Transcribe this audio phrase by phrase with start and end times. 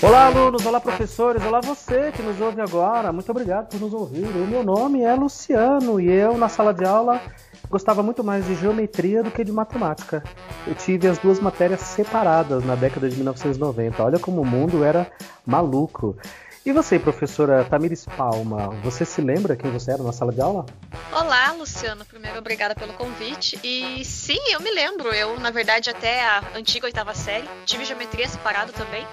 [0.00, 3.12] Olá, alunos, olá, professores, olá, você que nos ouve agora.
[3.12, 4.26] Muito obrigado por nos ouvir.
[4.26, 7.20] O meu nome é Luciano e eu, na sala de aula,
[7.68, 10.22] gostava muito mais de geometria do que de matemática.
[10.64, 14.04] Eu tive as duas matérias separadas na década de 1990.
[14.04, 15.10] Olha como o mundo era
[15.44, 16.16] maluco.
[16.68, 20.66] E você, professora Tamires Palma, você se lembra quem você era na sala de aula?
[21.10, 22.04] Olá, Luciano.
[22.04, 23.58] Primeiro, obrigada pelo convite.
[23.64, 25.08] E sim, eu me lembro.
[25.08, 29.06] Eu, na verdade, até a antiga oitava série, tive geometria separado também.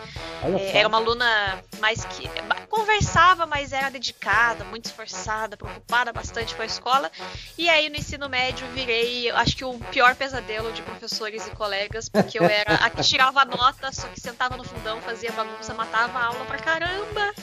[0.43, 2.29] É, era uma aluna mais que
[2.69, 7.09] conversava, mas era dedicada, muito esforçada, preocupada bastante com a escola.
[7.57, 12.09] E aí, no ensino médio, virei, acho que o pior pesadelo de professores e colegas,
[12.09, 16.19] porque eu era a que tirava nota, só que sentava no fundão, fazia bagunça, matava
[16.19, 17.33] a aula pra caramba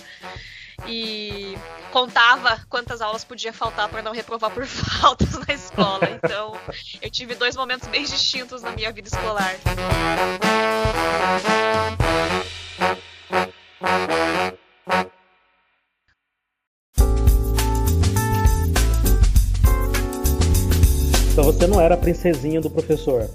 [0.86, 1.56] e
[1.90, 6.08] contava quantas aulas podia faltar para não reprovar por faltas na escola.
[6.10, 6.58] Então,
[7.00, 9.54] eu tive dois momentos bem distintos na minha vida escolar.
[21.32, 23.28] Então você não era a princesinha do professor?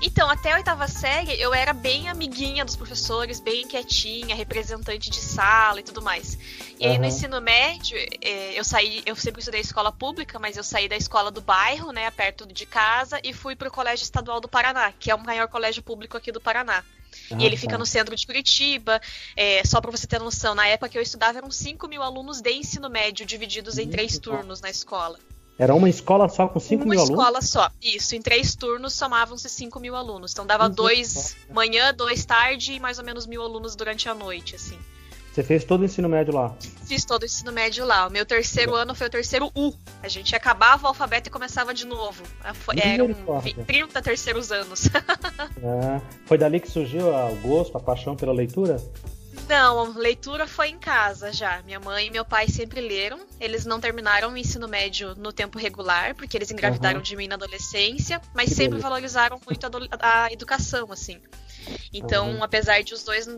[0.00, 5.20] Então, até a oitava série, eu era bem amiguinha dos professores, bem quietinha, representante de
[5.20, 6.38] sala e tudo mais.
[6.78, 10.62] E aí, no ensino médio, é, eu saí, eu sempre estudei escola pública, mas eu
[10.62, 14.48] saí da escola do bairro, né, perto de casa, e fui pro Colégio Estadual do
[14.48, 16.84] Paraná, que é o maior colégio público aqui do Paraná.
[17.30, 17.78] Ah, e ele fica tá.
[17.78, 19.00] no centro de Curitiba.
[19.36, 22.40] É, só para você ter noção, na época que eu estudava, eram 5 mil alunos
[22.40, 25.18] de ensino médio, divididos em três turnos na escola.
[25.58, 27.08] Era uma escola só com 5 mil alunos?
[27.08, 28.14] Uma escola só, isso.
[28.14, 30.30] Em três turnos somavam-se 5 mil alunos.
[30.32, 34.54] Então dava dois manhã, dois tarde e mais ou menos mil alunos durante a noite,
[34.54, 34.78] assim.
[35.32, 36.54] Você fez todo o ensino médio lá?
[36.86, 38.06] Fiz todo o ensino médio lá.
[38.06, 39.72] O meu terceiro ano foi o terceiro U.
[40.02, 42.22] A gente acabava o alfabeto e começava de novo.
[42.76, 43.14] Eram
[43.64, 44.86] 30 terceiros anos.
[45.62, 46.00] é.
[46.26, 48.82] Foi dali que surgiu o gosto, a paixão pela leitura?
[49.46, 51.62] Não, leitura foi em casa já.
[51.62, 53.20] Minha mãe e meu pai sempre leram.
[53.40, 57.02] Eles não terminaram o ensino médio no tempo regular, porque eles engravidaram uhum.
[57.02, 58.88] de mim na adolescência, mas que sempre beleza.
[58.88, 61.20] valorizaram muito a, a, educação, assim.
[61.92, 62.42] Então, uhum.
[62.42, 63.28] apesar de os dois.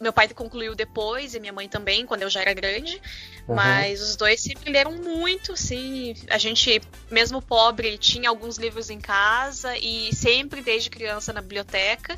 [0.00, 3.00] Meu pai concluiu depois, e minha mãe também, quando eu já era grande.
[3.48, 3.56] Uhum.
[3.56, 6.14] Mas os dois sempre leram muito, assim.
[6.30, 6.80] A gente,
[7.10, 12.16] mesmo pobre, tinha alguns livros em casa e sempre, desde criança, na biblioteca.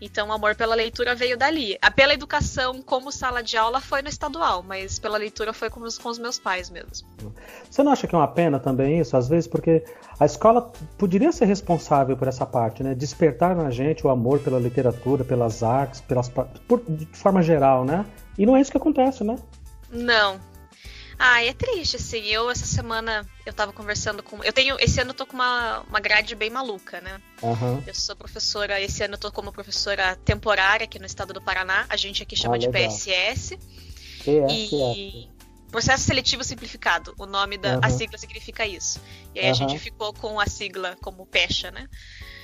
[0.00, 1.78] Então, o amor pela leitura veio dali.
[1.80, 5.80] A pela educação, como sala de aula, foi no estadual, mas pela leitura foi com
[5.80, 7.08] os, com os meus pais mesmo.
[7.70, 9.16] Você não acha que é uma pena também isso?
[9.16, 9.84] Às vezes, porque
[10.20, 12.94] a escola poderia ser responsável por essa parte, né?
[12.94, 18.04] Despertar na gente o amor pela literatura, pelas artes, pelas, por, de forma geral, né?
[18.36, 19.36] E não é isso que acontece, né?
[19.90, 20.38] Não,
[21.18, 22.24] ah, é triste, assim.
[22.26, 24.42] Eu, essa semana, eu tava conversando com.
[24.44, 24.76] Eu tenho.
[24.78, 27.20] Esse ano eu tô com uma, uma grade bem maluca, né?
[27.42, 27.82] Uhum.
[27.86, 28.80] Eu sou professora.
[28.80, 31.86] Esse ano eu tô como professora temporária aqui no estado do Paraná.
[31.88, 33.56] A gente aqui chama ah, de PSS.
[34.24, 34.46] PSS.
[34.50, 35.35] E.
[35.70, 37.14] Processo Seletivo Simplificado.
[37.18, 37.80] O nome da uhum.
[37.82, 39.00] a sigla significa isso.
[39.34, 39.50] E aí uhum.
[39.50, 41.88] a gente ficou com a sigla como PECHA, né?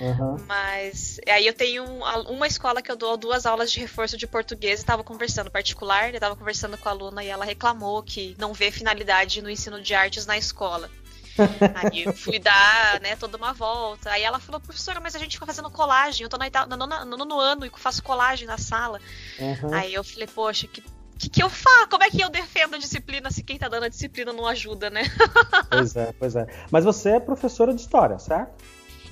[0.00, 0.36] Uhum.
[0.46, 4.80] Mas aí eu tenho uma escola que eu dou duas aulas de reforço de português
[4.80, 8.52] e estava conversando particular, eu estava conversando com a aluna e ela reclamou que não
[8.52, 10.90] vê finalidade no ensino de artes na escola.
[11.74, 14.10] Aí eu fui dar, né, toda uma volta.
[14.10, 16.24] Aí ela falou, professora, mas a gente fica fazendo colagem.
[16.24, 19.00] Eu tô no, no, no, no ano e faço colagem na sala.
[19.38, 19.72] Uhum.
[19.72, 20.82] Aí eu falei, poxa, que
[21.22, 21.88] que, que eu faço?
[21.88, 24.90] Como é que eu defendo a disciplina se quem tá dando a disciplina não ajuda,
[24.90, 25.02] né?
[25.70, 26.46] pois é, pois é.
[26.70, 28.52] Mas você é professora de história, certo?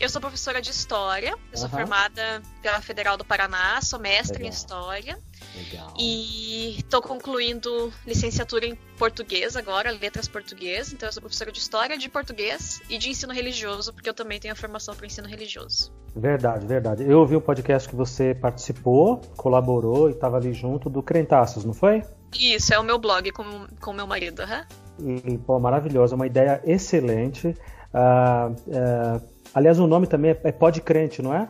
[0.01, 4.49] Eu sou professora de História, eu sou formada pela Federal do Paraná, sou mestre Legal.
[4.49, 5.19] em História.
[5.55, 5.93] Legal.
[5.99, 10.91] E estou concluindo licenciatura em português agora, letras português.
[10.91, 14.41] Então eu sou professora de História, de português e de ensino religioso, porque eu também
[14.41, 15.93] tenho a formação para ensino religioso.
[16.17, 17.05] Verdade, verdade.
[17.07, 21.75] Eu ouvi o podcast que você participou, colaborou e estava ali junto do Crentaços, não
[21.75, 22.03] foi?
[22.35, 24.45] Isso, é o meu blog com o com meu marido.
[24.99, 25.21] Uhum.
[25.27, 27.49] E, pô, maravilhoso, uma ideia excelente.
[27.93, 31.49] Uh, uh, Aliás, o nome também é, é Pode Crente, não é?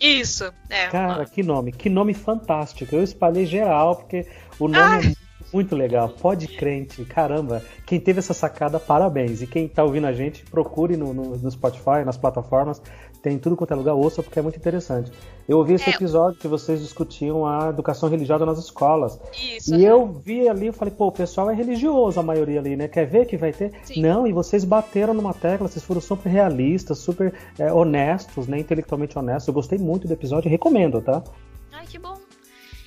[0.00, 0.88] Isso, é.
[0.88, 2.94] Cara, que nome, que nome fantástico.
[2.94, 4.26] Eu espalhei geral, porque
[4.58, 5.10] o nome ah.
[5.10, 6.08] é muito legal.
[6.08, 7.62] Pode crente, caramba.
[7.86, 9.40] Quem teve essa sacada, parabéns.
[9.40, 12.82] E quem tá ouvindo a gente, procure no, no, no Spotify, nas plataformas.
[13.24, 15.10] Tem tudo quanto é lugar, ouça, porque é muito interessante.
[15.48, 15.94] Eu ouvi esse é.
[15.94, 19.18] episódio que vocês discutiam a educação religiosa nas escolas.
[19.32, 19.74] Isso.
[19.74, 22.86] E eu vi ali, eu falei, pô, o pessoal é religioso, a maioria ali, né?
[22.86, 23.72] Quer ver que vai ter?
[23.82, 24.02] Sim.
[24.02, 28.58] Não, e vocês bateram numa tecla, vocês foram super realistas, super é, honestos, né?
[28.58, 29.48] Intelectualmente honestos.
[29.48, 31.24] Eu gostei muito do episódio, recomendo, tá?
[31.72, 32.18] Ai, que bom.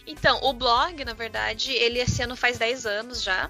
[0.06, 3.50] Então, o blog, na verdade, ele esse ano faz 10 anos já.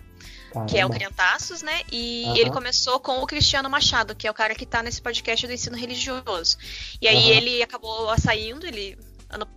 [0.58, 0.72] Caramba.
[0.72, 1.82] Que é o Criantaços, né?
[1.92, 2.36] E uhum.
[2.36, 5.54] ele começou com o Cristiano Machado, que é o cara que tá nesse podcast do
[5.54, 6.58] ensino religioso.
[7.02, 7.38] E aí uhum.
[7.38, 8.98] ele acabou saindo, ele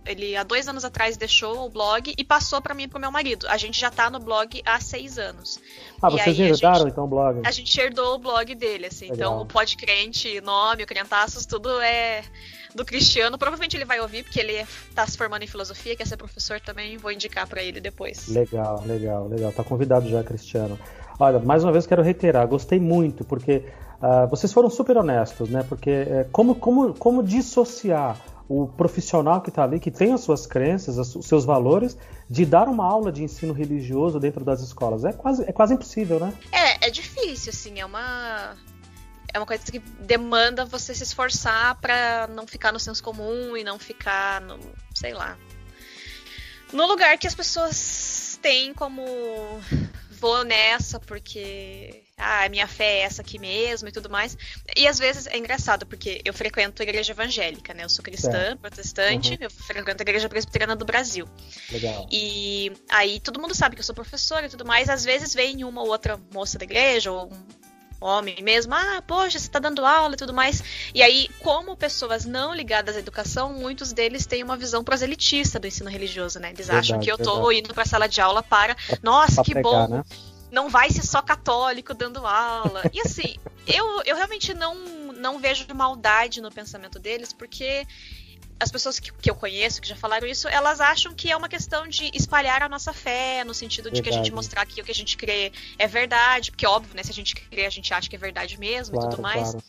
[0.05, 3.11] ele há dois anos atrás deixou o blog e passou para mim e pro meu
[3.11, 3.47] marido.
[3.47, 5.59] A gente já tá no blog há seis anos.
[6.01, 7.41] Ah, e vocês herdaram gente, então o blog?
[7.45, 9.05] A gente herdou o blog dele, assim.
[9.05, 9.31] Então, Legal.
[9.33, 12.23] Então o Pod Crente, nome, o Crentaços, tudo é
[12.75, 13.37] do Cristiano.
[13.37, 16.97] Provavelmente ele vai ouvir, porque ele tá se formando em filosofia, quer ser professor também,
[16.97, 18.27] vou indicar para ele depois.
[18.27, 19.51] Legal, legal, legal.
[19.51, 20.77] Tá convidado já, Cristiano.
[21.19, 23.63] Olha, mais uma vez quero reiterar, gostei muito, porque
[24.01, 25.63] uh, vocês foram super honestos, né?
[25.67, 28.17] Porque é, como, como, como dissociar
[28.51, 31.97] o profissional que está ali, que tem as suas crenças, os seus valores,
[32.29, 35.05] de dar uma aula de ensino religioso dentro das escolas.
[35.05, 36.33] É quase, é quase impossível, né?
[36.51, 38.57] É, é difícil, assim, é uma.
[39.33, 43.63] É uma coisa que demanda você se esforçar para não ficar no senso comum e
[43.63, 44.59] não ficar no.
[44.93, 45.37] sei lá.
[46.73, 49.05] No lugar que as pessoas têm como
[50.19, 54.37] vou nessa porque ah, minha fé é essa aqui mesmo e tudo mais.
[54.75, 57.83] E às vezes é engraçado, porque eu frequento a igreja evangélica, né?
[57.83, 59.37] Eu sou cristã, protestante, uhum.
[59.41, 61.27] eu frequento a igreja presbiteriana do Brasil.
[61.71, 62.07] Legal.
[62.11, 64.89] E aí todo mundo sabe que eu sou professora e tudo mais.
[64.89, 67.61] Às vezes vem uma ou outra moça da igreja, ou um
[68.05, 70.63] homem mesmo, ah, poxa, você tá dando aula e tudo mais.
[70.93, 75.67] E aí, como pessoas não ligadas à educação, muitos deles têm uma visão proselitista do
[75.67, 76.49] ensino religioso, né?
[76.49, 77.59] Eles verdade, acham que eu tô verdade.
[77.59, 79.87] indo pra sala de aula para, nossa, pra que pegar, bom.
[79.87, 80.03] Né?
[80.51, 82.83] Não vai ser só católico dando aula.
[82.93, 84.75] E assim, eu, eu realmente não,
[85.13, 87.87] não vejo maldade no pensamento deles, porque
[88.61, 91.49] as pessoas que, que, eu conheço, que já falaram isso, elas acham que é uma
[91.49, 94.09] questão de espalhar a nossa fé, no sentido de verdade.
[94.09, 97.01] que a gente mostrar que o que a gente crê é verdade, porque óbvio, né?
[97.01, 99.51] Se a gente crê, a gente acha que é verdade mesmo claro, e tudo mais.
[99.51, 99.63] Claro.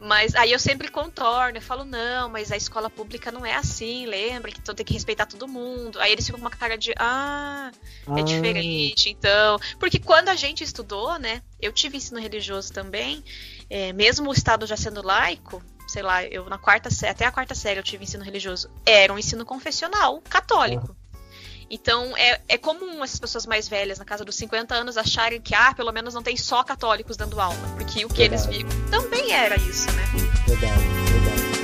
[0.00, 4.06] Mas aí eu sempre contorno, eu falo, não, mas a escola pública não é assim,
[4.06, 5.98] lembra que tem que respeitar todo mundo.
[6.00, 7.70] Aí eles ficam com uma cara de, ah,
[8.08, 8.22] é ah.
[8.22, 9.58] diferente, então.
[9.78, 13.24] Porque quando a gente estudou, né, eu tive ensino religioso também,
[13.70, 17.54] é, mesmo o Estado já sendo laico, sei lá, eu na quarta até a quarta
[17.54, 20.96] série eu tive ensino religioso, era um ensino confessional católico.
[21.70, 25.54] Então é, é comum essas pessoas mais velhas, na casa dos 50 anos, acharem que,
[25.54, 27.56] ah, pelo menos não tem só católicos dando aula.
[27.76, 28.46] Porque o que verdade.
[28.48, 30.04] eles viram também era isso, né?
[30.46, 31.54] Verdade, verdade.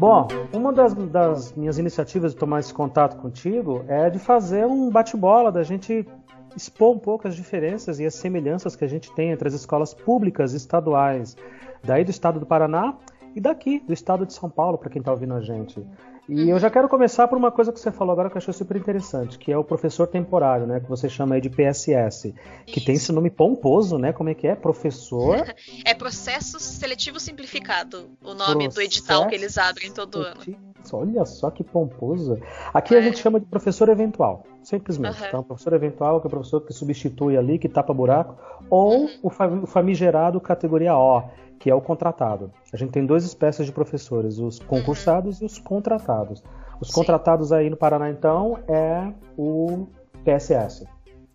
[0.00, 4.88] Bom, uma das, das, minhas iniciativas de tomar esse contato contigo é de fazer um
[4.88, 6.08] bate-bola, da gente
[6.56, 9.94] expor um pouco as diferenças e as semelhanças que a gente tem entre as escolas
[9.94, 11.36] públicas estaduais
[11.82, 12.94] daí do estado do Paraná
[13.34, 15.84] e daqui, do estado de São Paulo, para quem está ouvindo a gente.
[16.28, 18.54] E eu já quero começar por uma coisa que você falou agora que eu achei
[18.54, 20.78] super interessante, que é o professor temporário, né?
[20.78, 22.32] Que você chama aí de PSS.
[22.66, 22.86] Que Isso.
[22.86, 24.12] tem esse nome pomposo, né?
[24.12, 24.54] Como é que é?
[24.54, 25.44] Professor.
[25.84, 30.69] é Processo Seletivo Simplificado, o nome Processo do edital que eles abrem todo ano.
[30.92, 32.38] Olha só que pomposo.
[32.72, 32.98] Aqui é.
[32.98, 35.20] a gente chama de professor eventual, simplesmente.
[35.20, 35.26] Uhum.
[35.26, 38.36] Então, professor eventual, que é o professor que substitui ali, que tapa buraco,
[38.68, 39.62] ou uhum.
[39.62, 41.22] o famigerado categoria O,
[41.58, 42.52] que é o contratado.
[42.72, 45.44] A gente tem duas espécies de professores, os concursados uhum.
[45.44, 46.42] e os contratados.
[46.80, 46.94] Os Sim.
[46.94, 49.86] contratados aí no Paraná, então, é o
[50.24, 50.86] PSS.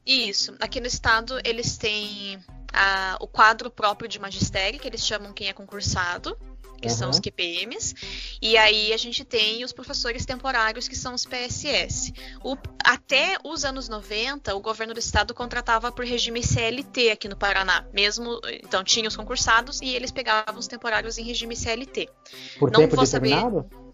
[0.06, 0.56] Isso.
[0.60, 2.40] Aqui no estado, eles têm
[2.76, 6.38] a, o quadro próprio de magistério, que eles chamam quem é concursado,
[6.82, 6.96] que uhum.
[6.96, 7.96] são os QPMs,
[8.42, 12.14] e aí a gente tem os professores temporários, que são os PSS.
[12.44, 17.38] O, até os anos 90, o governo do estado contratava por regime CLT aqui no
[17.38, 22.10] Paraná, mesmo, então tinha os concursados e eles pegavam os temporários em regime CLT.
[22.60, 23.68] Por Não tempo vou determinado?
[23.70, 23.85] saber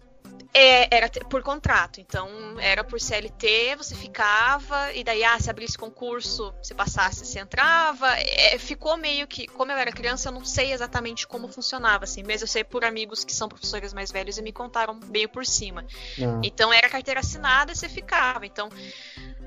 [0.54, 2.28] é, era por contrato, então
[2.60, 8.08] era por CLT, você ficava, e daí, ah, se abrisse concurso, se passasse, você entrava.
[8.18, 12.22] É, ficou meio que, como eu era criança, eu não sei exatamente como funcionava, assim,
[12.22, 15.46] mas eu sei por amigos que são professores mais velhos e me contaram meio por
[15.46, 15.86] cima.
[16.18, 16.36] Não.
[16.36, 16.40] Ah.
[16.44, 18.44] Então era carteira assinada e você ficava.
[18.44, 18.68] Então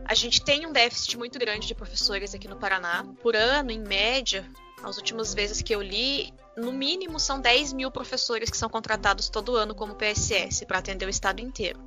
[0.06, 3.06] a gente tem um déficit muito grande de professores aqui no Paraná.
[3.22, 4.50] Por ano, em média,
[4.86, 9.30] as últimas vezes que eu li, no mínimo são 10 mil professores que são contratados
[9.30, 11.80] todo ano como PSS para atender o estado inteiro.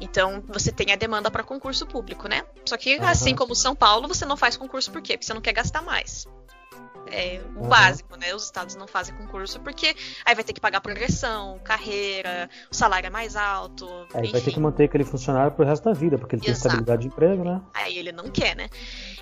[0.00, 2.44] Então você tem a demanda para concurso público, né?
[2.66, 3.06] Só que, uhum.
[3.06, 5.14] assim como São Paulo, você não faz concurso por quê?
[5.14, 6.26] Porque você não quer gastar mais.
[7.14, 7.68] É o uhum.
[7.68, 8.34] básico, né?
[8.34, 13.06] Os estados não fazem concurso porque aí vai ter que pagar progressão, carreira, o salário
[13.06, 13.86] é mais alto.
[14.14, 16.52] Aí vai ter que manter aquele funcionário pro resto da vida, porque ele Exato.
[16.52, 17.60] tem estabilidade de emprego, né?
[17.74, 18.68] Aí ele não quer, né?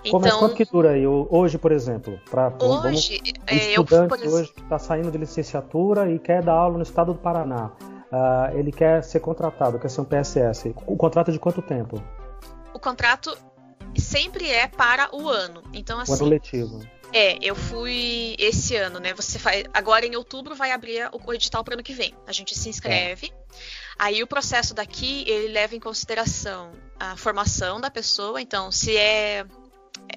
[0.04, 1.04] Então, Mas quanto que dura aí?
[1.06, 3.10] Hoje, por exemplo, para hoje, vamos,
[3.46, 7.12] é, estudante eu, hoje que está saindo de licenciatura e quer dar aula no estado
[7.12, 7.72] do Paraná.
[8.10, 10.74] Uh, ele quer ser contratado, quer ser um PSS.
[10.86, 12.02] O contrato é de quanto tempo?
[12.74, 13.36] O contrato
[13.96, 15.62] sempre é para o ano.
[15.72, 16.12] Então, assim.
[16.12, 16.80] O ano letivo.
[17.12, 19.12] É, eu fui esse ano, né?
[19.14, 19.64] Você faz.
[19.74, 22.14] Agora em outubro vai abrir o edital para o ano que vem.
[22.26, 23.32] A gente se inscreve.
[23.32, 23.54] É.
[23.98, 29.44] Aí o processo daqui, ele leva em consideração a formação da pessoa, então se é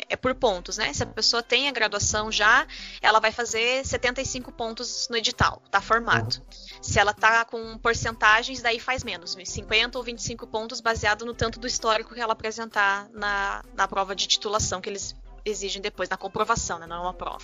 [0.10, 0.94] é por pontos, né?
[0.94, 2.68] Se a pessoa tem a graduação já,
[3.02, 6.36] ela vai fazer 75 pontos no edital, tá formado.
[6.36, 6.84] Uhum.
[6.84, 11.60] Se ela tá com porcentagens, daí faz menos, 50 ou 25 pontos baseado no tanto
[11.60, 16.18] do histórico que ela apresentar na, na prova de titulação que eles exigem depois, na
[16.18, 16.88] comprovação, né?
[16.88, 17.44] Não é uma prova.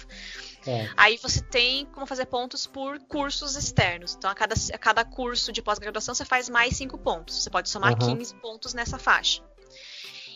[0.65, 0.89] É.
[0.95, 4.15] Aí você tem como fazer pontos por cursos externos.
[4.15, 7.43] Então, a cada, a cada curso de pós-graduação você faz mais 5 pontos.
[7.43, 8.17] Você pode somar uhum.
[8.17, 9.41] 15 pontos nessa faixa.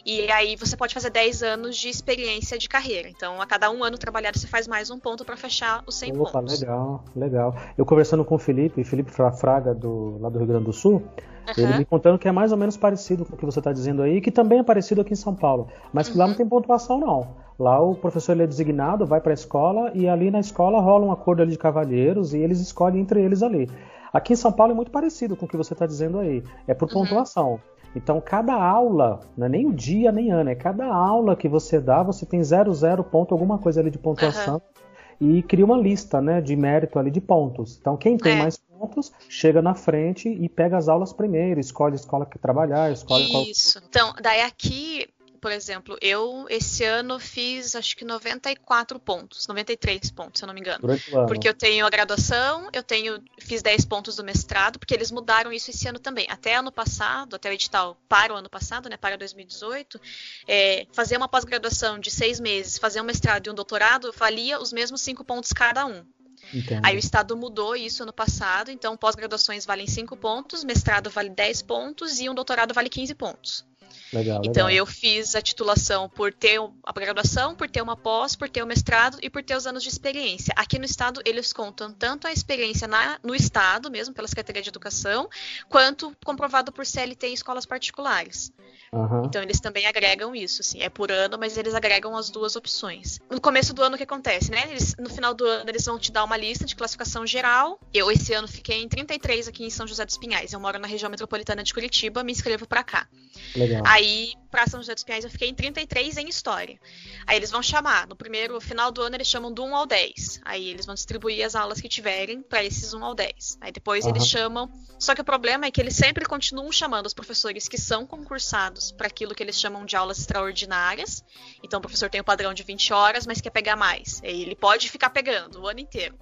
[0.05, 3.07] E aí você pode fazer 10 anos de experiência de carreira.
[3.07, 6.17] Então, a cada um ano trabalhado, você faz mais um ponto para fechar os 100
[6.17, 6.59] Opa, pontos.
[6.59, 7.55] legal, legal.
[7.77, 11.53] Eu conversando com o Felipe, Felipe Fraga, do, lá do Rio Grande do Sul, uhum.
[11.55, 14.01] ele me contando que é mais ou menos parecido com o que você está dizendo
[14.01, 15.69] aí, que também é parecido aqui em São Paulo.
[15.93, 16.19] Mas que uhum.
[16.19, 17.35] lá não tem pontuação, não.
[17.57, 21.05] Lá o professor ele é designado, vai para a escola e ali na escola rola
[21.05, 23.69] um acordo ali de cavalheiros e eles escolhem entre eles ali.
[24.11, 26.43] Aqui em São Paulo é muito parecido com o que você está dizendo aí.
[26.67, 27.03] É por uhum.
[27.03, 27.59] pontuação.
[27.95, 31.79] Então, cada aula, não é nem o dia nem ano, é cada aula que você
[31.79, 34.55] dá, você tem 00 ponto, alguma coisa ali de pontuação.
[34.55, 35.37] Uhum.
[35.37, 37.77] E cria uma lista né, de mérito ali de pontos.
[37.79, 38.41] Então, quem tem é.
[38.41, 42.91] mais pontos chega na frente e pega as aulas primeiro, escolhe a escola que trabalhar,
[42.91, 43.79] escolhe Isso.
[43.79, 43.85] Qual...
[43.87, 45.07] Então, daí aqui
[45.43, 50.53] por exemplo, eu esse ano fiz acho que 94 pontos, 93 pontos, se eu não
[50.53, 50.79] me engano.
[51.27, 55.51] Porque eu tenho a graduação, eu tenho fiz 10 pontos do mestrado, porque eles mudaram
[55.51, 56.25] isso esse ano também.
[56.29, 59.99] Até ano passado, até o edital para o ano passado, né, para 2018,
[60.47, 64.71] é, fazer uma pós-graduação de seis meses, fazer um mestrado e um doutorado, valia os
[64.71, 66.05] mesmos 5 pontos cada um.
[66.53, 66.79] Entendi.
[66.83, 71.63] Aí o Estado mudou isso ano passado, então pós-graduações valem 5 pontos, mestrado vale 10
[71.63, 73.65] pontos e um doutorado vale 15 pontos.
[74.11, 74.71] Legal, então legal.
[74.71, 78.67] eu fiz a titulação por ter a graduação, por ter uma pós, por ter o
[78.67, 80.53] mestrado e por ter os anos de experiência.
[80.55, 84.69] Aqui no estado eles contam tanto a experiência na, no estado mesmo pela Secretaria de
[84.69, 85.29] Educação,
[85.69, 88.51] quanto comprovado por CLT em escolas particulares.
[88.93, 89.25] Uhum.
[89.25, 93.19] Então eles também agregam isso, assim, é por ano, mas eles agregam as duas opções.
[93.29, 94.69] No começo do ano o que acontece, né?
[94.69, 97.79] Eles, no final do ano eles vão te dar uma lista de classificação geral.
[97.91, 100.53] Eu esse ano fiquei em 33 aqui em São José dos Pinhais.
[100.53, 103.07] Eu moro na região metropolitana de Curitiba, me inscrevo para cá.
[103.55, 103.82] Legal.
[103.85, 106.79] Aí para São José dos Pinhais eu fiquei em 33 em história.
[107.25, 110.41] Aí eles vão chamar, no primeiro final do ano eles chamam do 1 ao 10.
[110.45, 113.57] Aí eles vão distribuir as aulas que tiverem para esses 1 ao 10.
[113.61, 114.11] Aí depois uhum.
[114.11, 117.77] eles chamam, só que o problema é que eles sempre continuam chamando os professores que
[117.77, 121.23] são concursados para aquilo que eles chamam de aulas extraordinárias.
[121.63, 124.21] Então o professor tem o padrão de 20 horas, mas quer pegar mais.
[124.23, 126.15] Aí ele pode ficar pegando o ano inteiro.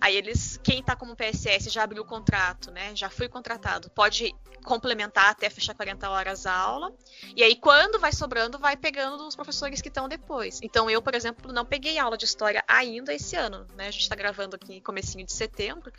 [0.00, 2.94] Aí eles, quem está como PSS já abriu o contrato, né?
[2.94, 6.92] Já foi contratado, pode complementar até fechar 40 horas a aula.
[7.34, 10.60] E aí, quando vai sobrando, vai pegando os professores que estão depois.
[10.62, 13.88] Então, eu, por exemplo, não peguei aula de história ainda esse ano, né?
[13.88, 15.92] A gente está gravando aqui comecinho de setembro.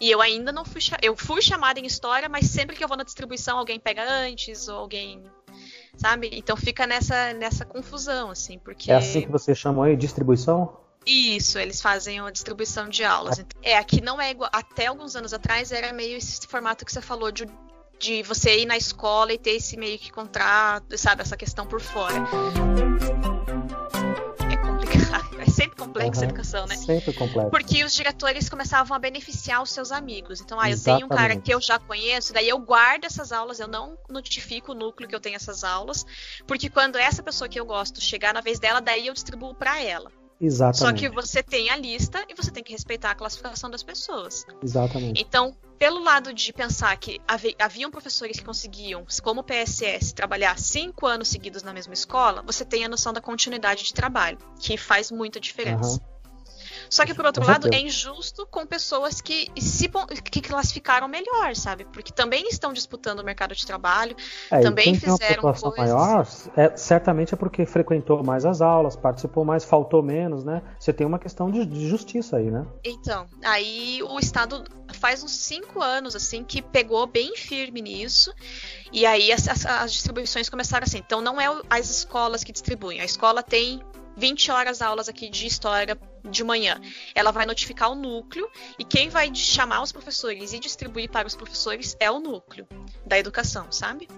[0.00, 2.96] E eu ainda não fui eu fui chamada em história, mas sempre que eu vou
[2.96, 5.24] na distribuição, alguém pega antes, ou alguém
[5.96, 6.30] sabe?
[6.32, 8.92] Então fica nessa, nessa confusão, assim, porque...
[8.92, 10.76] É assim que você chamou aí, distribuição?
[11.06, 13.40] Isso, eles fazem a distribuição de aulas.
[13.62, 14.50] É, aqui não é igual.
[14.52, 17.46] Até alguns anos atrás era meio esse formato que você falou de,
[18.00, 21.22] de você ir na escola e ter esse meio que contrato, sabe?
[21.22, 22.16] Essa questão por fora.
[24.50, 25.26] É complicado.
[25.38, 26.76] É sempre complexo uhum, a educação, né?
[26.76, 27.50] Sempre complexo.
[27.50, 30.40] Porque os diretores começavam a beneficiar os seus amigos.
[30.40, 31.00] Então, ah, eu Exatamente.
[31.00, 34.72] tenho um cara que eu já conheço, daí eu guardo essas aulas, eu não notifico
[34.72, 36.04] o núcleo que eu tenho essas aulas,
[36.46, 39.80] porque quando essa pessoa que eu gosto chegar na vez dela, daí eu distribuo para
[39.80, 40.10] ela.
[40.40, 40.78] Exatamente.
[40.78, 44.44] Só que você tem a lista e você tem que respeitar a classificação das pessoas.
[44.62, 45.20] Exatamente.
[45.20, 47.20] Então, pelo lado de pensar que
[47.58, 52.84] haviam professores que conseguiam, como PSS, trabalhar cinco anos seguidos na mesma escola, você tem
[52.84, 55.92] a noção da continuidade de trabalho, que faz muita diferença.
[55.92, 56.15] Uhum.
[56.90, 57.82] Só que, por outro com lado, certeza.
[57.82, 59.90] é injusto com pessoas que se
[60.30, 61.84] que classificaram melhor, sabe?
[61.86, 64.16] Porque também estão disputando o mercado de trabalho,
[64.50, 65.78] é, também fizeram coisas.
[65.78, 66.26] maior,
[66.56, 70.62] é, certamente é porque frequentou mais as aulas, participou mais, faltou menos, né?
[70.78, 72.66] Você tem uma questão de, de justiça aí, né?
[72.84, 74.64] Então, aí o Estado
[74.94, 78.32] faz uns cinco anos, assim, que pegou bem firme nisso.
[78.92, 80.98] E aí as, as, as distribuições começaram assim.
[80.98, 83.00] Então, não é as escolas que distribuem.
[83.00, 83.80] A escola tem
[84.16, 85.96] 20 horas aulas aqui de história
[86.30, 86.80] de manhã.
[87.14, 91.36] Ela vai notificar o núcleo e quem vai chamar os professores e distribuir para os
[91.36, 92.66] professores é o núcleo
[93.04, 94.08] da educação, sabe?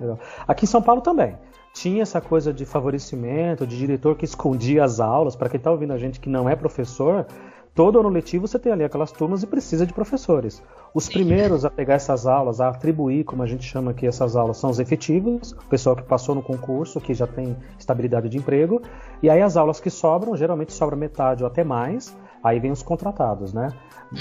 [0.46, 1.36] Aqui em São Paulo também.
[1.74, 5.36] Tinha essa coisa de favorecimento, de diretor que escondia as aulas.
[5.36, 7.26] Para quem está ouvindo a gente que não é professor,
[7.78, 10.60] todo ano letivo você tem ali aquelas turmas e precisa de professores.
[10.92, 11.12] Os Sim.
[11.12, 14.68] primeiros a pegar essas aulas, a atribuir, como a gente chama aqui essas aulas, são
[14.68, 18.82] os efetivos, o pessoal que passou no concurso, que já tem estabilidade de emprego.
[19.22, 22.82] E aí as aulas que sobram, geralmente sobra metade ou até mais, Aí vem os
[22.82, 23.72] contratados, né?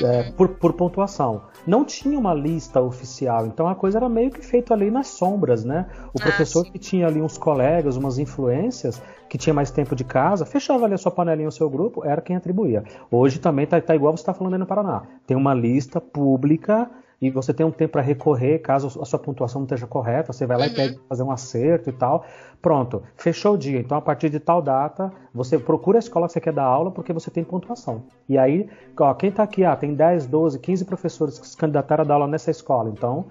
[0.04, 1.44] É, por, por, pontuação.
[1.66, 5.64] Não tinha uma lista oficial, então a coisa era meio que feita ali nas sombras,
[5.64, 5.86] né?
[6.14, 10.04] O ah, professor que tinha ali uns colegas, umas influências, que tinha mais tempo de
[10.04, 12.84] casa, fechava ali a sua panelinha, o seu grupo, era quem atribuía.
[13.10, 15.04] Hoje também tá, tá igual você está falando aí no Paraná.
[15.26, 16.90] Tem uma lista pública
[17.22, 20.46] e você tem um tempo para recorrer caso a sua pontuação não esteja correta, você
[20.46, 20.72] vai lá uhum.
[20.72, 22.24] e pede fazer um acerto e tal.
[22.62, 23.80] Pronto, fechou o dia.
[23.80, 26.92] Então, a partir de tal data, você procura a escola que você quer dar aula
[26.92, 28.04] porque você tem pontuação.
[28.30, 28.70] E aí,
[29.00, 32.14] ó, quem está aqui, ah, tem 10, 12, 15 professores que se candidataram a dar
[32.16, 32.90] aula nessa escola.
[32.90, 33.26] Então,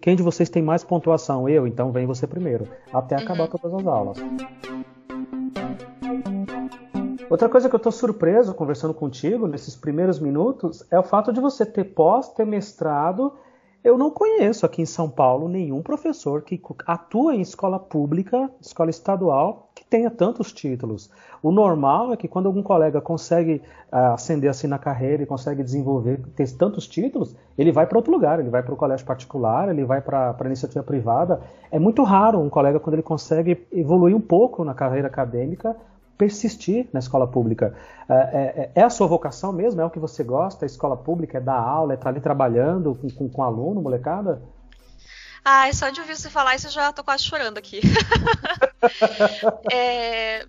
[0.00, 1.48] quem de vocês tem mais pontuação?
[1.48, 3.58] Eu, então vem você primeiro, até acabar uhum.
[3.58, 4.18] todas as aulas.
[7.32, 11.40] Outra coisa que eu estou surpreso conversando contigo nesses primeiros minutos é o fato de
[11.40, 13.32] você ter pós, ter mestrado.
[13.82, 18.90] Eu não conheço aqui em São Paulo nenhum professor que atua em escola pública, escola
[18.90, 21.10] estadual, que tenha tantos títulos.
[21.42, 25.62] O normal é que quando algum colega consegue uh, ascender assim na carreira e consegue
[25.62, 29.70] desenvolver, ter tantos títulos, ele vai para outro lugar, ele vai para o colégio particular,
[29.70, 31.40] ele vai para a iniciativa privada.
[31.70, 35.74] É muito raro um colega quando ele consegue evoluir um pouco na carreira acadêmica
[36.22, 37.74] persistir na escola pública.
[38.08, 39.80] É, é, é, a sua vocação mesmo?
[39.80, 40.64] É o que você gosta?
[40.64, 44.40] A escola pública é dar aula, é estar ali trabalhando com, com, com aluno, molecada?
[45.44, 47.80] Ah, só de ouvir você falar isso eu já tô quase chorando aqui.
[49.72, 50.46] é,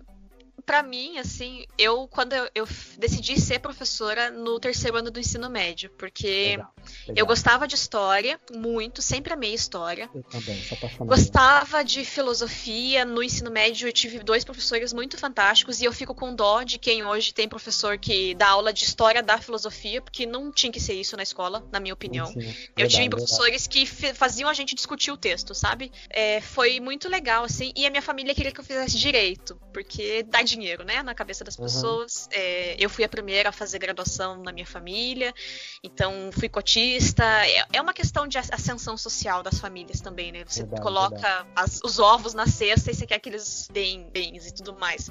[0.64, 2.68] para mim, assim, eu quando eu, eu,
[2.98, 6.74] decidi ser professora no terceiro ano do ensino médio, porque legal,
[7.06, 7.14] legal.
[7.16, 10.08] eu gostava de história muito, sempre amei história.
[10.14, 11.04] Eu também, sou apaixonada.
[11.04, 13.04] Gostava de filosofia.
[13.04, 16.78] No ensino médio eu tive dois professores muito fantásticos e eu fico com dó de
[16.78, 20.80] quem hoje tem professor que dá aula de história da filosofia, porque não tinha que
[20.80, 22.26] ser isso na escola, na minha opinião.
[22.26, 22.68] Sim, sim.
[22.76, 25.92] eu tive professores que faziam a gente discutir o texto, sabe?
[26.08, 30.22] É, foi muito legal, assim, e a minha família queria que eu fizesse direito, porque
[30.22, 32.28] dá dinheiro dinheiro, né, na cabeça das pessoas.
[32.32, 32.40] Uhum.
[32.40, 35.34] É, eu fui a primeira a fazer graduação na minha família,
[35.82, 37.24] então fui cotista.
[37.46, 40.44] É, é uma questão de ascensão social das famílias também, né?
[40.46, 41.46] Você verdade, coloca.
[41.54, 45.10] As, os ovos na cesta e você quer que eles deem bens e tudo mais.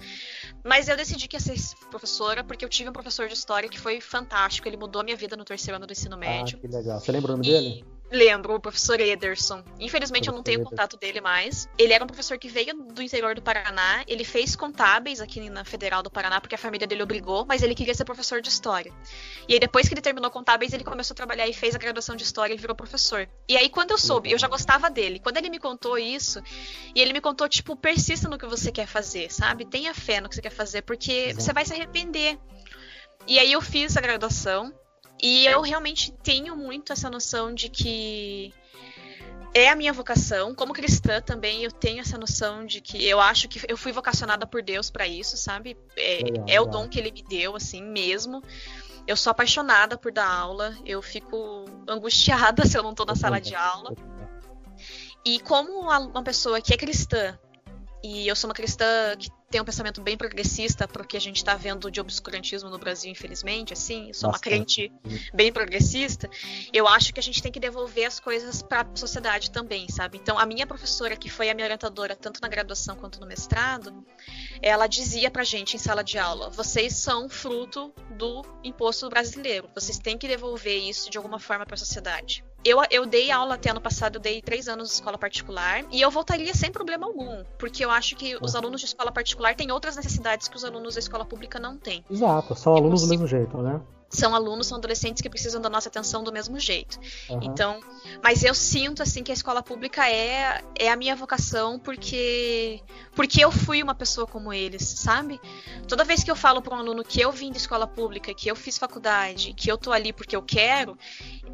[0.64, 1.56] Mas eu decidi que ia ser
[1.90, 4.68] professora porque eu tive um professor de história que foi fantástico.
[4.68, 6.58] Ele mudou a minha vida no terceiro ano do ensino ah, médio.
[6.58, 7.00] Ah, que legal.
[7.00, 7.52] Você lembra o nome e...
[7.52, 7.86] dele?
[8.14, 9.64] Lembro, o professor Ederson.
[9.80, 11.68] Infelizmente eu não tenho contato dele mais.
[11.80, 14.04] Ele era um professor que veio do interior do Paraná.
[14.08, 17.74] Ele fez contábeis aqui na Federal do Paraná porque a família dele obrigou, mas ele
[17.74, 18.94] queria ser professor de história.
[19.48, 22.16] E aí depois que ele terminou contábeis, ele começou a trabalhar e fez a graduação
[22.16, 23.28] de história e virou professor.
[23.50, 25.20] E aí quando eu soube, eu já gostava dele.
[25.20, 26.40] Quando ele me contou isso,
[26.94, 29.66] e ele me contou tipo, persista no que você quer fazer, sabe?
[29.66, 31.42] Tenha fé no que você quer fazer, porque Exato.
[31.42, 32.38] você vai se arrepender.
[33.26, 34.72] E aí eu fiz a graduação,
[35.24, 38.54] e eu realmente tenho muito essa noção de que
[39.54, 40.54] é a minha vocação.
[40.54, 44.46] Como cristã também eu tenho essa noção de que eu acho que eu fui vocacionada
[44.46, 45.78] por Deus para isso, sabe?
[45.96, 48.44] É, legal, é o dom que ele me deu, assim mesmo.
[49.08, 53.40] Eu sou apaixonada por dar aula, eu fico angustiada se eu não tô na sala
[53.40, 53.96] de aula.
[55.26, 57.40] E como uma pessoa que é cristã,
[58.04, 61.54] e eu sou uma cristã que tem um pensamento bem progressista porque a gente está
[61.54, 64.32] vendo de obscurantismo no Brasil, infelizmente, assim, sou Bastante.
[64.32, 64.92] uma crente
[65.32, 66.28] bem progressista,
[66.74, 70.18] eu acho que a gente tem que devolver as coisas para a sociedade também, sabe?
[70.18, 74.04] Então, a minha professora, que foi a minha orientadora tanto na graduação quanto no mestrado,
[74.60, 80.00] ela dizia pra gente em sala de aula: vocês são fruto do imposto brasileiro, vocês
[80.00, 82.44] têm que devolver isso de alguma forma para a sociedade.
[82.66, 86.02] Eu, eu dei aula até ano passado, eu dei três anos de escola particular e
[86.02, 89.72] eu voltaria sem problema algum, porque eu acho que os alunos de escola particular têm
[89.72, 92.06] outras necessidades que os alunos da escola pública não têm.
[92.10, 93.82] Exato, são alunos do mesmo jeito, né?
[94.14, 97.00] São alunos, são adolescentes que precisam da nossa atenção do mesmo jeito.
[97.30, 97.40] Uhum.
[97.44, 97.80] Então,
[98.24, 102.82] mas eu sinto assim que a escola pública é, é a minha vocação porque
[103.16, 105.40] porque eu fui uma pessoa como eles, sabe?
[105.88, 108.50] Toda vez que eu falo para um aluno que eu vim da escola pública, que
[108.50, 110.98] eu fiz faculdade, que eu tô ali porque eu quero,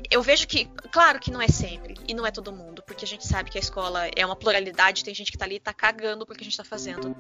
[0.10, 3.08] eu vejo que, claro que não é sempre e não é todo mundo, porque a
[3.08, 5.74] gente sabe que a escola é uma pluralidade, tem gente que tá ali e tá
[5.74, 7.16] cagando porque a gente tá fazendo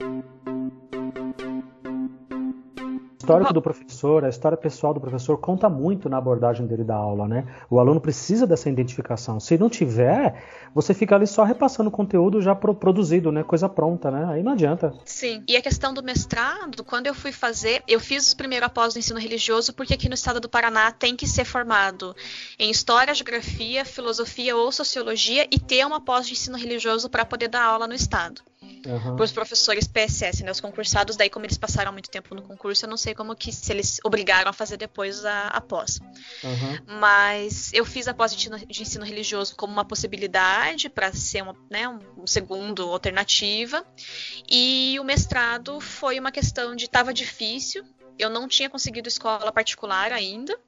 [3.30, 7.28] histórico do professor, a história pessoal do professor conta muito na abordagem dele da aula,
[7.28, 7.46] né?
[7.70, 9.40] O aluno precisa dessa identificação.
[9.40, 13.44] Se não tiver, você fica ali só repassando conteúdo já produzido, né?
[13.44, 14.26] Coisa pronta, né?
[14.30, 14.94] Aí não adianta.
[15.06, 15.44] Sim.
[15.48, 19.00] E a questão do mestrado, quando eu fui fazer, eu fiz o primeiro após do
[19.00, 22.16] ensino religioso, porque aqui no estado do Paraná tem que ser formado
[22.58, 27.48] em história, geografia, filosofia ou sociologia e ter uma pós de ensino religioso para poder
[27.48, 28.42] dar aula no estado
[28.86, 29.16] uhum.
[29.16, 30.52] para os professores PSS, né?
[30.52, 33.52] Os concursados, daí como eles passaram muito tempo no concurso, eu não sei como que
[33.52, 36.00] se eles obrigaram a fazer depois a, a pós.
[36.44, 36.98] Uhum.
[37.00, 41.44] Mas eu fiz a pós de ensino, de ensino religioso como uma possibilidade para ser
[41.44, 43.86] uma, né, um segundo alternativa.
[44.50, 47.84] E o mestrado foi uma questão de estava difícil
[48.20, 50.60] eu não tinha conseguido escola particular ainda.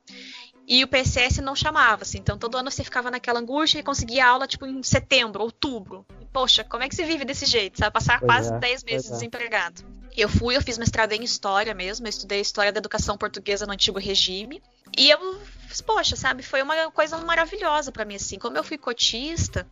[0.68, 2.20] E o PSS não chamava, assim.
[2.20, 6.06] Então todo ano você ficava naquela angústia e conseguia aula, tipo, em setembro, outubro.
[6.20, 7.80] E, poxa, como é que se vive desse jeito?
[7.80, 7.94] Sabe?
[7.94, 9.14] Passar pois quase é, 10 meses é.
[9.14, 9.84] desempregado.
[10.16, 12.06] Eu fui, eu fiz mestrado em História mesmo.
[12.06, 14.62] Eu estudei História da Educação Portuguesa no Antigo Regime.
[14.98, 15.42] E eu,
[15.86, 16.44] poxa, sabe?
[16.44, 18.38] Foi uma coisa maravilhosa para mim, assim.
[18.38, 19.68] Como eu fui cotista,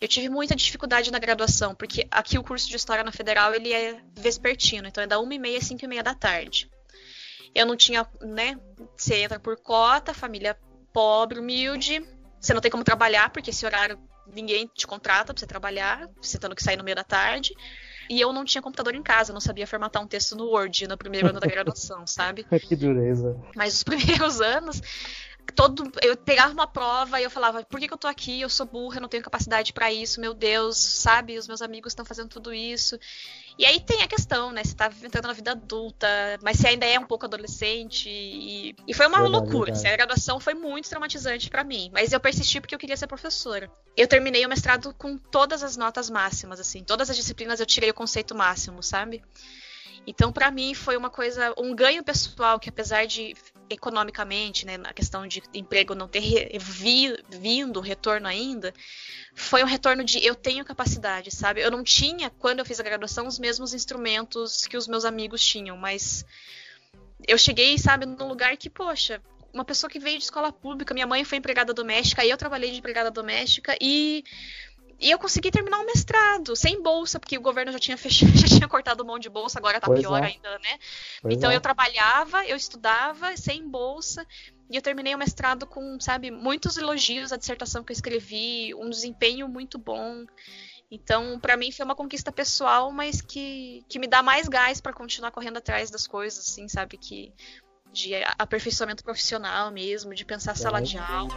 [0.00, 3.72] eu tive muita dificuldade na graduação, porque aqui o curso de História na Federal, ele
[3.72, 4.88] é vespertino.
[4.88, 6.70] Então é da 1h30 às 5h30 da tarde.
[7.54, 8.58] Eu não tinha, né?
[8.96, 10.56] Você entra por cota, família
[10.92, 12.04] pobre, humilde.
[12.40, 16.38] Você não tem como trabalhar, porque esse horário ninguém te contrata pra você trabalhar, você
[16.38, 17.54] tendo que sair no meio da tarde.
[18.10, 20.86] E eu não tinha computador em casa, eu não sabia formatar um texto no Word
[20.86, 22.44] no primeiro ano da graduação, sabe?
[22.44, 23.38] que dureza.
[23.54, 24.80] Mas os primeiros anos,
[25.54, 28.40] todo eu pegava uma prova e eu falava, por que, que eu tô aqui?
[28.40, 31.38] Eu sou burra, eu não tenho capacidade para isso, meu Deus, sabe?
[31.38, 32.98] Os meus amigos estão fazendo tudo isso.
[33.58, 34.64] E aí tem a questão, né?
[34.64, 36.06] Você tá entrando na vida adulta,
[36.42, 38.08] mas você ainda é um pouco adolescente.
[38.08, 39.72] E, e foi uma verdade, loucura.
[39.72, 41.90] Assim, a graduação foi muito traumatizante para mim.
[41.92, 43.70] Mas eu persisti porque eu queria ser professora.
[43.96, 46.82] Eu terminei o mestrado com todas as notas máximas, assim.
[46.82, 49.22] Todas as disciplinas eu tirei o conceito máximo, sabe?
[50.06, 53.34] Então, para mim, foi uma coisa, um ganho pessoal que, apesar de
[53.68, 58.74] economicamente, né, na questão de emprego não ter vi, vindo retorno ainda,
[59.34, 61.60] foi um retorno de eu tenho capacidade, sabe?
[61.60, 65.44] Eu não tinha, quando eu fiz a graduação, os mesmos instrumentos que os meus amigos
[65.44, 66.24] tinham, mas
[67.26, 69.22] eu cheguei, sabe, num lugar que, poxa,
[69.52, 72.70] uma pessoa que veio de escola pública, minha mãe foi empregada doméstica, aí eu trabalhei
[72.70, 74.24] de empregada doméstica e
[75.02, 78.46] e eu consegui terminar o mestrado, sem bolsa, porque o governo já tinha fechado, já
[78.46, 80.26] tinha cortado mão de bolsa, agora tá pois pior é.
[80.28, 80.78] ainda, né?
[81.20, 81.56] Pois então é.
[81.56, 84.24] eu trabalhava, eu estudava, sem bolsa,
[84.70, 88.88] e eu terminei o mestrado com, sabe, muitos elogios à dissertação que eu escrevi, um
[88.88, 90.24] desempenho muito bom.
[90.88, 94.92] Então, para mim foi uma conquista pessoal, mas que, que me dá mais gás para
[94.92, 96.96] continuar correndo atrás das coisas, assim, sabe?
[96.96, 97.32] Que
[97.92, 101.34] de aperfeiçoamento profissional mesmo, de pensar sala de aula.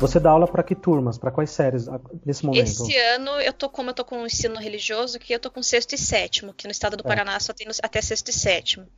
[0.00, 1.18] Você dá aula para que turmas?
[1.18, 1.86] Para quais séries
[2.24, 2.64] nesse momento?
[2.64, 5.62] Esse ano eu tô como eu tô com o ensino religioso, que eu tô com
[5.62, 7.06] sexto e sétimo, que no estado do é.
[7.06, 8.88] Paraná só tem até sexto e sétimo,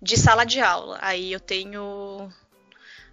[0.00, 0.98] de sala de aula.
[1.00, 2.30] Aí eu tenho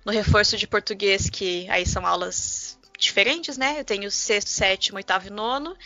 [0.06, 3.80] no reforço de português que aí são aulas diferentes, né?
[3.80, 5.78] Eu tenho sexto, sétimo, oitavo e nono.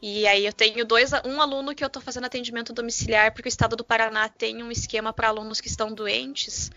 [0.00, 3.50] E aí eu tenho dois, um aluno que eu estou fazendo atendimento domiciliar, porque o
[3.50, 6.70] estado do Paraná tem um esquema para alunos que estão doentes.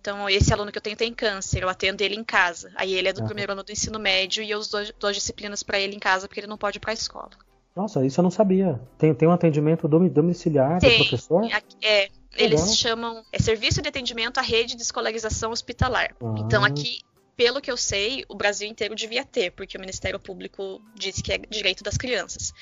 [0.00, 2.70] Então, esse aluno que eu tenho tem câncer, eu atendo ele em casa.
[2.76, 3.26] Aí ele é do uhum.
[3.26, 6.40] primeiro ano do ensino médio e eu dou, dou disciplinas para ele em casa porque
[6.40, 7.30] ele não pode ir para a escola.
[7.74, 8.80] Nossa, isso eu não sabia.
[8.98, 11.44] Tem, tem um atendimento domiciliar tem, do professor?
[11.82, 12.74] É, eles Legal.
[12.74, 16.14] chamam é serviço de atendimento à rede de escolarização hospitalar.
[16.20, 16.34] Ah.
[16.38, 17.00] Então aqui,
[17.38, 21.32] pelo que eu sei, o Brasil inteiro devia ter, porque o Ministério Público disse que
[21.32, 22.52] é direito das crianças.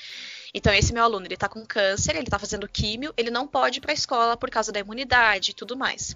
[0.53, 3.79] Então esse meu aluno, ele tá com câncer, ele tá fazendo químio, ele não pode
[3.79, 6.15] ir para a escola por causa da imunidade e tudo mais.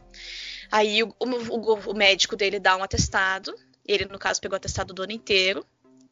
[0.72, 3.52] Aí o, o, o médico dele dá um atestado,
[3.84, 5.66] ele, no caso, pegou o atestado do ano inteiro,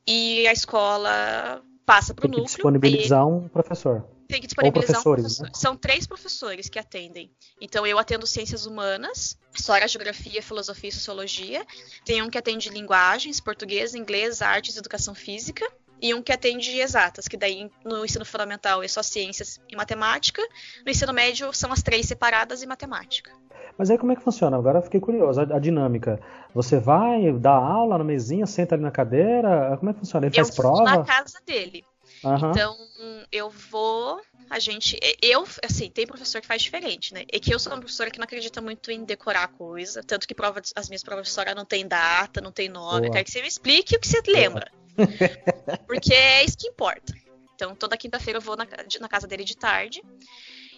[0.08, 2.46] e a escola passa para o núcleo.
[2.46, 4.08] Tem que disponibilizar um professor.
[4.30, 5.44] Tem que disponibilizar um professor.
[5.44, 5.52] Né?
[5.56, 7.32] São três professores que atendem.
[7.60, 11.66] Então eu atendo ciências humanas, história, geografia, filosofia e sociologia.
[12.06, 15.66] Tem um que atende linguagens, português, inglês, artes e educação física.
[16.00, 20.44] E um que atende exatas, que daí no ensino fundamental é só ciências e matemática.
[20.86, 23.32] No ensino médio são as três separadas e matemática.
[23.80, 24.56] Mas aí como é que funciona?
[24.56, 26.22] Agora eu fiquei curioso, a, a, dinâmica.
[26.54, 29.76] Você vai, dá aula na mesinha, senta ali na cadeira?
[29.80, 30.28] Como é que funciona?
[30.28, 30.84] Ele faz eu prova?
[30.84, 31.84] na casa dele.
[32.24, 32.52] Uhum.
[32.52, 32.78] Então,
[33.32, 34.22] eu vou.
[34.50, 35.00] A gente.
[35.22, 37.24] Eu, assim, tem professor que faz diferente, né?
[37.32, 40.04] É que eu sou uma professora que não acredita muito em decorar coisa.
[40.04, 43.02] Tanto que prova, as minhas professoras não tem data, não tem nome.
[43.02, 43.08] Boa.
[43.08, 44.72] Eu quero que você me explique o que você lembra.
[45.88, 47.14] Porque é isso que importa.
[47.56, 48.66] Então, toda quinta-feira eu vou na,
[49.00, 50.02] na casa dele de tarde.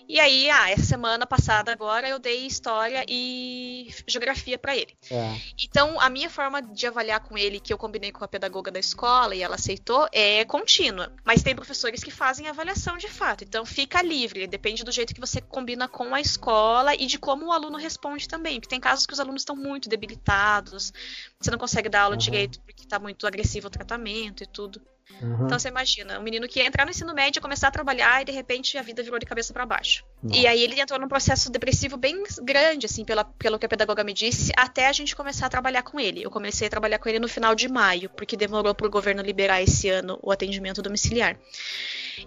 [0.08, 4.96] E aí, ah, essa semana passada agora eu dei história e geografia para ele.
[5.10, 5.36] É.
[5.64, 8.80] Então, a minha forma de avaliar com ele, que eu combinei com a pedagoga da
[8.80, 11.12] escola e ela aceitou, é contínua.
[11.24, 13.44] Mas tem professores que fazem avaliação de fato.
[13.44, 14.48] Então, fica livre.
[14.48, 18.28] Depende do jeito que você combina com a escola e de como o aluno responde
[18.28, 18.60] também.
[18.60, 20.94] Porque tem casos que os alunos estão muito debilitados,
[21.40, 22.20] você não consegue dar aula uhum.
[22.20, 24.82] direito porque está muito agressivo o tratamento e tudo.
[25.22, 25.46] Uhum.
[25.46, 28.26] Então você imagina, um menino que ia entrar no ensino médio, começar a trabalhar e
[28.26, 30.04] de repente a vida virou de cabeça para baixo.
[30.22, 30.40] Nossa.
[30.40, 34.04] E aí ele entrou num processo depressivo bem grande, assim, pela, pelo que a pedagoga
[34.04, 36.24] me disse, até a gente começar a trabalhar com ele.
[36.24, 39.22] Eu comecei a trabalhar com ele no final de maio, porque demorou para o governo
[39.22, 41.38] liberar esse ano o atendimento domiciliar.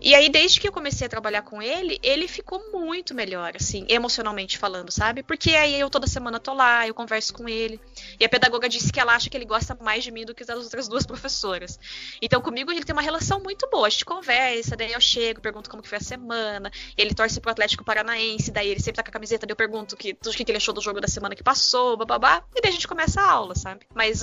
[0.01, 3.87] E aí, desde que eu comecei a trabalhar com ele, ele ficou muito melhor, assim,
[3.89, 5.23] emocionalmente falando, sabe?
[5.23, 7.81] Porque aí eu toda semana tô lá, eu converso com ele.
[8.19, 10.45] E a pedagoga disse que ela acha que ele gosta mais de mim do que
[10.45, 11.79] das outras duas professoras.
[12.21, 13.87] Então, comigo ele tem uma relação muito boa.
[13.87, 16.71] A gente conversa, daí eu chego, pergunto como que foi a semana.
[16.97, 19.97] Ele torce pro Atlético Paranaense, daí ele sempre tá com a camiseta, daí eu pergunto
[19.97, 22.45] que, tudo que ele achou do jogo da semana que passou, bababá.
[22.55, 23.87] E daí a gente começa a aula, sabe?
[23.95, 24.23] Mas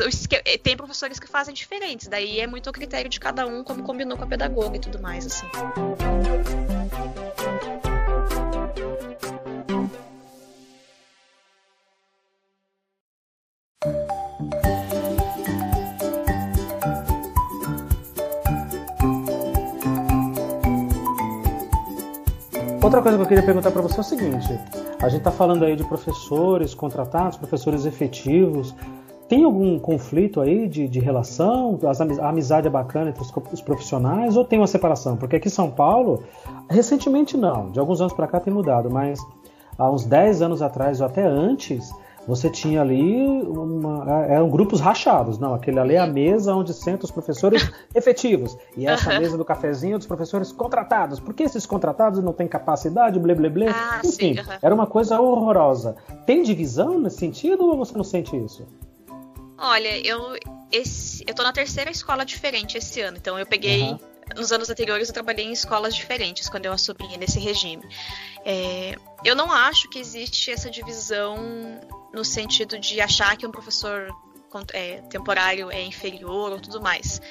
[0.63, 4.17] tem professores que fazem diferentes, daí é muito o critério de cada um, como combinou
[4.17, 5.47] com a pedagoga e tudo mais, assim.
[22.83, 24.59] Outra coisa que eu queria perguntar para você é o seguinte:
[24.99, 28.75] a gente está falando aí de professores contratados, professores efetivos.
[29.31, 31.79] Tem algum conflito aí de, de relação?
[32.19, 35.15] A amizade é bacana entre os, os, profissionais ou tem uma separação?
[35.15, 36.21] Porque aqui em São Paulo,
[36.69, 39.21] recentemente não, de alguns anos para cá tem mudado, mas
[39.77, 41.93] há uns 10 anos atrás ou até antes,
[42.27, 45.39] você tinha ali uma, eram grupos rachados.
[45.39, 48.57] Não, aquele ali é a mesa onde sentam os professores efetivos.
[48.75, 51.21] E essa mesa do cafezinho dos professores contratados.
[51.21, 53.67] Porque esses contratados não têm capacidade, blé blé blé.
[53.69, 55.95] Ah, Enfim, sim, era uma coisa horrorosa.
[56.25, 58.67] Tem divisão nesse sentido ou você não sente isso?
[59.61, 60.35] Olha, eu
[60.71, 63.99] esse, eu tô na terceira escola diferente esse ano, então eu peguei uhum.
[64.35, 67.83] nos anos anteriores eu trabalhei em escolas diferentes quando eu assumi nesse regime.
[68.43, 71.37] É, eu não acho que existe essa divisão
[72.11, 74.09] no sentido de achar que um professor
[74.73, 77.21] é, temporário é inferior ou tudo mais.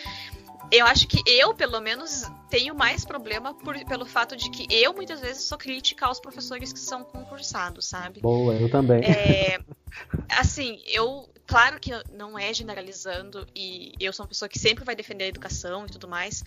[0.71, 4.93] Eu acho que eu, pelo menos, tenho mais problema por, pelo fato de que eu
[4.93, 8.21] muitas vezes sou crítica aos professores que são concursados, sabe?
[8.21, 9.03] Boa, eu também.
[9.03, 9.59] É,
[10.29, 14.95] assim, eu Claro que não é generalizando, e eu sou uma pessoa que sempre vai
[14.95, 16.45] defender a educação e tudo mais.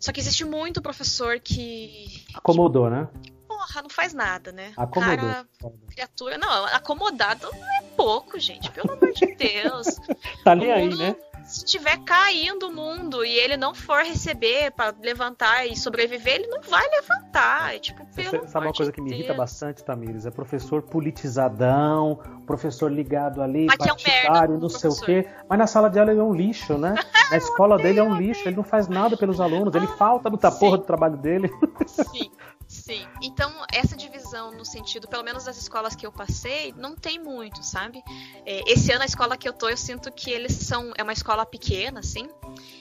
[0.00, 2.26] Só que existe muito professor que.
[2.34, 3.08] Acomodou, né?
[3.46, 4.72] Porra, não faz nada, né?
[4.76, 5.16] Acomodou.
[5.16, 5.46] Cara,
[5.88, 6.38] criatura.
[6.38, 8.68] Não, acomodado não é pouco, gente.
[8.72, 9.86] Pelo amor de Deus.
[10.42, 11.14] tá nem aí, né?
[11.52, 16.46] Se tiver caindo o mundo e ele não for receber para levantar e sobreviver, ele
[16.46, 17.74] não vai levantar.
[17.74, 19.20] É tipo, pelo Sabe uma coisa que me Deus.
[19.20, 20.24] irrita bastante, Tamires?
[20.24, 25.28] É professor politizadão, professor ligado ali, Mas partidário, é um não sei o quê.
[25.46, 26.94] Mas na sala de aula ele é um lixo, né?
[27.30, 30.36] Na escola dele é um lixo, ele não faz nada pelos alunos, ele falta no
[30.36, 31.50] porra do trabalho dele.
[31.86, 32.30] Sim.
[32.82, 33.06] Sim.
[33.22, 37.62] Então, essa divisão no sentido, pelo menos das escolas que eu passei, não tem muito,
[37.62, 38.02] sabe?
[38.44, 40.92] É, esse ano a escola que eu tô, eu sinto que eles são.
[40.96, 42.28] É uma escola pequena, assim.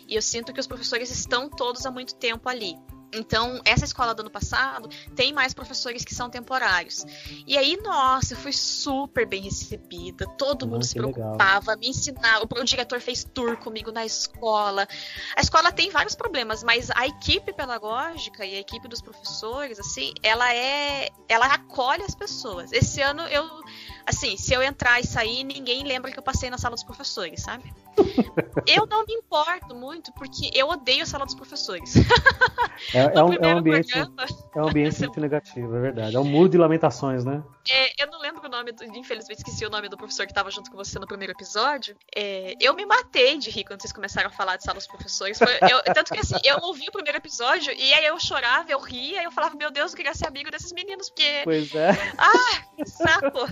[0.08, 2.76] E eu sinto que os professores estão todos há muito tempo ali.
[3.14, 7.06] Então, essa escola do ano passado tem mais professores que são temporários.
[7.46, 10.26] E aí, nossa, eu fui super bem recebida.
[10.38, 11.78] Todo mundo se preocupava, legal.
[11.78, 12.48] me ensinava.
[12.50, 14.88] O diretor fez tour comigo na escola.
[15.36, 20.14] A escola tem vários problemas, mas a equipe pedagógica e a equipe dos professores, assim,
[20.24, 21.10] ela é.
[21.28, 22.72] Ela acolhe as pessoas.
[22.72, 23.62] Esse ano eu
[24.12, 27.42] assim, se eu entrar e sair, ninguém lembra que eu passei na sala dos professores,
[27.42, 27.74] sabe?
[28.68, 31.96] eu não me importo muito, porque eu odeio a sala dos professores.
[32.94, 36.16] É, é, um, é um, ambiente, programa, é um ambiente muito negativo, é verdade.
[36.16, 37.42] É um muro de lamentações, né?
[37.70, 40.52] É, eu não lembro o nome, do, infelizmente esqueci o nome do professor que estava
[40.52, 41.96] junto com você no primeiro episódio.
[42.16, 45.38] É, eu me matei de rir quando vocês começaram a falar de sala dos professores.
[45.38, 48.80] Foi, eu, tanto que assim, eu ouvi o primeiro episódio e aí eu chorava, eu
[48.80, 51.42] ria, e eu falava, meu Deus, eu queria ser amigo desses meninos, porque.
[51.44, 51.92] Pois é.
[52.18, 53.48] Ah, que saco!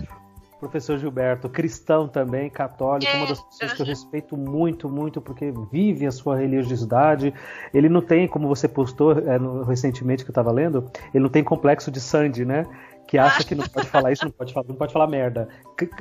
[0.60, 3.16] Professor Gilberto, cristão também, católico, é.
[3.16, 7.34] uma das pessoas que eu respeito muito, muito, porque vive a sua religiosidade.
[7.74, 11.30] Ele não tem, como você postou é, no, recentemente que eu estava lendo, ele não
[11.30, 12.66] tem complexo de Sandy, né?
[13.08, 15.50] Que acha que não pode falar isso, não pode falar, não pode falar merda.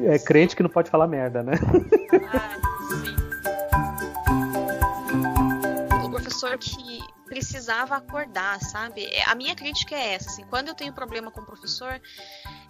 [0.00, 1.52] É crente que não pode falar merda, né?
[2.34, 2.56] Ah,
[2.90, 3.28] sim.
[6.04, 6.87] O professor que
[7.38, 9.04] precisava acordar, sabe?
[9.06, 12.00] É, a minha crítica é essa, assim, quando eu tenho problema com o professor,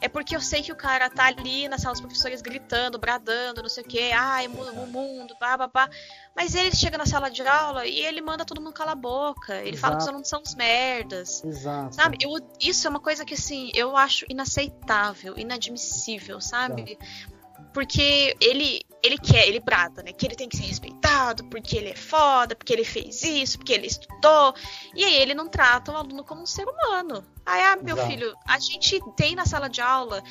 [0.00, 3.62] é porque eu sei que o cara tá ali na sala dos professores gritando, bradando,
[3.62, 5.90] não sei o quê, ai, o mundo, pá, pá, pá.
[6.37, 9.57] Mas ele chega na sala de aula e ele manda todo mundo calar a boca.
[9.57, 9.81] Ele Exato.
[9.81, 11.42] fala que os alunos são uns merdas.
[11.44, 11.94] Exato.
[11.94, 12.18] Sabe?
[12.20, 16.98] Eu, isso é uma coisa que, assim, eu acho inaceitável, inadmissível, sabe?
[17.00, 17.38] Exato
[17.72, 20.12] porque ele ele quer, ele brada, né?
[20.12, 23.72] Que ele tem que ser respeitado, porque ele é foda, porque ele fez isso, porque
[23.72, 24.54] ele estudou.
[24.94, 27.24] E aí ele não trata o aluno como um ser humano.
[27.46, 28.11] Aí, ah, meu Exato.
[28.11, 30.22] filho, a gente tem na sala de aula,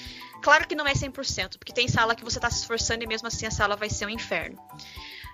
[0.41, 3.27] claro que não é 100%, porque tem sala que você tá se esforçando e mesmo
[3.27, 4.57] assim a sala vai ser um inferno.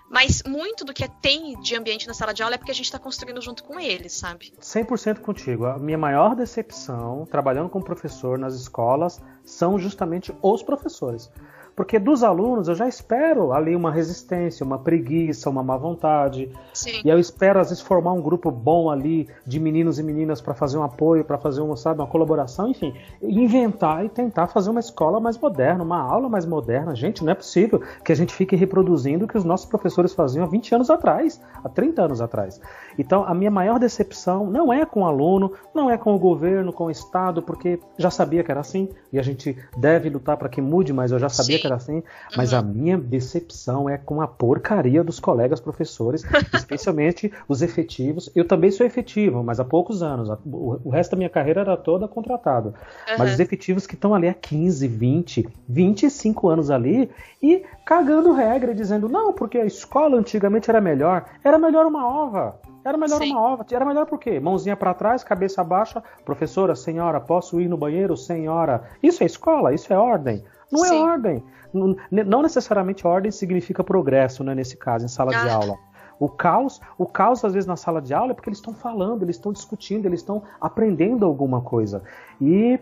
[0.08, 2.84] Mas muito do que tem de ambiente na sala de aula é porque a gente
[2.84, 4.52] está construindo junto com eles, sabe?
[4.60, 5.66] 100% contigo.
[5.66, 11.30] A minha maior decepção trabalhando como professor nas escolas são justamente os professores.
[11.76, 16.50] Porque dos alunos eu já espero ali uma resistência, uma preguiça, uma má vontade.
[16.72, 17.00] Sim.
[17.04, 20.54] E eu espero, às vezes, formar um grupo bom ali de meninos e meninas para
[20.54, 22.94] fazer um apoio, para fazer uma, sabe, uma colaboração, enfim.
[23.20, 26.94] Inventar e tentar fazer uma escola mais moderna, uma aula mais moderna.
[26.94, 30.44] Gente, não é possível que a gente fique reproduzindo o que os nossos professores faziam
[30.44, 32.60] há 20 anos atrás, há 30 anos atrás.
[32.96, 36.72] Então, a minha maior decepção não é com o aluno, não é com o governo,
[36.72, 40.48] com o Estado, porque já sabia que era assim e a gente deve lutar para
[40.48, 41.63] que mude, mas eu já sabia Sim.
[41.72, 42.02] Assim.
[42.36, 42.58] Mas uhum.
[42.58, 48.30] a minha decepção é com a porcaria dos colegas professores, especialmente os efetivos.
[48.34, 50.28] Eu também sou efetivo, mas há poucos anos.
[50.44, 52.68] O resto da minha carreira era toda contratado.
[53.08, 53.16] Uhum.
[53.18, 57.10] Mas os efetivos que estão ali há 15, 20, 25 anos ali
[57.42, 61.24] e cagando regra, dizendo não, porque a escola antigamente era melhor.
[61.42, 62.58] Era melhor uma ova.
[62.84, 63.32] Era melhor Sim.
[63.32, 63.66] uma ova.
[63.70, 64.38] Era melhor por quê?
[64.38, 66.02] Mãozinha para trás, cabeça baixa.
[66.24, 68.16] Professora, senhora, posso ir no banheiro?
[68.16, 68.84] Senhora.
[69.02, 70.44] Isso é escola, isso é ordem.
[70.74, 70.98] Não é Sim.
[70.98, 71.42] é ordem.
[71.72, 75.42] Não, não, necessariamente ordem significa progresso, né, nesse caso, em sala ah.
[75.42, 75.78] de aula.
[76.18, 79.24] O caos, o caos às vezes na sala de aula é porque eles estão falando,
[79.24, 82.02] eles estão discutindo, eles estão aprendendo alguma coisa.
[82.40, 82.78] E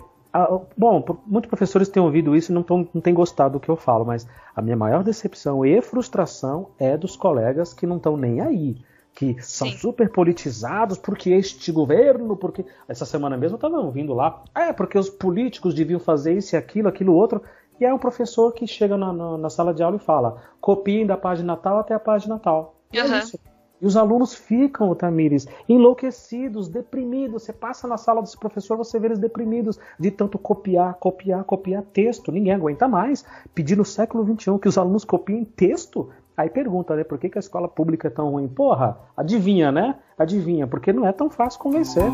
[0.76, 3.76] bom, muitos professores têm ouvido isso e não, tão, não têm gostado do que eu
[3.76, 8.40] falo, mas a minha maior decepção e frustração é dos colegas que não estão nem
[8.40, 8.76] aí
[9.14, 9.76] que são Sim.
[9.76, 14.98] super politizados porque este governo, porque essa semana mesmo eu estava ouvindo lá, é porque
[14.98, 17.42] os políticos deviam fazer isso e aquilo, aquilo outro,
[17.80, 21.06] e é um professor que chega na, na, na sala de aula e fala, copiem
[21.06, 22.76] da página tal até a página tal.
[22.94, 23.14] Uhum.
[23.14, 23.38] é isso.
[23.82, 27.42] E os alunos ficam, Tamires, enlouquecidos, deprimidos.
[27.42, 31.82] Você passa na sala desse professor, você vê eles deprimidos de tanto copiar, copiar, copiar
[31.82, 32.30] texto.
[32.30, 36.10] Ninguém aguenta mais pedir no século XXI que os alunos copiem texto.
[36.36, 38.46] Aí pergunta, né, por que, que a escola pública é tão ruim?
[38.46, 39.96] Porra, adivinha, né?
[40.16, 42.04] Adivinha, porque não é tão fácil convencer.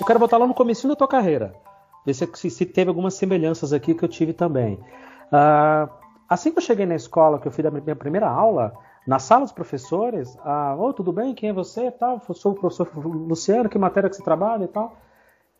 [0.00, 1.54] Eu quero botar lá no começo da tua carreira.
[2.04, 4.74] Ver se, se, teve algumas semelhanças aqui que eu tive também.
[5.32, 5.88] Uh,
[6.28, 8.72] assim que eu cheguei na escola, que eu fui da minha primeira aula,
[9.06, 11.90] na sala dos professores, ah, oh, tudo bem, quem é você?
[11.90, 14.96] Tal, sou o professor Luciano, que matéria que você trabalha e tal.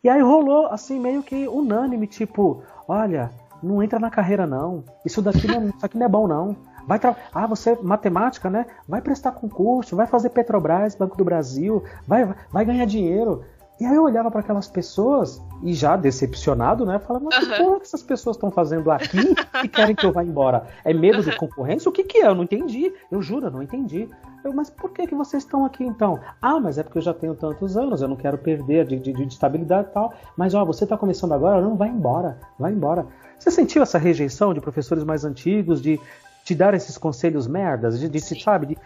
[0.03, 3.31] E aí rolou assim meio que unânime, tipo, olha,
[3.63, 4.85] não entra na carreira não.
[5.05, 6.57] Isso daqui não, isso aqui não é bom não.
[6.87, 7.17] Vai tra...
[7.33, 8.67] Ah, você é matemática, né?
[8.89, 13.45] Vai prestar concurso, vai fazer Petrobras, Banco do Brasil, vai, vai ganhar dinheiro.
[13.83, 17.01] E aí eu olhava para aquelas pessoas e já decepcionado, né?
[17.01, 17.51] Falava, mas uhum.
[17.51, 20.69] que porra que essas pessoas estão fazendo aqui e querem que eu vá embora?
[20.85, 21.25] É medo uhum.
[21.25, 21.89] de concorrência?
[21.89, 22.29] O que, que é?
[22.29, 22.95] Eu não entendi.
[23.11, 24.09] Eu juro, eu não entendi.
[24.45, 26.21] Eu, mas por que, que vocês estão aqui então?
[26.41, 29.13] Ah, mas é porque eu já tenho tantos anos, eu não quero perder de, de,
[29.13, 30.15] de estabilidade e tal.
[30.37, 33.05] Mas ó, você está começando agora, não vai embora, vai embora.
[33.37, 35.99] Você sentiu essa rejeição de professores mais antigos, de
[36.45, 38.67] te dar esses conselhos merdas, de, de sabe?
[38.67, 38.79] De,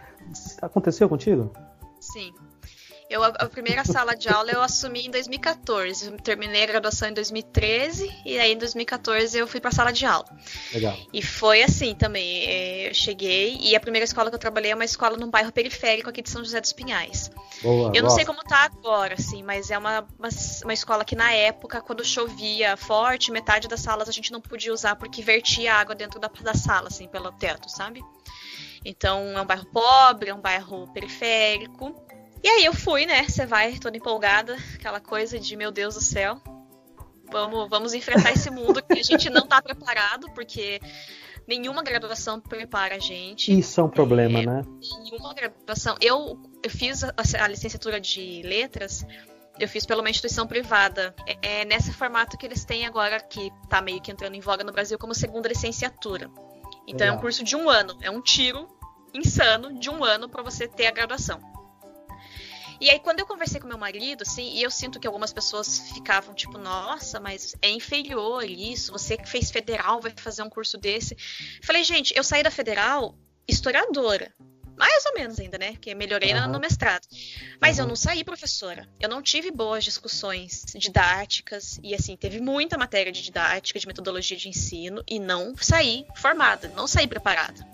[0.59, 1.51] aconteceu contigo?
[1.99, 2.33] Sim.
[3.09, 6.07] Eu, a, a, primeira sala de aula eu assumi em 2014.
[6.07, 9.93] Eu terminei a graduação em 2013 e aí em 2014 eu fui para a sala
[9.93, 10.27] de aula.
[10.73, 10.97] Legal.
[11.13, 12.45] E foi assim também.
[12.45, 15.53] É, eu cheguei e a primeira escola que eu trabalhei é uma escola num bairro
[15.53, 17.31] periférico aqui de São José dos Pinhais.
[17.61, 20.29] Boa, eu não sei como tá agora, assim, mas é uma, uma,
[20.63, 24.73] uma, escola que na época, quando chovia forte, metade das salas a gente não podia
[24.73, 28.03] usar porque vertia água dentro da, da sala, assim, pelo teto, sabe?
[28.83, 32.06] Então é um bairro pobre, é um bairro periférico.
[32.43, 33.23] E aí eu fui, né?
[33.23, 36.41] Você vai toda empolgada, aquela coisa de meu Deus do céu.
[37.31, 40.79] Vamos, vamos enfrentar esse mundo que a gente não tá preparado, porque
[41.47, 43.57] nenhuma graduação prepara a gente.
[43.57, 44.61] Isso é um problema, é, né?
[45.03, 45.95] Nenhuma graduação.
[45.99, 49.05] Eu, eu fiz a, a, licenciatura de letras,
[49.59, 51.15] eu fiz pela uma instituição privada.
[51.25, 54.63] É, é, nesse formato que eles têm agora, que tá meio que entrando em voga
[54.63, 56.29] no Brasil, como segunda licenciatura.
[56.87, 57.15] Então Legal.
[57.15, 58.67] é um curso de um ano, é um tiro
[59.13, 61.56] insano de um ano para você ter a graduação.
[62.79, 65.79] E aí, quando eu conversei com meu marido, assim, e eu sinto que algumas pessoas
[65.91, 70.77] ficavam tipo, nossa, mas é inferior isso, você que fez federal vai fazer um curso
[70.77, 71.15] desse.
[71.63, 74.33] Falei, gente, eu saí da federal historiadora.
[74.77, 75.71] Mais ou menos ainda, né?
[75.71, 76.49] Porque melhorei uhum.
[76.49, 77.01] no mestrado.
[77.59, 77.85] Mas uhum.
[77.85, 78.87] eu não saí professora.
[78.99, 81.79] Eu não tive boas discussões didáticas.
[81.81, 85.03] E assim, teve muita matéria de didática, de metodologia de ensino.
[85.07, 87.67] E não saí formada, não saí preparada.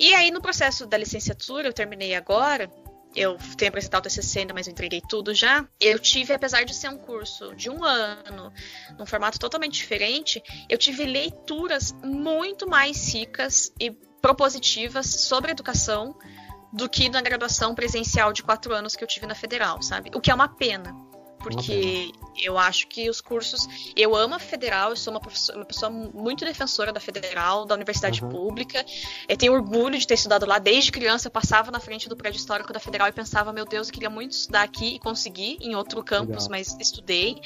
[0.00, 2.70] E aí, no processo da licenciatura, eu terminei agora,
[3.18, 5.66] eu tenho apresentado o TCC ainda, mas eu entreguei tudo já.
[5.80, 8.52] Eu tive, apesar de ser um curso de um ano,
[8.96, 13.90] num formato totalmente diferente, eu tive leituras muito mais ricas e
[14.22, 16.16] propositivas sobre educação
[16.72, 20.10] do que na graduação presencial de quatro anos que eu tive na federal, sabe?
[20.14, 21.07] O que é uma pena
[21.56, 23.66] porque eu acho que os cursos.
[23.96, 25.20] Eu amo a federal, eu sou uma,
[25.54, 28.30] uma pessoa muito defensora da federal, da universidade uhum.
[28.30, 28.84] pública.
[29.28, 31.28] Eu tenho orgulho de ter estudado lá desde criança.
[31.28, 34.10] Eu passava na frente do prédio histórico da federal e pensava, meu Deus, eu queria
[34.10, 36.50] muito estudar aqui e conseguir em outro campus, Legal.
[36.50, 37.40] mas estudei.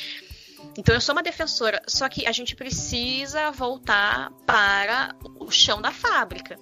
[0.76, 5.90] Então eu sou uma defensora, só que a gente precisa voltar para o chão da
[5.90, 6.56] fábrica.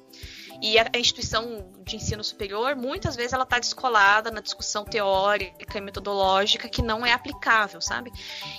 [0.63, 5.81] E a, instituição de ensino superior, muitas vezes, ela está descolada na discussão teórica e
[5.81, 8.11] metodológica que não é aplicável, sabe?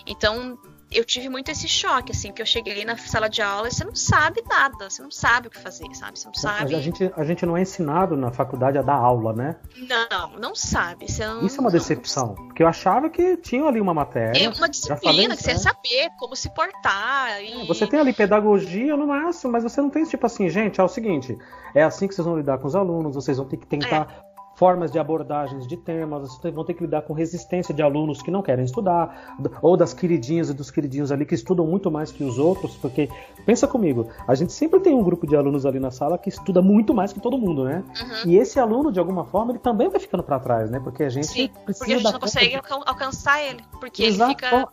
[0.06, 0.58] Então,
[0.92, 3.84] eu tive muito esse choque, assim, que eu cheguei na sala de aula e você
[3.84, 6.20] não sabe nada, você não sabe o que fazer, sabe?
[6.20, 6.76] Você não sabe.
[6.76, 9.56] A gente, a gente não é ensinado na faculdade a dar aula, né?
[9.78, 11.06] Não, não sabe.
[11.20, 12.36] Não, Isso é uma decepção.
[12.38, 12.48] Não...
[12.48, 14.44] Porque eu achava que tinha ali uma matéria.
[14.44, 17.42] É uma disciplina que você ia saber como se portar.
[17.42, 17.62] E...
[17.62, 20.84] É, você tem ali pedagogia no máximo, mas você não tem tipo assim, gente, é
[20.84, 21.38] o seguinte,
[21.74, 24.31] é assim que vocês vão lidar com os alunos, vocês vão ter que tentar.
[24.62, 28.22] É formas de abordagens de temas, vocês vão ter que lidar com resistência de alunos
[28.22, 32.12] que não querem estudar, ou das queridinhas e dos queridinhos ali que estudam muito mais
[32.12, 33.10] que os outros, porque
[33.44, 36.62] pensa comigo, a gente sempre tem um grupo de alunos ali na sala que estuda
[36.62, 37.84] muito mais que todo mundo, né?
[38.00, 38.32] Uhum.
[38.32, 40.80] E esse aluno, de alguma forma, ele também vai ficando para trás, né?
[40.80, 42.74] Porque a gente Sim, precisa porque a gente não consegue de...
[42.86, 44.30] alcançar ele, porque Exato.
[44.30, 44.68] ele fica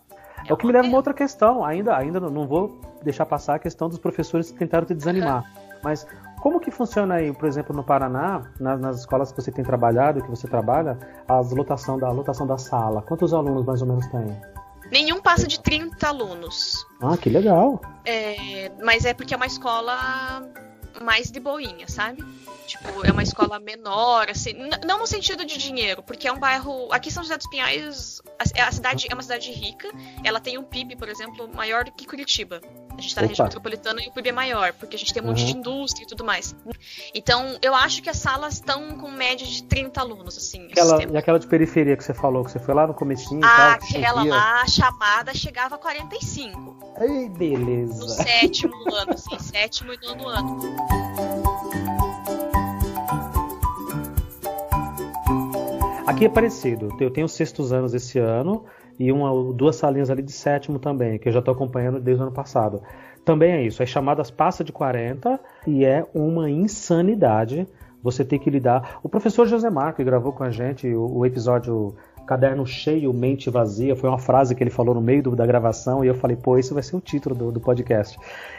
[0.47, 1.65] é o que me leva a uma outra questão.
[1.65, 5.43] Ainda, ainda não vou deixar passar a questão dos professores que tentaram te desanimar.
[5.43, 5.69] Uhum.
[5.83, 6.05] Mas
[6.41, 10.21] como que funciona aí, por exemplo, no Paraná, nas, nas, escolas que você tem trabalhado,
[10.21, 13.01] que você trabalha, a lotação da, lotação da sala?
[13.01, 14.39] Quantos alunos mais ou menos tem?
[14.91, 16.85] Nenhum passa de 30 alunos.
[17.01, 17.79] Ah, que legal.
[18.05, 20.41] É, mas é porque é uma escola
[21.01, 22.23] mais de boinha, sabe?
[22.65, 24.53] Tipo, é uma escola menor, assim,
[24.85, 26.91] não no sentido de dinheiro, porque é um bairro.
[26.91, 29.89] Aqui São José dos Pinhais, a, a cidade é uma cidade rica,
[30.23, 32.61] ela tem um PIB, por exemplo, maior do que Curitiba.
[32.99, 33.25] A gente tá Opa.
[33.25, 35.53] na região metropolitana e o PIB é maior, porque a gente tem um monte de
[35.53, 35.59] uhum.
[35.59, 36.53] indústria e tudo mais.
[37.15, 40.67] Então, eu acho que as salas estão com média de 30 alunos, assim.
[40.71, 43.77] Aquela, e aquela de periferia que você falou, que você foi lá no comecinho ah,
[43.77, 46.95] e tal, Aquela lá, a chamada chegava a 45.
[46.99, 47.99] Ei, beleza.
[47.99, 50.59] No sétimo ano, assim, sétimo e nono ano.
[56.05, 56.89] Aqui é parecido.
[56.99, 58.65] Eu tenho sextos anos esse ano
[58.99, 62.25] e uma, duas salinhas ali de sétimo também, que eu já estou acompanhando desde o
[62.25, 62.81] ano passado.
[63.23, 67.65] Também é isso, as chamadas passa de 40 e é uma insanidade
[68.03, 68.99] você ter que lidar.
[69.03, 71.95] O professor José Marco, que gravou com a gente o, o episódio
[72.25, 76.03] Caderno Cheio, Mente Vazia, foi uma frase que ele falou no meio do, da gravação
[76.03, 78.17] e eu falei, pô, esse vai ser o título do, do podcast.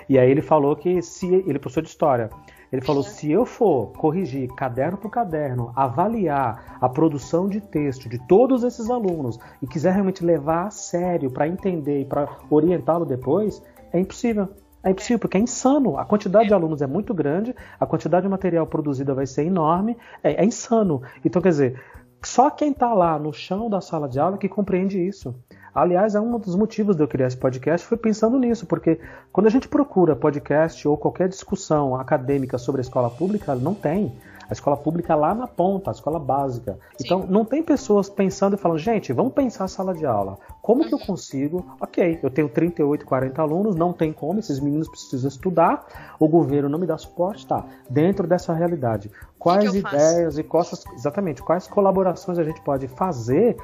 [0.09, 2.31] E aí ele falou que se ele é professor de história,
[2.73, 8.19] ele falou: se eu for corrigir caderno por caderno, avaliar a produção de texto de
[8.27, 13.63] todos esses alunos e quiser realmente levar a sério para entender e para orientá-lo depois,
[13.93, 14.49] é impossível.
[14.83, 15.99] É impossível, porque é insano.
[15.99, 19.97] A quantidade de alunos é muito grande, a quantidade de material produzido vai ser enorme,
[20.23, 21.03] é, é insano.
[21.23, 21.83] Então, quer dizer,
[22.23, 25.35] só quem está lá no chão da sala de aula que compreende isso.
[25.75, 28.99] Aliás, é um dos motivos de eu criar esse podcast foi pensando nisso, porque
[29.33, 34.13] quando a gente procura podcast ou qualquer discussão acadêmica sobre a escola pública, não tem.
[34.49, 36.73] A escola pública lá na ponta, a escola básica.
[36.73, 37.05] Sim.
[37.05, 40.39] Então, não tem pessoas pensando e falando, gente, vamos pensar a sala de aula.
[40.61, 41.07] Como que eu uhum.
[41.07, 41.65] consigo?
[41.81, 45.87] Ok, eu tenho 38, 40 alunos, não tem como, esses meninos precisam estudar,
[46.19, 47.65] o governo não me dá suporte, tá?
[47.89, 49.09] Dentro dessa realidade,
[49.39, 50.41] quais que que ideias faço?
[50.41, 53.57] e quais, exatamente, quais colaborações a gente pode fazer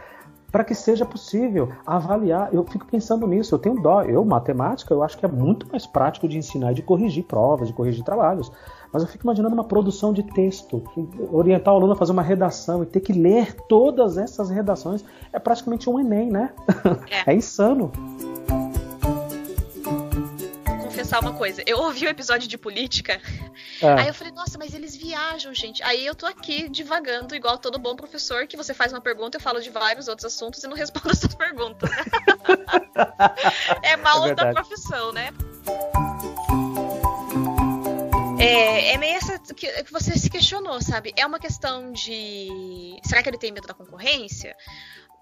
[0.57, 2.49] para que seja possível avaliar.
[2.51, 4.01] Eu fico pensando nisso, eu tenho dó.
[4.01, 7.69] Eu, matemática, eu acho que é muito mais prático de ensinar e de corrigir provas,
[7.69, 8.51] de corrigir trabalhos.
[8.91, 10.83] Mas eu fico imaginando uma produção de texto,
[11.31, 15.39] orientar o aluno a fazer uma redação e ter que ler todas essas redações é
[15.39, 16.55] praticamente um Enem, né?
[17.27, 17.93] É, é insano
[21.07, 21.63] confessar uma coisa.
[21.67, 23.21] Eu ouvi o um episódio de política,
[23.81, 23.93] é.
[24.01, 25.83] aí eu falei, nossa, mas eles viajam, gente.
[25.83, 29.41] Aí eu tô aqui divagando, igual todo bom professor, que você faz uma pergunta, eu
[29.41, 31.89] falo de vários outros assuntos e não respondo essas perguntas.
[31.89, 32.05] Né?
[33.83, 35.31] é mal é da profissão, né?
[38.39, 41.13] É, é meio essa que, que você se questionou, sabe?
[41.17, 42.99] É uma questão de.
[43.05, 44.55] Será que ele tem medo da concorrência?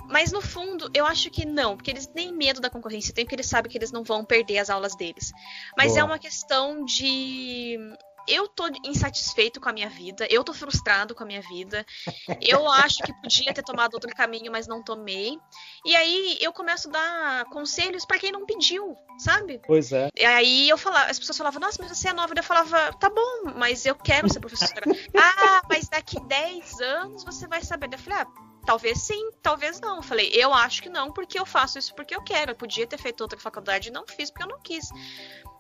[0.09, 3.37] Mas no fundo, eu acho que não, porque eles nem medo da concorrência têm, porque
[3.37, 5.33] eles sabem que eles não vão perder as aulas deles.
[5.77, 6.01] Mas é Boa.
[6.01, 7.79] é uma questão de
[8.27, 11.85] eu tô insatisfeito com a minha vida, eu tô frustrado com a minha vida.
[12.41, 15.39] Eu acho que podia ter tomado outro caminho, mas não tomei.
[15.85, 19.61] E aí eu começo a dar conselhos para quem não pediu, sabe?
[19.67, 20.09] Pois é.
[20.17, 22.35] E aí eu falava, as pessoas falavam: "Nossa, mas você é nova".
[22.37, 24.85] Eu falava: "Tá bom, mas eu quero ser professora".
[25.17, 27.89] ah, mas daqui 10 anos você vai saber.
[27.93, 28.27] Eu falei: "Ah,
[28.65, 30.03] Talvez sim, talvez não.
[30.03, 32.53] Falei, eu acho que não, porque eu faço isso porque eu quero.
[32.53, 34.89] Eu podia ter feito outra faculdade e não fiz porque eu não quis.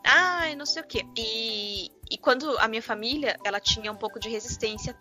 [0.04, 1.04] Ai, não sei o quê.
[1.16, 4.94] E, e quando a minha família, ela tinha um pouco de resistência,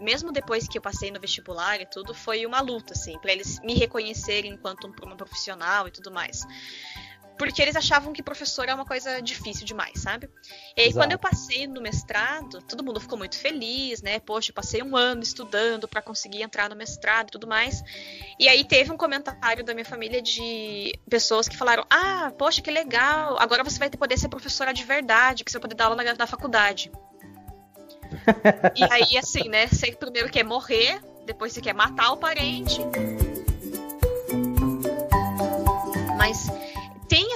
[0.00, 3.58] mesmo depois que eu passei no vestibular e tudo, foi uma luta, assim, para eles
[3.60, 6.42] me reconhecerem enquanto uma profissional e tudo mais.
[7.40, 10.28] Porque eles achavam que professor é uma coisa difícil demais, sabe?
[10.76, 10.98] E aí, Exato.
[10.98, 14.20] quando eu passei no mestrado, todo mundo ficou muito feliz, né?
[14.20, 17.82] Poxa, eu passei um ano estudando para conseguir entrar no mestrado e tudo mais.
[18.38, 22.70] E aí teve um comentário da minha família de pessoas que falaram: Ah, poxa, que
[22.70, 25.96] legal, agora você vai poder ser professora de verdade, que você vai poder dar aula
[25.96, 26.92] na, na faculdade.
[28.76, 29.66] e aí, assim, né?
[29.66, 32.82] Você primeiro quer morrer, depois você quer matar o parente.
[36.18, 36.50] Mas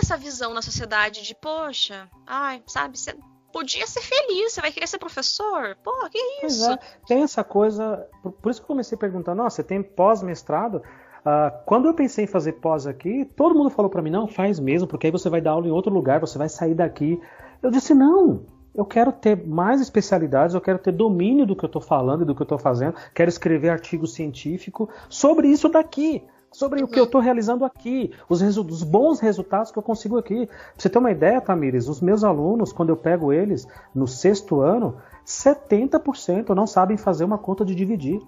[0.05, 3.14] essa visão na sociedade de, poxa, ai, sabe, você
[3.50, 5.76] podia ser feliz, você vai querer ser professor?
[5.82, 6.70] Pô, que isso?
[6.70, 8.07] É, tem essa coisa.
[8.42, 10.76] Por, isso que eu comecei perguntando, nossa, você tem pós-mestrado?
[11.20, 14.61] Uh, quando eu pensei em fazer pós aqui, todo mundo falou para mim, não, faz
[14.61, 17.18] mesmo, porque aí você vai dar aula em outro lugar, você vai sair daqui.
[17.62, 18.44] Eu disse, não,
[18.74, 22.24] eu quero ter mais especialidades, eu quero ter domínio do que eu estou falando e
[22.26, 26.22] do que eu estou fazendo, quero escrever artigo científico sobre isso daqui
[26.55, 26.86] sobre uhum.
[26.86, 30.46] o que eu estou realizando aqui, os, os, bons resultados que eu consigo aqui.
[30.46, 34.61] Pra você ter uma ideia, Tamires, os meus alunos, quando eu pego eles no sexto
[34.61, 34.96] ano,
[35.26, 38.20] 70% não sabem fazer uma conta de dividir.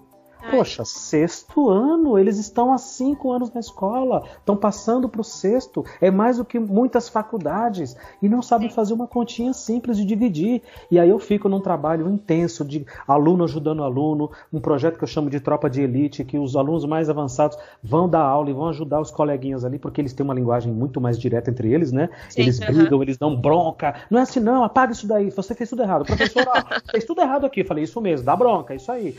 [0.49, 5.83] Poxa, sexto ano, eles estão há cinco anos na escola, estão passando para o sexto,
[5.99, 10.61] é mais do que muitas faculdades, e não sabem fazer uma continha simples de dividir.
[10.89, 15.07] E aí eu fico num trabalho intenso de aluno ajudando aluno, um projeto que eu
[15.07, 18.67] chamo de tropa de elite, que os alunos mais avançados vão dar aula e vão
[18.67, 22.09] ajudar os coleguinhas ali, porque eles têm uma linguagem muito mais direta entre eles, né?
[22.29, 23.95] Sim, eles brigam, eles dão bronca.
[24.09, 26.05] Não é assim, não, apaga isso daí, você fez tudo errado.
[26.05, 27.61] Professor, ó, fez tudo errado aqui.
[27.61, 29.15] Eu falei, isso mesmo, dá bronca, isso aí.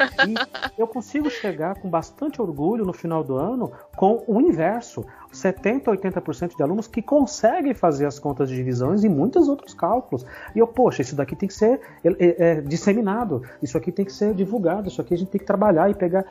[0.76, 5.06] E eu consigo consigo chegar com bastante orgulho no final do ano com o inverso.
[5.32, 10.24] 70, 80% de alunos que conseguem fazer as contas de divisões e muitos outros cálculos.
[10.54, 14.04] E eu, poxa, isso daqui tem que ser é, é, é, disseminado, isso aqui tem
[14.04, 16.24] que ser divulgado, isso aqui a gente tem que trabalhar e pegar.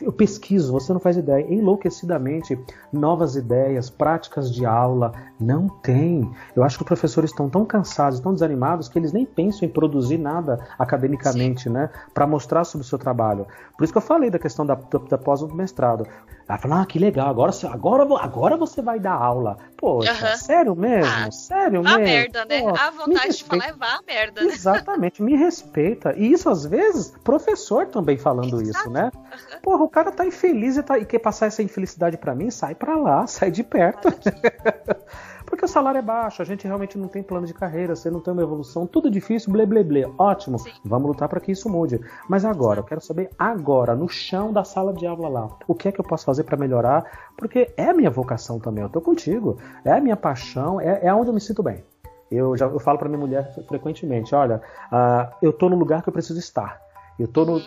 [0.00, 2.58] Eu pesquiso, você não faz ideia, enlouquecidamente,
[2.92, 5.12] novas ideias, práticas de aula.
[5.38, 6.30] Não tem.
[6.56, 9.70] Eu acho que os professores estão tão cansados, tão desanimados, que eles nem pensam em
[9.70, 11.70] produzir nada academicamente, Sim.
[11.70, 11.90] né?
[12.12, 13.46] Para mostrar sobre o seu trabalho.
[13.76, 16.06] Por isso que eu falei da questão da, da, da pós-mestrado.
[16.48, 19.58] Ela falou, ah, que legal, agora, agora, agora você vai dar aula.
[19.76, 20.36] Poxa, uhum.
[20.36, 21.12] sério mesmo?
[21.26, 22.04] Ah, sério vá mesmo?
[22.04, 22.60] merda, né?
[22.62, 24.42] Pô, a vontade de falar é vá a merda.
[24.42, 24.48] Né?
[24.48, 26.14] Exatamente, me respeita.
[26.16, 28.70] E isso, às vezes, professor também falando Exato.
[28.70, 29.10] isso, né?
[29.14, 29.60] Uhum.
[29.60, 32.74] Porra, o cara tá infeliz e, tá, e quer passar essa infelicidade para mim, sai
[32.74, 34.08] pra lá, sai de perto.
[35.48, 38.20] Porque o salário é baixo, a gente realmente não tem plano de carreira, você não
[38.20, 40.04] tem uma evolução, tudo difícil, blé, blé, blé.
[40.18, 40.70] Ótimo, Sim.
[40.84, 42.00] vamos lutar para que isso mude.
[42.28, 45.88] Mas agora, eu quero saber agora, no chão da sala de aula lá, o que
[45.88, 47.30] é que eu posso fazer para melhorar?
[47.36, 51.14] Porque é a minha vocação também, eu tô contigo, é a minha paixão, é, é
[51.14, 51.82] onde eu me sinto bem.
[52.30, 54.60] Eu, já, eu falo para minha mulher frequentemente, olha,
[54.92, 56.78] uh, eu tô no lugar que eu preciso estar.
[57.18, 57.60] Eu tô, no,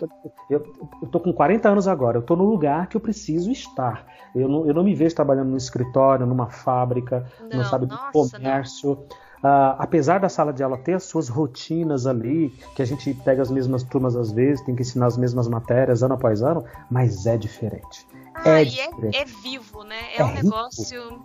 [0.49, 4.05] eu, eu tô com 40 anos agora, eu tô no lugar que eu preciso estar.
[4.33, 7.97] Eu não, eu não me vejo trabalhando no escritório, numa fábrica, não, não sabe, no
[8.13, 8.93] comércio.
[9.43, 13.41] Uh, apesar da sala de aula ter as suas rotinas ali, que a gente pega
[13.41, 17.25] as mesmas turmas às vezes, tem que ensinar as mesmas matérias ano após ano, mas
[17.25, 18.07] é diferente.
[18.35, 18.85] Ah, é, e é.
[18.85, 20.13] É, é, vivo, né?
[20.13, 20.45] É, é um rico.
[20.45, 21.21] negócio.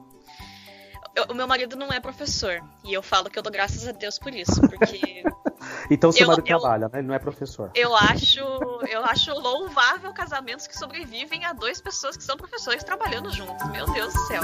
[1.29, 4.19] O meu marido não é professor, e eu falo que eu dou graças a Deus
[4.19, 5.23] por isso, porque
[5.91, 6.99] Então seu eu, marido eu, trabalha, né?
[6.99, 7.71] Ele não é professor.
[7.75, 8.41] Eu acho,
[8.89, 13.69] eu acho louvável casamentos que sobrevivem a duas pessoas que são professores trabalhando juntos.
[13.71, 14.43] Meu Deus do céu.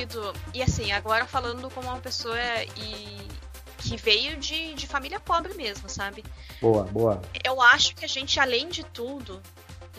[0.00, 0.32] Sentido.
[0.54, 2.38] E assim, agora falando como uma pessoa
[2.76, 3.28] e,
[3.78, 6.24] que veio de, de família pobre mesmo, sabe?
[6.60, 7.22] Boa, boa.
[7.44, 9.40] Eu acho que a gente, além de tudo,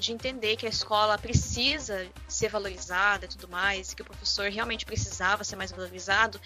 [0.02, 4.86] de entender que a escola precisa ser valorizada e tudo mais, que o professor realmente
[4.86, 6.42] precisava ser mais valorizado,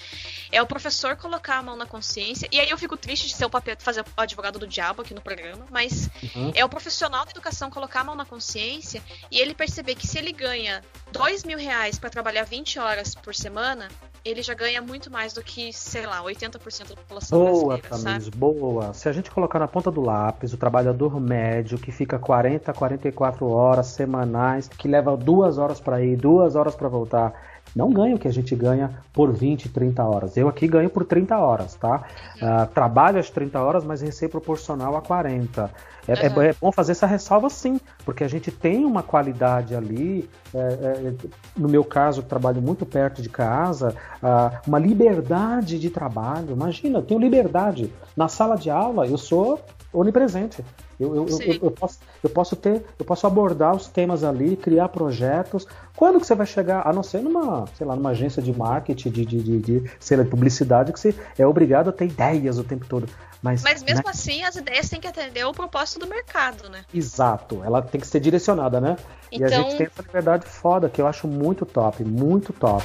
[0.52, 2.48] é o professor colocar a mão na consciência.
[2.52, 5.14] E aí eu fico triste de ser o papel, fazer o advogado do diabo aqui
[5.14, 6.52] no programa, mas uhum.
[6.54, 9.02] é o profissional da educação colocar a mão na consciência
[9.32, 13.34] e ele perceber que se ele ganha dois mil reais para trabalhar 20 horas por
[13.34, 13.88] semana,
[14.26, 18.54] ele já ganha muito mais do que, sei lá, 80% da população boa, brasileira, Boa,
[18.60, 18.94] boa.
[18.94, 23.48] Se a gente colocar na ponta do lápis o trabalhador médio que fica 40, 44
[23.48, 27.40] horas semanais, que leva duas horas para ir, duas horas para voltar,
[27.76, 30.38] não ganha o que a gente ganha por 20, 30 horas.
[30.38, 32.04] Eu aqui ganho por 30 horas, tá?
[32.38, 35.70] Uh, trabalho as 30 horas, mas recebo proporcional a 40.
[36.08, 36.42] É, uhum.
[36.42, 40.30] é, é, bom fazer essa ressalva sim, porque a gente tem uma qualidade ali.
[40.54, 41.14] É, é,
[41.58, 46.52] no meu caso, trabalho muito perto de casa, uh, uma liberdade de trabalho.
[46.52, 47.92] Imagina, eu tenho liberdade.
[48.16, 49.60] Na sala de aula, eu sou
[50.00, 50.64] onipresente.
[51.00, 54.90] Eu, eu, eu, eu, posso, eu posso ter, eu posso abordar os temas ali, criar
[54.90, 55.68] projetos.
[55.96, 59.10] Quando que você vai chegar, a não ser numa, sei lá, numa agência de marketing,
[59.10, 62.58] de, de, de, de sei lá, de publicidade, que você é obrigado a ter ideias
[62.58, 63.08] o tempo todo.
[63.42, 64.12] Mas, Mas mesmo né?
[64.12, 66.84] assim, as ideias têm que atender o propósito do mercado, né?
[66.94, 68.98] Exato, ela tem que ser direcionada, né?
[69.32, 69.48] Então...
[69.48, 72.84] E a gente então tem essa liberdade foda que eu acho muito top, muito top.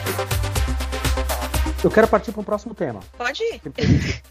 [1.82, 3.00] Eu quero partir para um próximo tema.
[3.16, 3.60] Pode ir.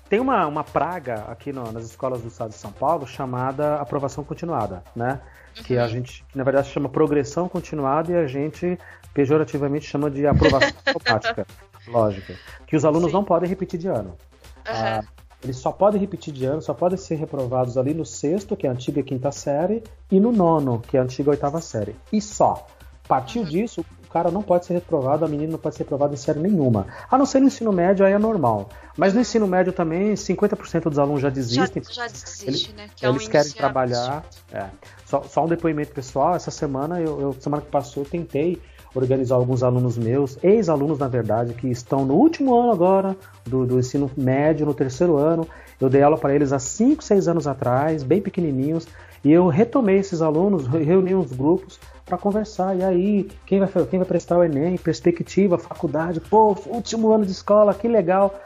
[0.08, 4.24] Tem uma, uma praga aqui no, nas escolas do estado de São Paulo chamada aprovação
[4.24, 5.20] continuada, né?
[5.58, 5.64] Uhum.
[5.64, 5.89] Que a uhum.
[5.89, 8.78] gente, na verdade, chama progressão continuada e a gente
[9.16, 11.47] pejorativamente chama de aprovação automática.
[11.88, 12.36] Lógica.
[12.68, 13.14] Que os alunos Sim.
[13.14, 14.10] não podem repetir de ano.
[14.10, 14.76] Uhum.
[14.76, 15.02] Ah,
[15.43, 18.70] eles só podem repetir de ano, só podem ser reprovados ali no sexto, que é
[18.70, 19.82] a antiga quinta série,
[20.12, 21.95] e no nono, que é a antiga oitava série.
[22.14, 22.68] E só.
[23.06, 23.45] A partir uhum.
[23.45, 26.88] disso, cara não pode ser reprovado, a menina não pode ser reprovada em série nenhuma.
[27.10, 28.70] A não ser no ensino médio, aí é normal.
[28.97, 31.84] Mas no ensino médio também, 50% dos alunos já desistem.
[31.84, 32.89] Já, já desiste, eles, né?
[32.95, 34.26] Que é eles querem trabalhar.
[34.51, 34.66] É.
[35.05, 38.62] Só, só, um depoimento pessoal, essa semana, eu, eu, semana que passou, eu tentei
[38.93, 43.80] organizar alguns alunos meus, ex-alunos na verdade, que estão no último ano agora do, do
[43.80, 45.47] ensino médio, no terceiro ano.
[45.80, 48.88] Eu dei aula para eles há 5, 6 anos atrás, bem pequenininhos,
[49.24, 51.80] e eu retomei esses alunos, reuni uns grupos
[52.10, 52.76] para conversar.
[52.76, 57.32] E aí, quem vai, quem vai prestar o Enem, perspectiva, faculdade, pô, último ano de
[57.32, 58.41] escola, que legal.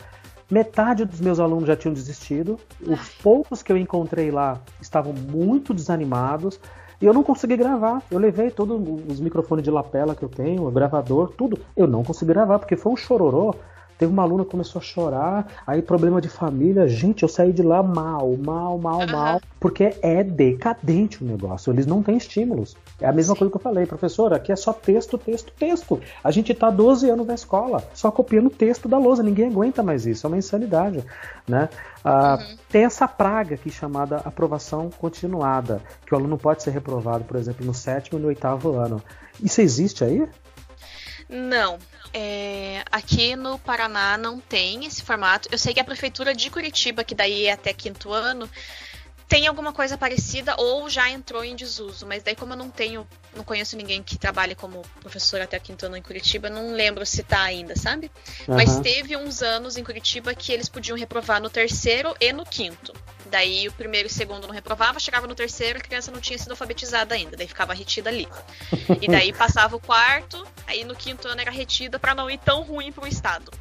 [0.52, 5.74] Metade dos meus alunos já tinham desistido, os poucos que eu encontrei lá estavam muito
[5.74, 6.60] desanimados.
[7.02, 8.02] E eu não consegui gravar.
[8.10, 11.60] Eu levei todos os microfones de lapela que eu tenho, o gravador, tudo.
[11.76, 13.56] Eu não consegui gravar, porque foi um chororô.
[14.04, 16.90] Teve uma aluna que começou a chorar, aí problema de família.
[16.90, 19.08] Gente, eu saí de lá mal, mal, mal, uhum.
[19.10, 21.72] mal, porque é decadente o negócio.
[21.72, 22.76] Eles não têm estímulos.
[23.00, 23.40] É a mesma Sim.
[23.40, 26.02] coisa que eu falei, professor, aqui é só texto, texto, texto.
[26.22, 30.06] A gente tá 12 anos na escola, só copiando texto da lousa, ninguém aguenta mais
[30.06, 31.02] isso, é uma insanidade,
[31.48, 31.70] né?
[32.04, 32.58] Ah, uhum.
[32.70, 37.66] Tem essa praga aqui chamada aprovação continuada, que o aluno pode ser reprovado, por exemplo,
[37.66, 39.02] no sétimo e no oitavo ano.
[39.42, 40.28] Isso existe aí?
[41.30, 41.78] Não,
[42.14, 45.50] é, aqui no Paraná não tem esse formato.
[45.52, 48.50] Eu sei que a prefeitura de Curitiba, que daí é até quinto ano,
[49.28, 53.08] tem alguma coisa parecida ou já entrou em desuso, mas daí como eu não tenho,
[53.36, 57.24] não conheço ninguém que trabalhe como professor até quinto ano em Curitiba, não lembro se
[57.24, 58.12] tá ainda, sabe?
[58.48, 58.56] Uhum.
[58.56, 62.94] Mas teve uns anos em Curitiba que eles podiam reprovar no terceiro e no quinto.
[63.34, 66.38] Daí o primeiro e o segundo não reprovava, chegava no terceiro, a criança não tinha
[66.38, 68.28] sido alfabetizada ainda, daí ficava retida ali.
[69.02, 72.62] E daí passava o quarto, aí no quinto ano era retida para não ir tão
[72.62, 73.52] ruim pro estado.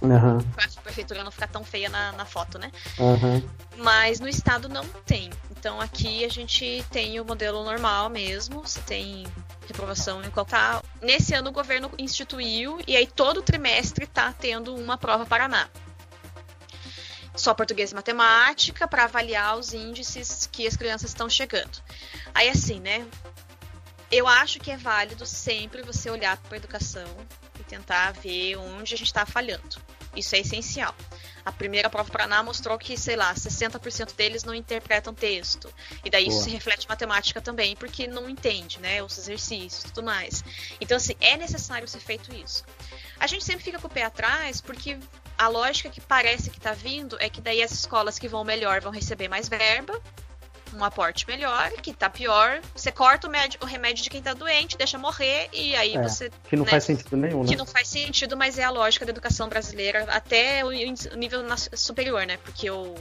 [0.00, 0.40] Uhum.
[0.40, 2.72] Pra a prefeitura não ficar tão feia na, na foto, né?
[2.98, 3.48] Uhum.
[3.76, 5.30] Mas no estado não tem.
[5.52, 8.62] Então aqui a gente tem o modelo normal mesmo.
[8.62, 9.24] Você tem
[9.68, 10.82] reprovação em qual tá.
[11.00, 15.68] Nesse ano o governo instituiu e aí todo trimestre tá tendo uma prova Paraná
[17.34, 21.82] só português e matemática para avaliar os índices que as crianças estão chegando.
[22.34, 23.06] Aí assim, né?
[24.10, 27.08] Eu acho que é válido sempre você olhar para a educação
[27.58, 29.80] e tentar ver onde a gente está falhando.
[30.14, 30.94] Isso é essencial.
[31.44, 35.72] A primeira prova Paraná mostrou que, sei lá, 60% deles não interpretam texto.
[36.04, 36.34] E daí Boa.
[36.34, 39.02] isso se reflete em matemática também, porque não entende, né?
[39.02, 40.44] Os exercícios e tudo mais.
[40.80, 42.64] Então, assim, é necessário ser feito isso.
[43.18, 44.98] A gente sempre fica com o pé atrás, porque
[45.36, 48.80] a lógica que parece que está vindo é que daí as escolas que vão melhor
[48.80, 50.00] vão receber mais verba,
[50.74, 53.30] um aporte melhor, que tá pior, você corta o,
[53.64, 56.30] o remédio de quem tá doente, deixa morrer, e aí é, você.
[56.48, 57.48] Que não né, faz sentido nenhum, né?
[57.48, 61.42] Que não faz sentido, mas é a lógica da educação brasileira até o nível
[61.74, 62.38] superior, né?
[62.38, 62.94] Porque o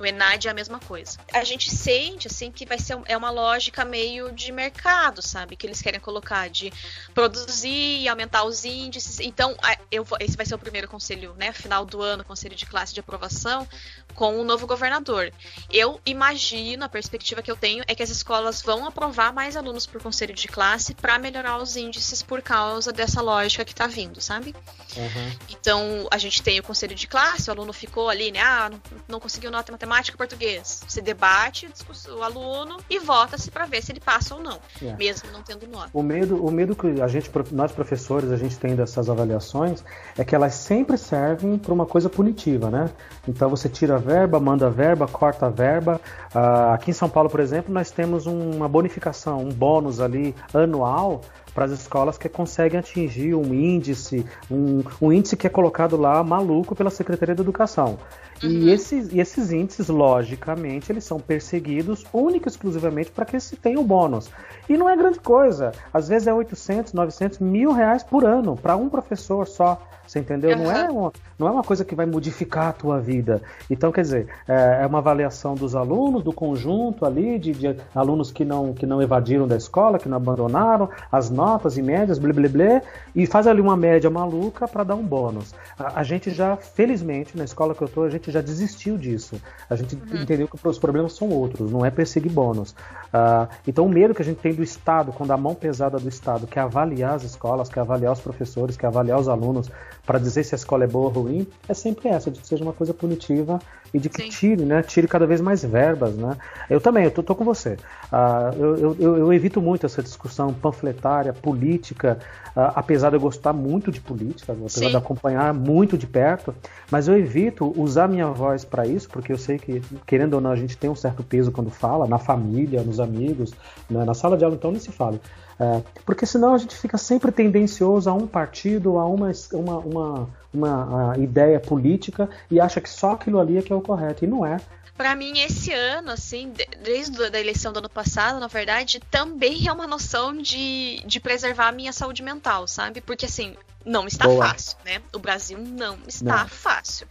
[0.00, 1.18] o Enad é a mesma coisa.
[1.32, 5.56] A gente sente, assim, que vai ser é uma lógica meio de mercado, sabe?
[5.56, 6.72] Que eles querem colocar de
[7.14, 9.20] produzir e aumentar os índices.
[9.20, 9.54] Então,
[9.90, 11.52] eu vou, esse vai ser o primeiro conselho, né?
[11.52, 13.68] Final do ano, conselho de classe de aprovação,
[14.14, 15.32] com o novo governador.
[15.70, 19.86] Eu imagino, a perspectiva que eu tenho é que as escolas vão aprovar mais alunos
[19.86, 24.20] por conselho de classe para melhorar os índices por causa dessa lógica que está vindo,
[24.20, 24.54] sabe?
[24.96, 25.38] Uhum.
[25.50, 28.40] Então, a gente tem o conselho de classe, o aluno ficou ali, né?
[28.40, 30.82] Ah, não, não conseguiu nota em matemática matemática e português.
[30.86, 31.68] Você debate
[32.16, 34.94] o aluno e vota-se para ver se ele passa ou não, é.
[34.96, 35.90] mesmo não tendo nota.
[35.92, 39.82] O medo, o medo que a gente, nós professores, a gente tem dessas avaliações
[40.16, 42.90] é que elas sempre servem para uma coisa punitiva, né?
[43.26, 46.00] Então você tira a verba, manda a verba, corta a verba.
[46.32, 51.22] Uh, aqui em São Paulo, por exemplo, nós temos uma bonificação, um bônus ali anual
[51.50, 56.22] para as escolas que conseguem atingir um índice, um, um, índice que é colocado lá
[56.22, 57.98] maluco pela Secretaria de Educação.
[58.42, 58.48] Uhum.
[58.48, 63.56] E, esses, e esses índices, logicamente, eles são perseguidos única e exclusivamente para que se
[63.56, 64.30] tenha o bônus.
[64.68, 65.72] E não é grande coisa.
[65.92, 69.86] Às vezes é 800, 900, mil reais por ano para um professor só.
[70.10, 70.50] Você entendeu?
[70.58, 70.64] Uhum.
[70.64, 73.40] Não, é uma, não é uma coisa que vai modificar a tua vida.
[73.70, 78.32] Então, quer dizer, é, é uma avaliação dos alunos, do conjunto ali, de, de, alunos
[78.32, 82.32] que não, que não evadiram da escola, que não abandonaram, as notas e médias, blá
[82.32, 82.82] blá blá,
[83.14, 85.54] e faz ali uma média maluca para dar um bônus.
[85.78, 89.40] A, a, gente já, felizmente, na escola que eu tô, a gente já desistiu disso.
[89.70, 90.22] A gente uhum.
[90.22, 92.72] entendeu que os problemas são outros, não é perseguir bônus.
[93.14, 96.08] Uh, então, o medo que a gente tem do Estado, quando a mão pesada do
[96.08, 99.70] Estado quer avaliar as escolas, quer avaliar os professores, quer avaliar os alunos,
[100.10, 102.64] para dizer se a escola é boa ou ruim, é sempre essa, de que seja
[102.64, 103.60] uma coisa punitiva
[103.92, 104.28] e de que Sim.
[104.28, 104.82] tire, né?
[104.82, 106.36] Tire cada vez mais verbas, né?
[106.68, 107.76] Eu também, eu tô, tô com você.
[108.12, 112.18] Uh, eu, eu, eu, evito muito essa discussão panfletária, política,
[112.56, 114.90] uh, apesar de eu gostar muito de política, apesar Sim.
[114.90, 116.54] de acompanhar muito de perto,
[116.90, 120.50] mas eu evito usar minha voz para isso, porque eu sei que, querendo ou não,
[120.50, 123.52] a gente tem um certo peso quando fala, na família, nos amigos,
[123.88, 124.04] né?
[124.04, 125.18] na sala de aula, então nem se fala.
[125.60, 130.28] É, porque senão a gente fica sempre tendencioso a um partido, a uma, uma, uma,
[130.52, 134.24] uma ideia política e acha que só aquilo ali é que é o correto.
[134.24, 134.58] E não é
[135.00, 139.72] para mim esse ano, assim, desde a eleição do ano passado, na verdade, também é
[139.72, 143.00] uma noção de, de preservar a minha saúde mental, sabe?
[143.00, 144.48] Porque assim, não está Boa.
[144.48, 145.00] fácil, né?
[145.14, 146.48] O Brasil não está não.
[146.48, 147.06] fácil.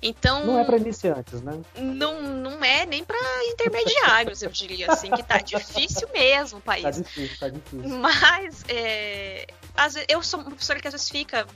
[0.00, 0.46] Então.
[0.46, 1.60] Não é para iniciantes, né?
[1.76, 6.84] Não, não é nem para intermediários, eu diria assim, que tá difícil mesmo o país.
[6.84, 7.98] Tá difícil, tá difícil.
[7.98, 11.46] Mas é, às vezes, eu sou uma professora que às vezes fica,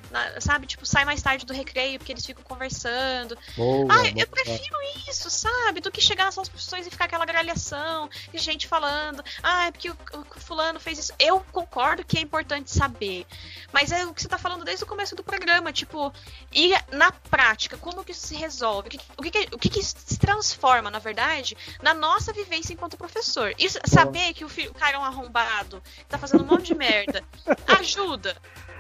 [0.41, 3.37] sabe, tipo, sai mais tarde do recreio porque eles ficam conversando.
[3.57, 4.77] Boa, ah, eu prefiro
[5.09, 5.81] isso, sabe?
[5.81, 9.91] Do que chegar nas suas profissões e ficar aquela gralhação gente falando, ah, é porque
[9.91, 11.13] o, o, fulano fez isso.
[11.19, 13.27] Eu concordo que é importante saber.
[13.73, 16.13] Mas é o que você tá falando desde o começo do programa, tipo,
[16.53, 18.89] e na prática, como que isso se resolve?
[18.89, 22.97] O que, o que, o que, que se transforma, na verdade, na nossa vivência enquanto
[22.97, 23.53] professor?
[23.59, 26.67] Isso, saber que o, filho, o cara é um arrobado, que tá fazendo um monte
[26.67, 27.23] de merda,
[27.79, 28.37] ajuda ajuda.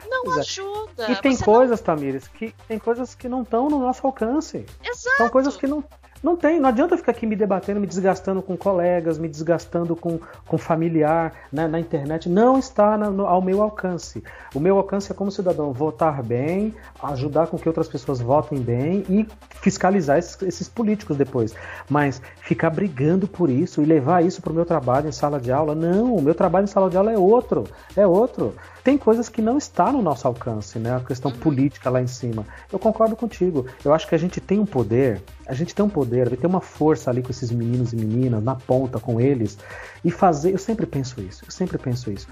[0.09, 1.11] Não ajuda.
[1.11, 1.85] E tem coisas, não...
[1.85, 4.64] Tamires, que tem coisas que não estão no nosso alcance.
[4.85, 5.16] Exato.
[5.16, 5.83] São coisas que não,
[6.22, 10.20] não tem, não adianta ficar aqui me debatendo, me desgastando com colegas, me desgastando com,
[10.47, 12.29] com familiar né, na internet.
[12.29, 14.22] Não está na, no, ao meu alcance.
[14.55, 16.72] O meu alcance é como cidadão votar bem,
[17.03, 19.27] ajudar com que outras pessoas votem bem e
[19.61, 21.53] fiscalizar esses, esses políticos depois.
[21.91, 25.51] Mas ficar brigando por isso e levar isso para o meu trabalho em sala de
[25.51, 26.14] aula, não.
[26.14, 27.64] O meu trabalho em sala de aula é outro.
[27.97, 28.55] É outro
[28.87, 30.95] tem coisas que não está no nosso alcance, né?
[30.95, 31.39] A questão uhum.
[31.39, 32.47] política lá em cima.
[32.72, 33.66] Eu concordo contigo.
[33.84, 36.47] Eu acho que a gente tem um poder, a gente tem um poder, vai ter
[36.47, 39.59] uma força ali com esses meninos e meninas, na ponta com eles,
[40.05, 40.53] e fazer.
[40.53, 42.28] Eu sempre penso isso, eu sempre penso isso.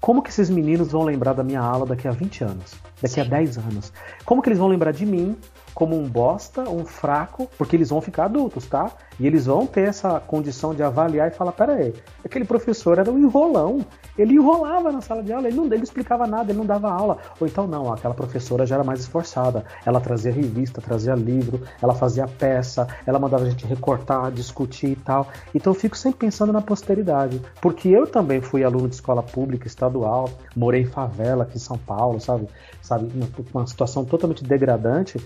[0.00, 2.76] Como que esses meninos vão lembrar da minha aula daqui a 20 anos?
[3.02, 3.22] Daqui Sim.
[3.22, 3.92] a 10 anos?
[4.24, 5.36] Como que eles vão lembrar de mim
[5.78, 8.90] como um bosta, um fraco, porque eles vão ficar adultos, tá?
[9.20, 13.08] E eles vão ter essa condição de avaliar e falar: pera aí, aquele professor era
[13.08, 13.86] um enrolão.
[14.18, 17.18] Ele enrolava na sala de aula, ele não, ele explicava nada, ele não dava aula.
[17.38, 19.64] Ou então, não, aquela professora já era mais esforçada.
[19.86, 24.96] Ela trazia revista, trazia livro, ela fazia peça, ela mandava a gente recortar, discutir e
[24.96, 25.28] tal.
[25.54, 27.40] Então eu fico sempre pensando na posteridade.
[27.60, 31.78] Porque eu também fui aluno de escola pública, estadual, morei em favela aqui em São
[31.78, 32.48] Paulo, sabe?
[32.82, 33.08] sabe?
[33.52, 35.18] Uma situação totalmente degradante.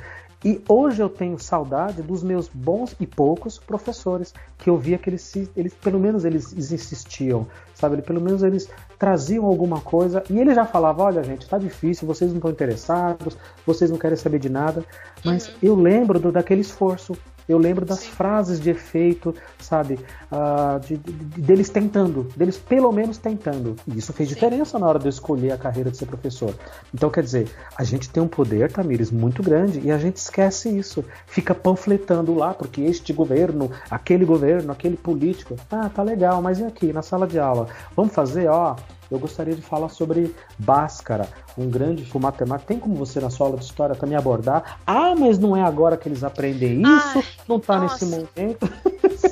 [0.45, 5.09] E hoje eu tenho saudade dos meus bons e poucos professores, que eu via que
[5.09, 8.03] eles, eles pelo menos eles insistiam, sabe?
[8.03, 8.69] Pelo menos eles
[8.99, 13.37] traziam alguma coisa e ele já falava, olha gente, tá difícil, vocês não estão interessados,
[13.65, 14.85] vocês não querem saber de nada,
[15.25, 15.55] mas uhum.
[15.63, 17.17] eu lembro do, daquele esforço,
[17.49, 18.11] eu lembro das Sim.
[18.11, 19.99] frases de efeito, sabe?
[20.31, 23.77] Uh, de, de, de, deles tentando, deles pelo menos tentando.
[23.87, 24.35] E isso fez Sim.
[24.35, 26.55] diferença na hora de eu escolher a carreira de ser professor.
[26.93, 30.69] Então, quer dizer, a gente tem um poder, Tamires, muito grande e a gente esquece
[30.69, 31.05] isso.
[31.27, 35.57] Fica panfletando lá, porque este governo, aquele governo, aquele político.
[35.71, 37.69] Ah, tá legal, mas e aqui, na sala de aula?
[37.97, 38.77] Vamos fazer, ó,
[39.13, 42.69] eu gostaria de falar sobre Bhaskara, um grande matemático.
[42.69, 44.81] Tem como você na sua aula de história também abordar?
[44.87, 48.67] Ah, mas não é agora que eles aprendem isso, Ai, não está nesse momento.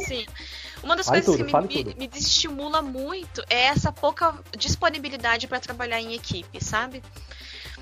[0.06, 0.26] Sim.
[0.82, 5.60] Uma das fale coisas tudo, que me, me, desestimula muito é essa pouca disponibilidade para
[5.60, 7.02] trabalhar em equipe, sabe?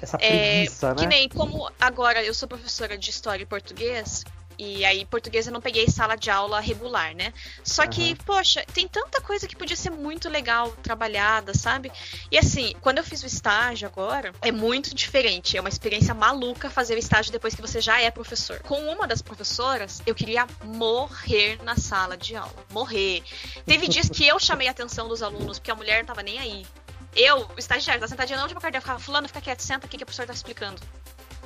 [0.01, 0.96] Essa é, preguiça, é, né?
[0.96, 4.24] Que nem como agora eu sou professora de história e português,
[4.59, 7.32] E aí, português eu não peguei sala de aula regular, né?
[7.62, 7.90] Só uhum.
[7.90, 11.92] que, poxa, tem tanta coisa que podia ser muito legal trabalhada, sabe?
[12.30, 15.56] E assim, quando eu fiz o estágio agora, é muito diferente.
[15.56, 18.59] É uma experiência maluca fazer o estágio depois que você já é professor.
[18.61, 22.52] Com uma das professoras, eu queria morrer na sala de aula.
[22.70, 23.22] Morrer.
[23.64, 26.38] Teve dias que eu chamei a atenção dos alunos, porque a mulher não tava nem
[26.38, 26.66] aí.
[27.14, 30.02] Eu, o estagiário, tá sentadinha na última cadeira, ficava, fulano, fica quieto, senta aqui que
[30.02, 30.80] a professora tá explicando.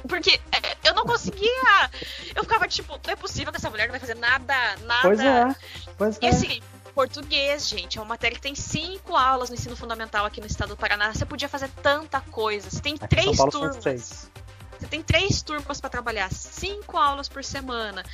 [0.09, 1.91] Porque é, eu não conseguia.
[2.35, 5.03] Eu ficava tipo, não é possível que essa mulher não vai fazer nada, nada.
[5.03, 5.57] Pois é.
[5.97, 6.61] Pois e assim,
[6.95, 10.71] português, gente, é uma matéria que tem cinco aulas no ensino fundamental aqui no estado
[10.71, 11.13] do Paraná.
[11.13, 12.71] Você podia fazer tanta coisa.
[12.71, 14.31] Você tem aqui três turmas.
[14.79, 18.05] Você tem três turmas para trabalhar, cinco aulas por semana.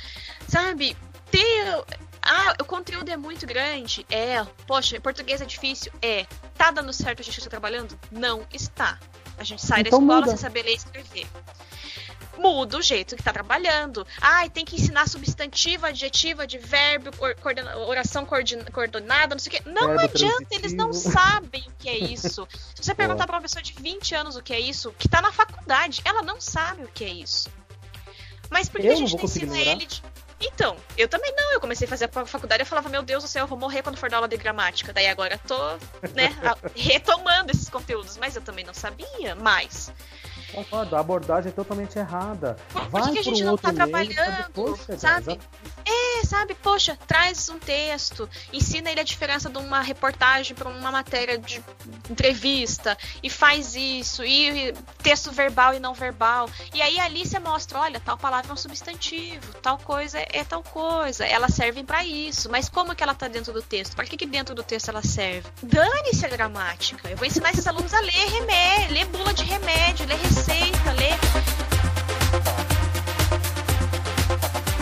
[0.47, 0.95] Sabe?
[1.31, 1.83] Ter.
[2.21, 4.05] Ah, o conteúdo é muito grande?
[4.09, 4.43] É.
[4.67, 5.91] Poxa, português é difícil?
[6.01, 6.27] É.
[6.55, 7.97] Tá dando certo a gente estar trabalhando?
[8.11, 8.99] Não está.
[9.39, 10.27] A gente sai então da escola muda.
[10.29, 11.27] sem saber ler e escrever
[12.39, 14.07] muda o jeito que tá trabalhando.
[14.21, 17.11] Ai, tem que ensinar substantivo, adjetivo, advérbio,
[17.41, 19.69] coordena, oração coordenada, não sei o quê.
[19.69, 20.61] Não Verbo adianta, transitivo.
[20.61, 22.47] eles não sabem o que é isso.
[22.73, 25.21] Se você perguntar pra uma pessoa de 20 anos o que é isso, que tá
[25.21, 27.49] na faculdade, ela não sabe o que é isso.
[28.49, 30.01] Mas por que a gente não ensina ele de...
[30.41, 31.53] Então, eu também não.
[31.53, 33.81] Eu comecei a fazer a faculdade e falava, meu Deus do céu, eu vou morrer
[33.81, 34.93] quando for dar aula de gramática.
[34.93, 35.57] Daí agora tô,
[36.13, 36.33] né,
[36.75, 38.17] retomando esses conteúdos.
[38.17, 39.91] Mas eu também não sabia mais.
[40.53, 42.57] Concordo, a abordagem é totalmente errada.
[42.71, 44.77] Por, Vai por que a gente não tá trabalhando?
[44.97, 45.39] sabe?
[45.85, 46.55] É, sabe?
[46.55, 51.63] Poxa, traz um texto, ensina ele a diferença de uma reportagem para uma matéria de
[52.09, 56.49] entrevista e faz isso, e texto verbal e não verbal.
[56.73, 60.63] E aí ali você mostra, olha, tal palavra é um substantivo, tal coisa é tal
[60.63, 61.25] coisa.
[61.25, 63.95] Elas servem para isso, mas como que ela tá dentro do texto?
[63.95, 65.47] Para que que dentro do texto ela serve?
[65.61, 67.09] Dane-se a gramática.
[67.09, 70.91] Eu vou ensinar esses alunos a ler remédio, ler bula de remédio, ler receita receita,
[70.93, 71.19] ler.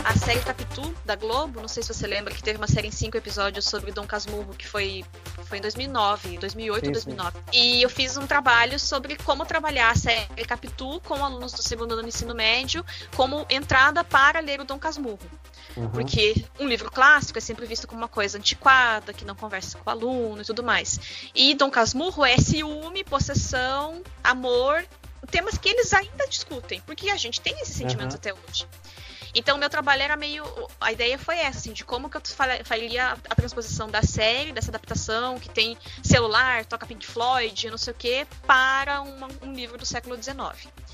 [0.06, 2.92] A série Capitu, da Globo, não sei se você lembra, que teve uma série em
[2.92, 5.04] cinco episódios sobre Dom Casmurro, que foi,
[5.46, 7.32] foi em 2009, 2008 ou 2009.
[7.32, 7.42] Sim.
[7.54, 11.94] E eu fiz um trabalho sobre como trabalhar a série Capitu com alunos do segundo
[11.94, 12.86] ano do ensino médio,
[13.16, 15.20] como entrada para ler o Dom Casmurro.
[15.76, 15.90] Uhum.
[15.90, 19.90] Porque um livro clássico é sempre visto como uma coisa antiquada, que não conversa com
[19.90, 21.30] o aluno e tudo mais.
[21.34, 24.86] E Dom Casmurro é ciúme, possessão, amor
[25.30, 28.18] temas que eles ainda discutem, porque a gente tem esse sentimento uhum.
[28.18, 28.68] até hoje.
[29.38, 30.44] Então, meu trabalho era meio.
[30.80, 32.22] A ideia foi essa, assim, de como que eu
[32.64, 37.94] faria a transposição da série, dessa adaptação, que tem celular, toca Pink Floyd, não sei
[37.94, 40.38] o quê, para uma, um livro do século XIX.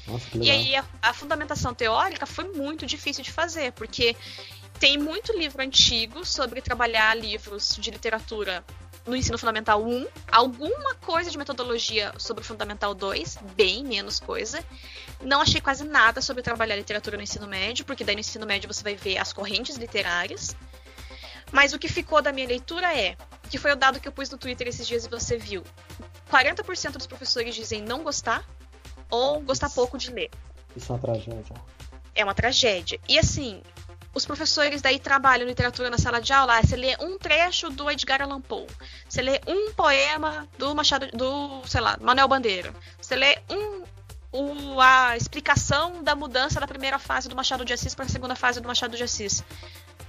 [0.05, 4.15] Nossa, e aí, a, a fundamentação teórica foi muito difícil de fazer, porque
[4.77, 8.63] tem muito livro antigo sobre trabalhar livros de literatura
[9.05, 14.63] no ensino fundamental 1, alguma coisa de metodologia sobre o fundamental 2, bem menos coisa.
[15.21, 18.71] Não achei quase nada sobre trabalhar literatura no ensino médio, porque daí no ensino médio
[18.71, 20.55] você vai ver as correntes literárias.
[21.51, 23.15] Mas o que ficou da minha leitura é,
[23.49, 25.63] que foi o dado que eu pus no Twitter esses dias e você viu.
[26.31, 28.43] 40% dos professores dizem não gostar
[29.09, 30.31] ou gostar pouco de ler.
[30.75, 31.55] Isso é uma tragédia.
[32.15, 32.99] É uma tragédia.
[33.07, 33.61] E assim,
[34.13, 38.21] os professores daí trabalham literatura na sala de aula, você lê um trecho do Edgar
[38.21, 38.67] Allan Poe,
[39.09, 43.83] você lê um poema do Machado, do, sei lá, Manuel Bandeira, você lê um
[44.33, 48.35] o, a explicação da mudança da primeira fase do Machado de Assis para a segunda
[48.35, 49.43] fase do Machado de Assis.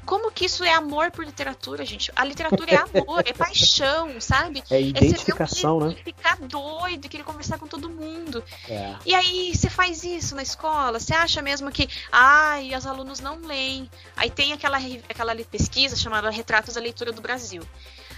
[0.05, 2.13] Como que isso é amor por literatura, gente?
[2.15, 4.63] A literatura é amor, é paixão, sabe?
[4.71, 5.97] É identificação, é né?
[6.05, 8.43] Ficar doido, querer conversar com todo mundo.
[8.69, 8.95] É.
[9.07, 13.41] E aí você faz isso na escola, você acha mesmo que, ai, os alunos não
[13.41, 13.91] leem.
[14.17, 14.79] Aí tem aquela,
[15.09, 17.63] aquela pesquisa chamada Retratos da Leitura do Brasil.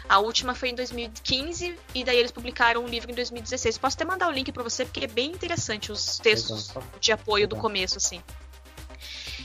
[0.08, 3.78] A última foi em 2015 e daí eles publicaram um livro em 2016.
[3.78, 7.48] Posso até mandar o link para você porque é bem interessante os textos de apoio
[7.48, 8.22] do começo, assim.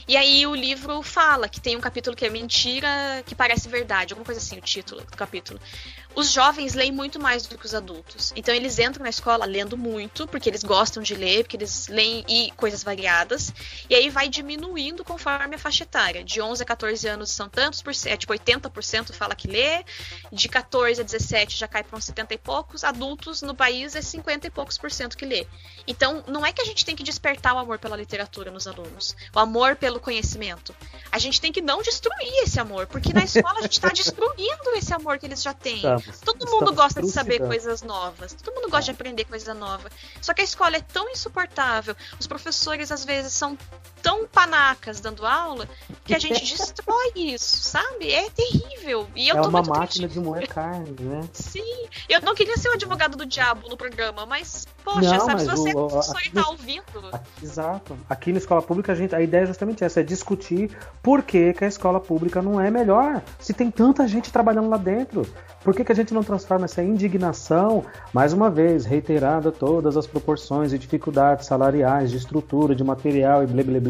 [0.06, 4.12] E aí o livro fala que tem um capítulo que é mentira que parece verdade,
[4.12, 5.60] alguma coisa assim, o título do capítulo
[6.14, 8.32] os jovens leem muito mais do que os adultos.
[8.36, 12.24] Então eles entram na escola lendo muito, porque eles gostam de ler, porque eles leem
[12.28, 13.52] e coisas variadas.
[13.88, 16.22] E aí vai diminuindo conforme a faixa etária.
[16.24, 19.84] De 11 a 14 anos são tantos por cento, é, tipo 80% fala que lê.
[20.30, 22.84] De 14 a 17 já cai para uns 70 e poucos.
[22.84, 25.46] Adultos no país é 50 e poucos por cento que lê.
[25.86, 29.16] Então não é que a gente tem que despertar o amor pela literatura nos alunos,
[29.34, 30.74] o amor pelo conhecimento.
[31.10, 34.70] A gente tem que não destruir esse amor, porque na escola a gente está destruindo
[34.74, 35.80] esse amor que eles já têm.
[35.80, 36.01] Tá.
[36.24, 38.34] Todo mundo gosta de saber coisas novas.
[38.34, 39.90] Todo mundo gosta de aprender coisa nova.
[40.20, 41.96] Só que a escola é tão insuportável.
[42.18, 43.56] Os professores, às vezes, são
[44.02, 45.68] tão panacas dando aula
[46.04, 48.12] que a gente destrói isso, sabe?
[48.12, 49.06] É terrível.
[49.14, 50.08] E eu é tô uma máquina triste.
[50.08, 51.22] de moer carne, né?
[51.32, 51.86] Sim.
[52.08, 55.46] Eu não queria ser o advogado do diabo no programa, mas, poxa, não, sabe, se
[55.46, 56.82] você, o, o, aqui, tá ouvindo.
[57.12, 57.96] Aqui, exato.
[58.08, 61.52] Aqui na escola pública, a, gente, a ideia é justamente essa, é discutir por que,
[61.52, 63.22] que a escola pública não é melhor.
[63.38, 65.26] Se tem tanta gente trabalhando lá dentro.
[65.62, 70.08] Por que, que a gente não transforma essa indignação, mais uma vez, reiterada todas as
[70.08, 73.80] proporções e dificuldades salariais, de estrutura, de material e blé blé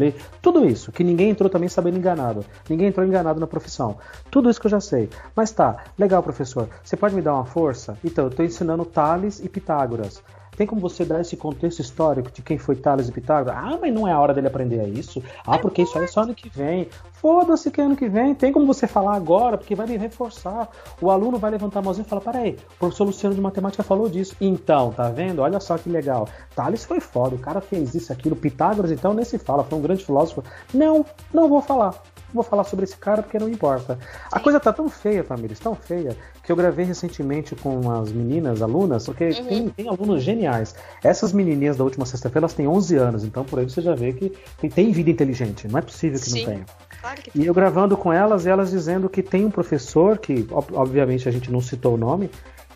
[0.41, 2.45] tudo isso, que ninguém entrou também sabendo enganado.
[2.69, 3.97] Ninguém entrou enganado na profissão.
[4.29, 5.09] Tudo isso que eu já sei.
[5.35, 6.67] Mas tá, legal, professor.
[6.83, 7.97] Você pode me dar uma força?
[8.03, 10.21] Então, eu estou ensinando Tales e Pitágoras.
[10.55, 13.57] Tem como você dar esse contexto histórico de quem foi Tales e Pitágoras?
[13.57, 15.23] Ah, mas não é a hora dele aprender isso.
[15.45, 16.87] Ah, porque isso aí é só ano que vem.
[17.13, 18.35] Foda-se que é ano que vem.
[18.35, 20.69] Tem como você falar agora, porque vai me reforçar.
[21.01, 24.09] O aluno vai levantar a mãozinha e falar: peraí, o professor Luciano de Matemática falou
[24.09, 24.35] disso.
[24.39, 25.39] Então, tá vendo?
[25.41, 26.27] Olha só que legal.
[26.55, 28.35] Tales foi foda, o cara fez isso, aquilo.
[28.35, 30.43] Pitágoras, então, nem se fala, foi um grande filósofo.
[30.73, 31.93] Não, não vou falar
[32.33, 33.97] vou falar sobre esse cara porque não importa.
[34.31, 38.61] A coisa tá tão feia, Tamires, tão feia, que eu gravei recentemente com as meninas,
[38.61, 39.45] alunas, porque uhum.
[39.45, 40.75] tem, tem, alunos geniais.
[41.03, 44.13] Essas menininhas da última sexta-feira, elas têm 11 anos, então por aí você já vê
[44.13, 46.39] que tem, tem vida inteligente, não é possível que Sim.
[46.39, 46.65] não tenha.
[47.01, 50.47] Claro que e eu gravando com elas, e elas dizendo que tem um professor, que
[50.51, 52.29] obviamente a gente não citou o nome,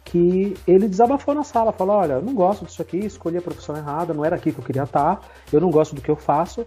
[0.07, 3.75] que ele desabafou na sala, falou: Olha, eu não gosto disso aqui, escolhi a profissão
[3.75, 6.65] errada, não era aqui que eu queria estar, eu não gosto do que eu faço.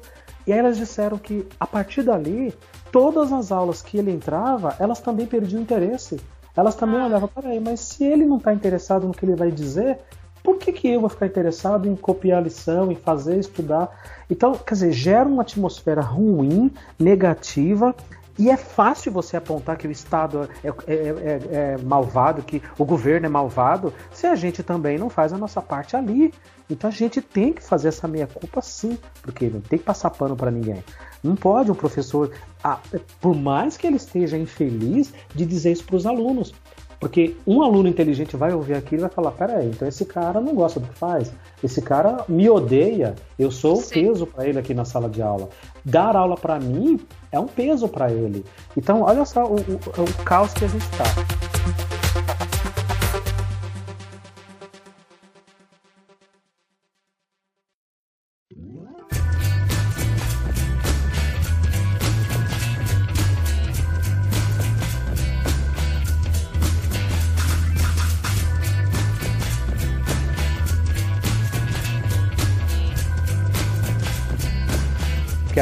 [0.51, 2.53] E aí elas disseram que a partir dali
[2.91, 6.21] todas as aulas que ele entrava, elas também perdiam interesse.
[6.57, 7.07] Elas também ah.
[7.07, 10.01] olhavam, peraí, mas se ele não está interessado no que ele vai dizer,
[10.43, 13.97] por que, que eu vou ficar interessado em copiar a lição, em fazer, estudar?
[14.29, 17.95] Então, quer dizer, gera uma atmosfera ruim, negativa,
[18.41, 22.87] e é fácil você apontar que o Estado é, é, é, é, malvado, que o
[22.87, 26.33] governo é malvado, se a gente também não faz a nossa parte ali.
[26.71, 30.35] Então a gente tem que fazer essa meia-culpa sim, porque não tem que passar pano
[30.35, 30.83] para ninguém.
[31.23, 32.33] Não pode um professor,
[32.65, 32.79] ah,
[33.21, 36.55] por mais que ele esteja infeliz, de dizer isso para os alunos.
[36.99, 40.55] Porque um aluno inteligente vai ouvir aquilo e vai falar: peraí, então esse cara não
[40.55, 41.31] gosta do que faz,
[41.63, 45.51] esse cara me odeia, eu sou o peso para ele aqui na sala de aula.
[45.85, 47.01] Dar aula para mim
[47.33, 48.45] é um peso para ele.
[48.77, 51.05] Então, olha só o, o, o caos que a gente está.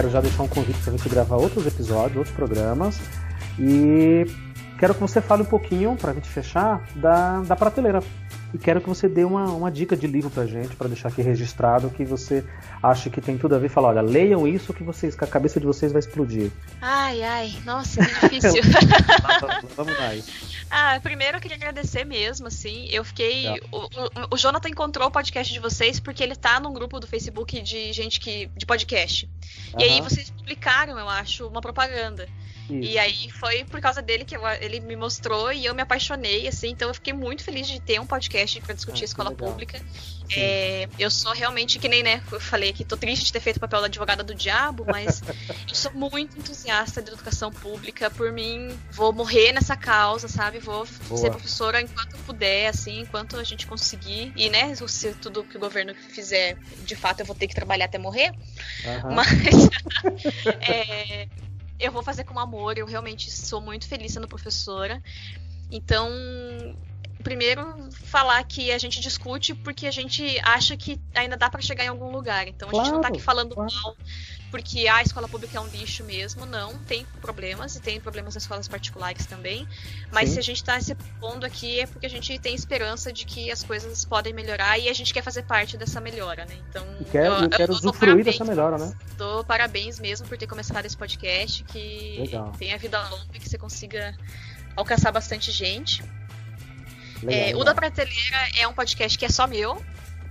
[0.09, 3.01] Quero já deixar um convite para a gente gravar outros episódios, outros programas.
[3.59, 4.25] E
[4.79, 8.01] quero que você fale um pouquinho, para a gente fechar, da, da prateleira.
[8.53, 11.21] E quero que você dê uma, uma dica de livro pra gente, para deixar aqui
[11.21, 12.45] registrado, que você
[12.83, 13.69] acha que tem tudo a ver.
[13.69, 16.51] Fala, olha, leiam isso que vocês, que a cabeça de vocês vai explodir.
[16.81, 18.63] Ai, ai, nossa, que difícil.
[19.77, 20.09] Vamos lá.
[20.71, 22.87] Ah, primeiro eu queria agradecer mesmo, assim.
[22.91, 23.47] Eu fiquei.
[23.47, 23.55] É.
[23.73, 27.07] O, o, o, Jonathan encontrou o podcast de vocês porque ele tá num grupo do
[27.07, 28.51] Facebook de gente que.
[28.55, 29.25] de podcast.
[29.73, 29.81] Uhum.
[29.81, 32.29] E aí vocês publicaram, eu acho, uma propaganda.
[32.69, 32.91] Isso.
[32.91, 36.47] E aí foi por causa dele que eu, ele me mostrou e eu me apaixonei,
[36.47, 36.71] assim.
[36.71, 39.81] Então eu fiquei muito feliz de ter um podcast para discutir ah, escola pública.
[40.31, 43.57] É, eu sou realmente, que nem né, eu falei que tô triste de ter feito
[43.57, 45.23] o papel da advogada do diabo, mas
[45.69, 48.11] eu sou muito entusiasta de educação pública.
[48.11, 50.59] Por mim, vou morrer nessa causa, sabe?
[50.59, 51.21] Vou Boa.
[51.21, 54.33] ser professora enquanto puder, assim, enquanto a gente conseguir.
[54.37, 57.87] E, né, se tudo que o governo fizer, de fato, eu vou ter que trabalhar
[57.87, 58.31] até morrer.
[58.85, 59.15] Uhum.
[59.15, 59.29] Mas
[60.61, 61.29] é,
[61.79, 62.79] eu vou fazer com amor.
[62.79, 65.03] Eu realmente sou muito feliz sendo professora.
[65.71, 66.11] Então,
[67.23, 71.85] primeiro falar que a gente discute porque a gente acha que ainda dá para chegar
[71.85, 72.49] em algum lugar.
[72.49, 73.73] Então a claro, gente não tá aqui falando claro.
[73.73, 73.97] mal
[74.51, 78.45] porque a escola pública é um lixo mesmo, não, tem problemas e tem problemas nas
[78.45, 79.67] escolas particulares também,
[80.11, 80.35] mas Sim.
[80.35, 83.51] se a gente está se pondo aqui é porque a gente tem esperança de que
[83.51, 86.57] as coisas podem melhorar e a gente quer fazer parte dessa melhora, né?
[86.69, 88.93] Então, e quer, eu, eu quero usufruir dessa melhora, né?
[89.17, 92.53] Dou parabéns mesmo por ter começado esse podcast, que Legal.
[92.59, 94.17] tenha vida longa e que você consiga
[94.75, 96.03] alcançar bastante gente.
[97.23, 99.83] Legal, é, o da Prateleira é um podcast que é só meu.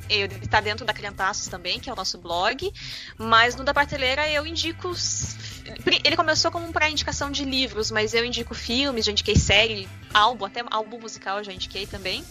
[0.10, 2.72] Ele está dentro da Criantaços também, que é o nosso blog.
[3.18, 4.92] Mas no da Prateleira eu indico.
[6.04, 10.46] Ele começou como para indicação de livros, mas eu indico filmes, já indiquei série, álbum,
[10.46, 12.24] até álbum musical já indiquei também.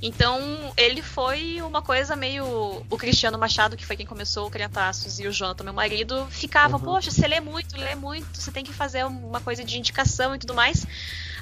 [0.00, 0.40] Então,
[0.76, 2.44] ele foi uma coisa meio.
[2.88, 6.78] O Cristiano Machado, que foi quem começou o Criantaços, e o Jonathan, meu marido, ficavam,
[6.78, 6.84] uhum.
[6.84, 10.38] poxa, você lê muito, lê muito, você tem que fazer uma coisa de indicação e
[10.38, 10.86] tudo mais.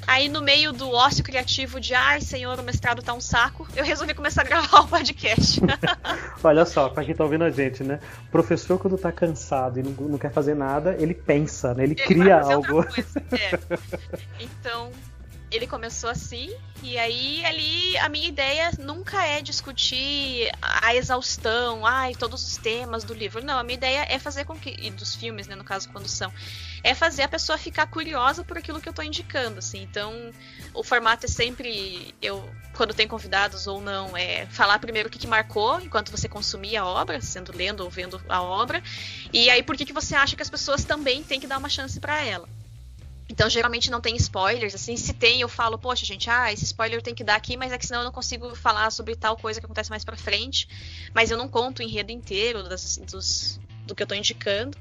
[0.07, 3.83] Aí, no meio do ócio criativo de ai, senhor, o mestrado tá um saco, eu
[3.83, 5.59] resolvi começar a gravar o podcast.
[6.41, 7.99] Olha só, pra quem tá ouvindo a gente, né?
[8.29, 11.83] O professor, quando tá cansado e não, não quer fazer nada, ele pensa, né?
[11.83, 12.85] Ele, ele cria algo.
[13.33, 13.59] É.
[14.39, 14.91] Então,
[15.49, 22.13] ele começou assim, e aí ali a minha ideia nunca é discutir a exaustão, ai,
[22.13, 23.43] todos os temas do livro.
[23.43, 24.69] Não, a minha ideia é fazer com que.
[24.69, 26.31] E dos filmes, né, no caso, quando são.
[26.83, 29.81] É fazer a pessoa ficar curiosa por aquilo que eu tô indicando, assim.
[29.81, 30.31] Então,
[30.73, 32.13] o formato é sempre.
[32.21, 36.27] Eu, quando tem convidados ou não, é falar primeiro o que, que marcou enquanto você
[36.27, 38.83] consumia a obra, sendo lendo ou vendo a obra.
[39.33, 41.69] E aí, por que, que você acha que as pessoas também têm que dar uma
[41.69, 42.47] chance para ela.
[43.37, 47.03] Então, geralmente não tem spoilers, assim, se tem, eu falo, poxa, gente, ah, esse spoiler
[47.03, 49.59] tem que dar aqui, mas é que senão eu não consigo falar sobre tal coisa
[49.59, 50.67] que acontece mais pra frente.
[51.13, 54.75] Mas eu não conto o enredo inteiro das, dos, do que eu tô indicando.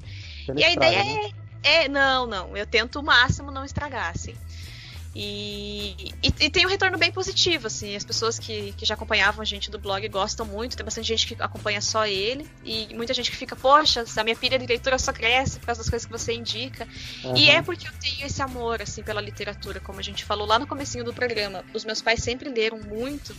[0.46, 1.30] Você e a ideia né?
[1.62, 1.88] é, é.
[1.88, 2.56] Não, não.
[2.56, 4.34] Eu tento o máximo não estragar, assim.
[5.18, 7.96] E, e, e, tem um retorno bem positivo, assim.
[7.96, 10.76] As pessoas que, que já acompanhavam a gente do blog gostam muito.
[10.76, 12.46] Tem bastante gente que acompanha só ele.
[12.62, 15.80] E muita gente que fica, poxa, a minha pilha de leitura só cresce por causa
[15.80, 16.86] das coisas que você indica.
[17.24, 17.34] Uhum.
[17.34, 20.58] E é porque eu tenho esse amor, assim, pela literatura, como a gente falou lá
[20.58, 21.64] no comecinho do programa.
[21.72, 23.34] Os meus pais sempre leram muito.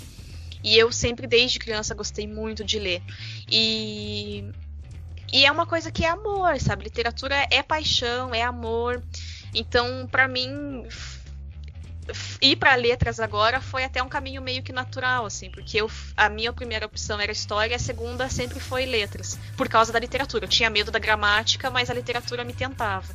[0.64, 3.04] E eu sempre, desde criança, gostei muito de ler.
[3.48, 4.50] E,
[5.32, 6.86] e é uma coisa que é amor, sabe?
[6.86, 9.04] Literatura é paixão, é amor.
[9.54, 10.84] Então, para mim,
[12.42, 16.30] ir para letras agora foi até um caminho meio que natural, assim, porque eu, a
[16.30, 20.46] minha primeira opção era história a segunda sempre foi letras, por causa da literatura.
[20.46, 23.08] Eu tinha medo da gramática, mas a literatura me tentava.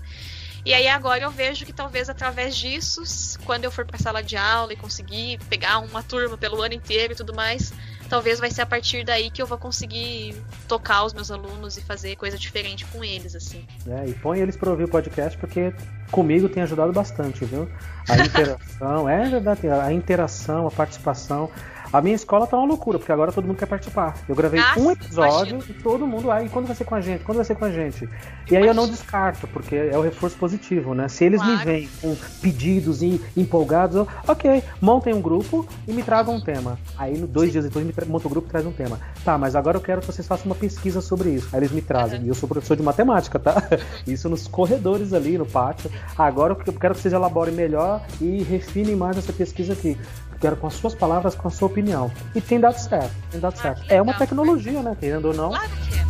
[0.64, 3.03] E aí agora eu vejo que talvez através disso,
[3.45, 7.12] quando eu for para sala de aula e conseguir pegar uma turma pelo ano inteiro
[7.12, 7.72] e tudo mais,
[8.12, 10.36] talvez vai ser a partir daí que eu vou conseguir
[10.68, 13.66] tocar os meus alunos e fazer coisa diferente com eles, assim.
[13.88, 15.72] É, e põe eles para ouvir o podcast porque
[16.10, 17.66] comigo tem ajudado bastante, viu?
[18.06, 21.48] A interação, é verdade, a interação, a participação.
[21.93, 24.16] A minha escola tá uma loucura, porque agora todo mundo quer participar.
[24.26, 25.78] Eu gravei ah, um episódio imagina.
[25.78, 27.22] e todo mundo, aí, quando vai ser com a gente?
[27.22, 28.09] Quando vai ser com a gente?
[28.51, 31.07] E aí eu não descarto, porque é o reforço positivo, né?
[31.09, 31.59] Se eles claro.
[31.59, 36.40] me vêm com pedidos e empolgados, eu, ok, montem um grupo e me tragam um
[36.40, 36.78] tema.
[36.97, 37.53] Aí, dois Sim.
[37.53, 38.99] dias depois, me monta o grupo e traz um tema.
[39.22, 41.51] Tá, mas agora eu quero que vocês façam uma pesquisa sobre isso.
[41.53, 42.20] Aí eles me trazem.
[42.20, 42.24] Uhum.
[42.24, 43.62] E eu sou professor de matemática, tá?
[44.07, 45.90] Isso nos corredores ali, no pátio.
[46.16, 49.99] Agora eu quero que vocês elaborem melhor e refinem mais essa pesquisa aqui
[50.43, 52.11] quero com as suas palavras, com a sua opinião.
[52.34, 53.84] E tem dado certo, tem dado ah, certo.
[53.88, 54.97] É uma tecnologia, né?
[54.99, 55.51] Querendo ou não.
[55.51, 56.03] Claro que é.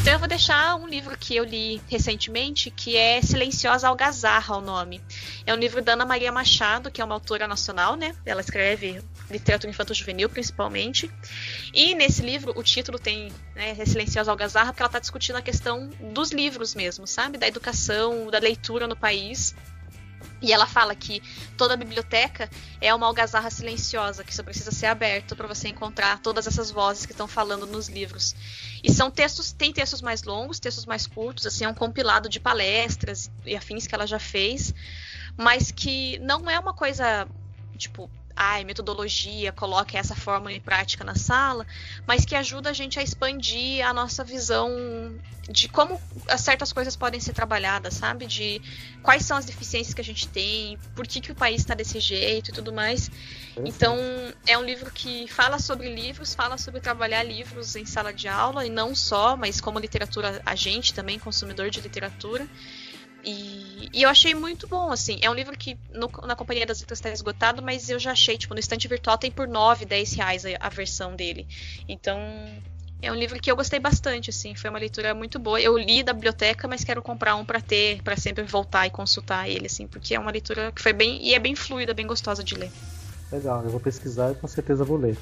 [0.00, 4.60] Então eu vou deixar um livro que eu li recentemente, que é Silenciosa Algazarra, o
[4.60, 5.00] nome.
[5.46, 8.14] É um livro da Ana Maria Machado, que é uma autora nacional, né?
[8.24, 9.00] Ela escreve
[9.30, 11.10] literatura infanto-juvenil, principalmente.
[11.72, 15.88] E nesse livro, o título tem né, Silenciosa Algazarra, porque ela está discutindo a questão
[16.12, 17.38] dos livros mesmo, sabe?
[17.38, 19.54] Da educação, da leitura no país.
[20.44, 21.22] E ela fala que
[21.56, 26.46] toda biblioteca é uma algazarra silenciosa que só precisa ser aberta para você encontrar todas
[26.46, 28.36] essas vozes que estão falando nos livros.
[28.82, 32.38] E são textos, tem textos mais longos, textos mais curtos, assim, é um compilado de
[32.38, 34.74] palestras e afins que ela já fez,
[35.34, 37.26] mas que não é uma coisa
[37.78, 41.66] tipo ai, metodologia, coloque essa fórmula em prática na sala,
[42.06, 44.70] mas que ajuda a gente a expandir a nossa visão
[45.48, 46.00] de como
[46.38, 48.26] certas coisas podem ser trabalhadas, sabe?
[48.26, 48.62] De
[49.02, 52.00] quais são as deficiências que a gente tem, por que, que o país está desse
[52.00, 53.10] jeito e tudo mais.
[53.64, 53.96] Então,
[54.46, 58.66] é um livro que fala sobre livros, fala sobre trabalhar livros em sala de aula,
[58.66, 62.48] e não só, mas como literatura, a gente também, consumidor de literatura.
[63.24, 65.18] E, e, eu achei muito bom, assim.
[65.22, 68.36] É um livro que no, na Companhia das Letras está esgotado, mas eu já achei,
[68.36, 71.46] tipo, no estante virtual tem por 9, 10 reais a, a, versão dele.
[71.88, 72.18] Então,
[73.00, 74.54] é um livro que eu gostei bastante, assim.
[74.54, 75.60] Foi uma leitura muito boa.
[75.60, 79.48] Eu li da biblioteca, mas quero comprar um para ter, para sempre voltar e consultar
[79.48, 81.24] ele, assim, porque é uma leitura que foi bem.
[81.24, 82.70] e é bem fluida, bem gostosa de ler.
[83.32, 85.16] Legal, eu vou pesquisar e com certeza vou ler.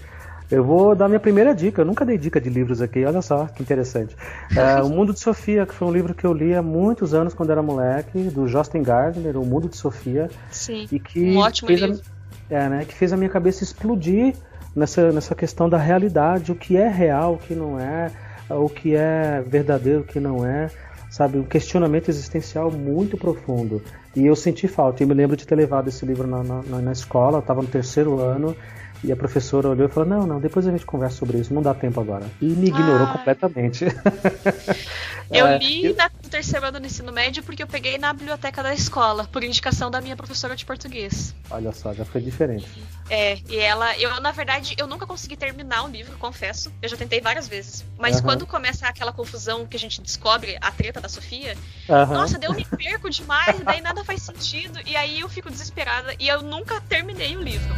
[0.53, 1.81] Eu vou dar minha primeira dica.
[1.81, 4.15] Eu nunca dei dica de livros aqui, olha só que interessante.
[4.55, 7.33] É, o Mundo de Sofia, que foi um livro que eu li há muitos anos
[7.33, 10.29] quando era moleque, do Justin Gardner, O Mundo de Sofia.
[10.51, 10.87] Sim.
[10.93, 12.03] E que um ótimo fez livro.
[12.51, 14.35] A, é, né, que fez a minha cabeça explodir
[14.77, 18.11] nessa, nessa questão da realidade, o que é real, o que não é,
[18.51, 20.69] o que é verdadeiro, o que não é
[21.13, 23.83] sabe, um questionamento existencial muito profundo.
[24.17, 25.03] E eu senti falta.
[25.03, 28.19] Eu me lembro de ter levado esse livro na, na, na escola, estava no terceiro
[28.19, 28.57] ano,
[29.05, 31.63] e a professora olhou e falou: Não, não, depois a gente conversa sobre isso, não
[31.63, 32.25] dá tempo agora.
[32.41, 33.13] E me ignorou ah.
[33.13, 33.87] completamente.
[35.33, 35.97] Eu é, li eu...
[36.23, 39.91] no terceiro ano do ensino médio porque eu peguei na biblioteca da escola, por indicação
[39.91, 41.35] da minha professora de português.
[41.51, 42.69] Olha só, já foi diferente.
[43.09, 46.71] É, e ela, eu na verdade, eu nunca consegui terminar o livro, confesso.
[46.83, 47.83] Eu já tentei várias vezes.
[47.99, 48.23] Mas uhum.
[48.25, 51.57] quando começa aquela confusão que a gente descobre a treta da Sofia,
[51.89, 52.07] uhum.
[52.13, 56.15] nossa, daí eu me perco demais, daí nada faz sentido, e aí eu fico desesperada
[56.19, 57.75] e eu nunca terminei o livro.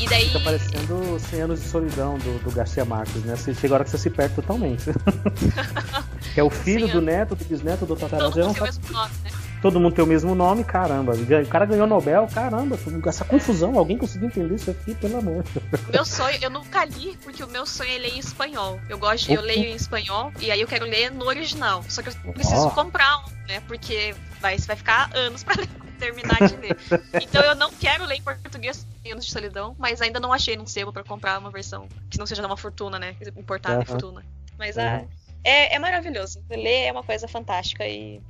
[0.00, 0.26] E daí.
[0.26, 3.36] Fica parecendo 100 anos de solidão do, do Garcia Marques, né?
[3.36, 4.84] Você chega a hora que você se perde totalmente.
[6.32, 8.30] que é o filho do neto, do bisneto, do tataravô.
[8.30, 9.30] Todo mundo tem o mesmo nome, né?
[9.60, 11.12] todo mundo tem o mesmo nome, caramba.
[11.14, 15.44] O cara ganhou Nobel, caramba, essa confusão, alguém conseguiu entender isso aqui, pelo amor.
[15.92, 18.80] Meu sonho, eu nunca li, porque o meu sonho é ler em espanhol.
[18.88, 21.84] Eu gosto de, eu leio em espanhol, e aí eu quero ler no original.
[21.88, 22.70] Só que eu preciso oh.
[22.70, 23.62] comprar um, né?
[23.66, 25.56] Porque vai, vai ficar anos pra
[25.98, 26.76] terminar de ler.
[27.20, 30.66] Então eu não quero ler em português anos de solidão, mas ainda não achei num
[30.66, 33.16] sebo para comprar uma versão que não seja de uma fortuna, né?
[33.36, 33.82] Importada uhum.
[33.82, 34.26] em fortuna.
[34.58, 34.82] Mas uhum.
[34.82, 35.04] ah,
[35.42, 36.44] é, é maravilhoso.
[36.50, 38.20] Ler é uma coisa fantástica e.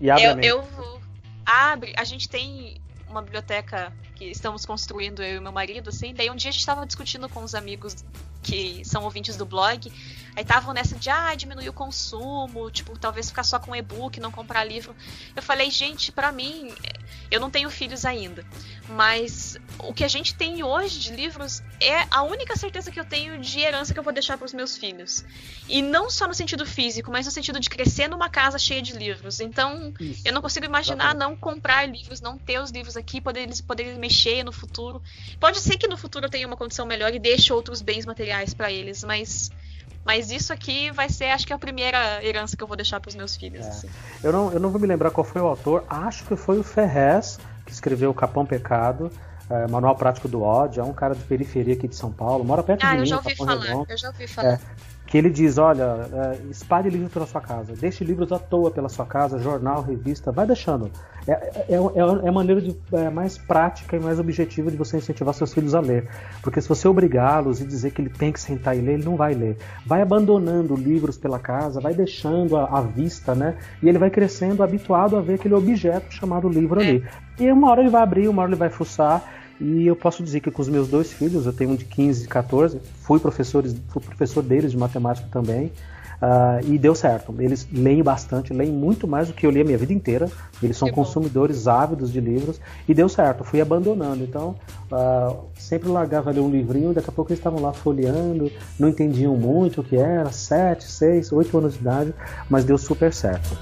[0.00, 1.00] E abre eu, eu
[1.44, 1.92] abre.
[1.96, 6.14] A gente tem uma biblioteca que estamos construindo eu e meu marido, assim.
[6.14, 8.04] Daí um dia a gente estava discutindo com os amigos
[8.42, 9.92] que são ouvintes do blog.
[10.36, 14.32] Aí estavam nessa de ah, diminuir o consumo, tipo, talvez ficar só com e-book, não
[14.32, 14.94] comprar livro.
[15.34, 16.74] Eu falei, gente, para mim,
[17.30, 18.44] eu não tenho filhos ainda,
[18.88, 23.04] mas o que a gente tem hoje de livros é a única certeza que eu
[23.04, 25.24] tenho de herança que eu vou deixar para os meus filhos.
[25.68, 28.92] E não só no sentido físico, mas no sentido de crescer numa casa cheia de
[28.92, 29.38] livros.
[29.38, 30.22] Então, Isso.
[30.24, 33.98] eu não consigo imaginar não comprar livros, não ter os livros aqui, poder eles poderem
[33.98, 35.00] mexer no futuro.
[35.38, 38.52] Pode ser que no futuro eu tenha uma condição melhor e deixe outros bens materiais
[38.52, 39.50] para eles, mas
[40.04, 43.08] mas isso aqui vai ser, acho que a primeira herança que eu vou deixar para
[43.08, 43.64] os meus filhos.
[43.64, 43.68] É.
[43.68, 43.88] Assim.
[44.22, 46.62] Eu, não, eu não vou me lembrar qual foi o autor, acho que foi o
[46.62, 49.10] Ferrez, que escreveu o Capão Pecado.
[49.50, 52.62] É, Manual Prático do Ódio, é um cara de periferia aqui de São Paulo, mora
[52.62, 52.98] perto ah, de mim.
[52.98, 54.52] Ah, eu já ouvi falar, eu já ouvi falar.
[54.52, 54.60] É,
[55.14, 58.88] que ele diz, olha, é, espalhe livros pela sua casa, deixe livros à toa pela
[58.88, 60.90] sua casa, jornal, revista, vai deixando.
[61.24, 64.96] É, é, é, é a maneira de, é, mais prática e mais objetiva de você
[64.96, 66.08] incentivar seus filhos a ler.
[66.42, 69.14] Porque se você obrigá-los e dizer que ele tem que sentar e ler, ele não
[69.14, 69.56] vai ler.
[69.86, 73.56] Vai abandonando livros pela casa, vai deixando à vista, né?
[73.80, 77.04] E ele vai crescendo habituado a ver aquele objeto chamado livro ali.
[77.38, 77.44] É.
[77.44, 79.22] E uma hora ele vai abrir, uma hora ele vai fuçar
[79.64, 82.24] e eu posso dizer que com os meus dois filhos, eu tenho um de 15
[82.24, 85.72] e 14, fui, professores, fui professor deles de matemática também,
[86.20, 87.34] uh, e deu certo.
[87.38, 90.28] Eles leem bastante, leem muito mais do que eu li a minha vida inteira.
[90.62, 91.70] Eles são que consumidores bom.
[91.70, 93.42] ávidos de livros, e deu certo.
[93.42, 94.22] Fui abandonando.
[94.22, 94.54] Então,
[94.92, 99.34] uh, sempre largava ali um livrinho, daqui a pouco eles estavam lá folheando, não entendiam
[99.34, 102.14] muito o que era, 7, 6, 8 anos de idade,
[102.50, 103.56] mas deu super certo.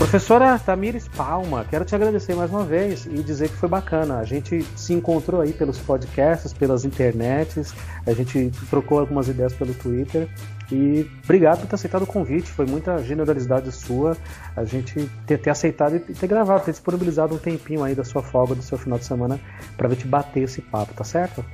[0.00, 4.16] Professora Tamires Palma, quero te agradecer mais uma vez e dizer que foi bacana.
[4.16, 7.74] A gente se encontrou aí pelos podcasts, pelas internets,
[8.06, 10.26] a gente trocou algumas ideias pelo Twitter.
[10.72, 14.16] E obrigado por ter aceitado o convite, foi muita generosidade sua
[14.56, 18.22] a gente ter, ter aceitado e ter gravado, ter disponibilizado um tempinho aí da sua
[18.22, 19.38] folga, do seu final de semana,
[19.76, 21.44] para ver te bater esse papo, tá certo?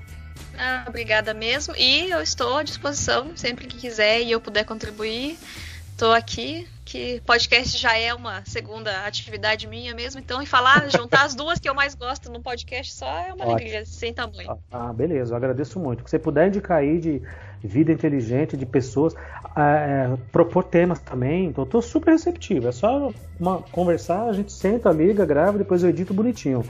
[0.57, 1.75] Ah, obrigada mesmo.
[1.77, 5.37] E eu estou à disposição sempre que quiser e eu puder contribuir.
[5.93, 11.25] Estou aqui que podcast já é uma segunda atividade minha mesmo, então e falar, juntar
[11.25, 13.51] as duas que eu mais gosto no podcast só é uma Ótimo.
[13.51, 14.57] alegria sem tamanho.
[14.71, 16.05] Ah, beleza, eu agradeço muito.
[16.05, 17.21] Se você puder indicar aí de
[17.67, 19.15] vida inteligente, de pessoas,
[19.57, 22.69] é, propor temas também, então eu tô super receptivo.
[22.69, 26.65] É só uma, conversar, a gente senta, liga, grava, depois eu edito bonitinho.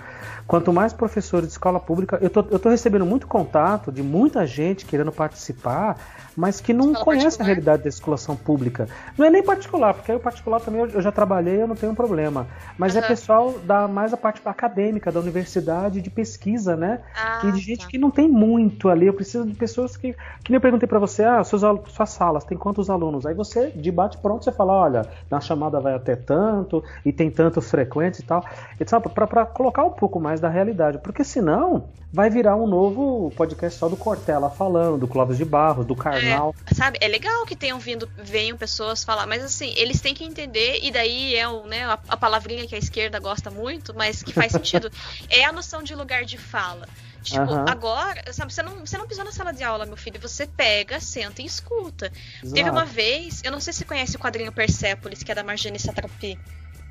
[0.47, 4.47] Quanto mais professores de escola pública, eu tô, eu tô recebendo muito contato de muita
[4.47, 5.98] gente querendo participar,
[6.36, 7.44] mas que não conhece particular.
[7.44, 8.89] a realidade da escolação pública.
[9.18, 11.94] Não é nem particular, porque aí o particular também eu, já trabalhei, eu não tenho
[11.94, 12.47] problema.
[12.78, 13.01] Mas uhum.
[13.01, 17.01] é pessoal da mais a parte acadêmica, da universidade, de pesquisa, né?
[17.16, 17.86] Ah, e de gente tá.
[17.89, 19.06] que não tem muito ali.
[19.06, 20.12] Eu preciso de pessoas que.
[20.44, 23.26] Que nem eu perguntei para você, ah, suas, suas salas, tem quantos alunos?
[23.26, 27.30] Aí você, de bate pronto, você fala, olha, na chamada vai até tanto, e tem
[27.30, 28.44] tantos frequentes e tal.
[28.80, 30.98] E, para colocar um pouco mais da realidade.
[30.98, 35.86] Porque senão vai virar um novo podcast só do Cortella falando, do Clóvis de Barros,
[35.86, 36.54] do Karnal.
[36.70, 40.24] É, sabe, é legal que tenham vindo, venham pessoas falar, mas assim, eles têm que
[40.24, 44.22] entender, e daí é o, né, a, a palavrinha que a esquerda gosta muito, mas
[44.22, 44.90] que faz sentido,
[45.28, 46.88] é a noção de lugar de fala.
[47.27, 47.65] Tipo, uhum.
[47.69, 51.01] agora, sabe, você não, você não pisou na sala de aula, meu filho, você pega,
[51.01, 52.12] senta e escuta.
[52.43, 52.55] Exato.
[52.55, 55.43] Teve uma vez, eu não sei se você conhece o quadrinho Persepolis, que é da
[55.43, 56.39] Marjane Satrapi.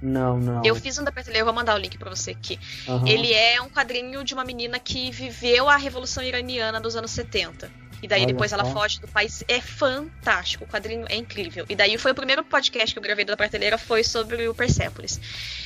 [0.01, 0.63] Não, não.
[0.65, 2.59] Eu fiz um da prateleira, eu vou mandar o link para você aqui.
[2.85, 3.07] Uhum.
[3.07, 7.71] Ele é um quadrinho de uma menina que viveu a Revolução Iraniana dos anos 70.
[8.03, 9.43] E daí Olha depois ela foge do país.
[9.47, 11.65] É fantástico, o quadrinho é incrível.
[11.69, 15.19] E daí foi o primeiro podcast que eu gravei da prateleira, foi sobre o Persepolis.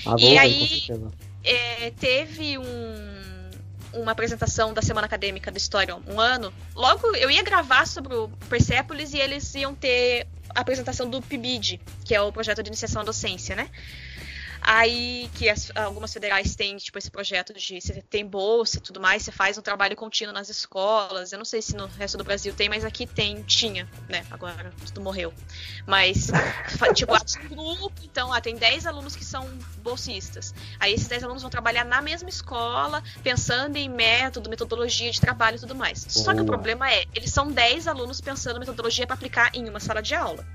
[0.06, 0.84] Ah, e aí
[1.44, 3.19] é, teve um
[3.94, 8.30] uma apresentação da semana acadêmica do História um ano, logo eu ia gravar sobre o
[8.50, 13.02] Persepolis e eles iam ter a apresentação do PIBID, que é o projeto de iniciação
[13.02, 13.70] à docência, né?
[14.62, 19.00] Aí que as, algumas federais têm, tipo, esse projeto de você tem bolsa e tudo
[19.00, 21.32] mais, você faz um trabalho contínuo nas escolas.
[21.32, 24.26] Eu não sei se no resto do Brasil tem, mas aqui tem, tinha, né?
[24.30, 25.34] Agora tudo morreu.
[25.86, 26.28] Mas,
[26.94, 29.48] tipo, um grupo, então, ah, tem 10 alunos que são
[29.82, 30.54] bolsistas.
[30.80, 35.58] Aí esses 10 alunos vão trabalhar na mesma escola, pensando em método, metodologia de trabalho
[35.58, 36.06] e tudo mais.
[36.10, 39.70] Só que o problema é, eles são 10 alunos pensando em metodologia para aplicar em
[39.70, 40.46] uma sala de aula.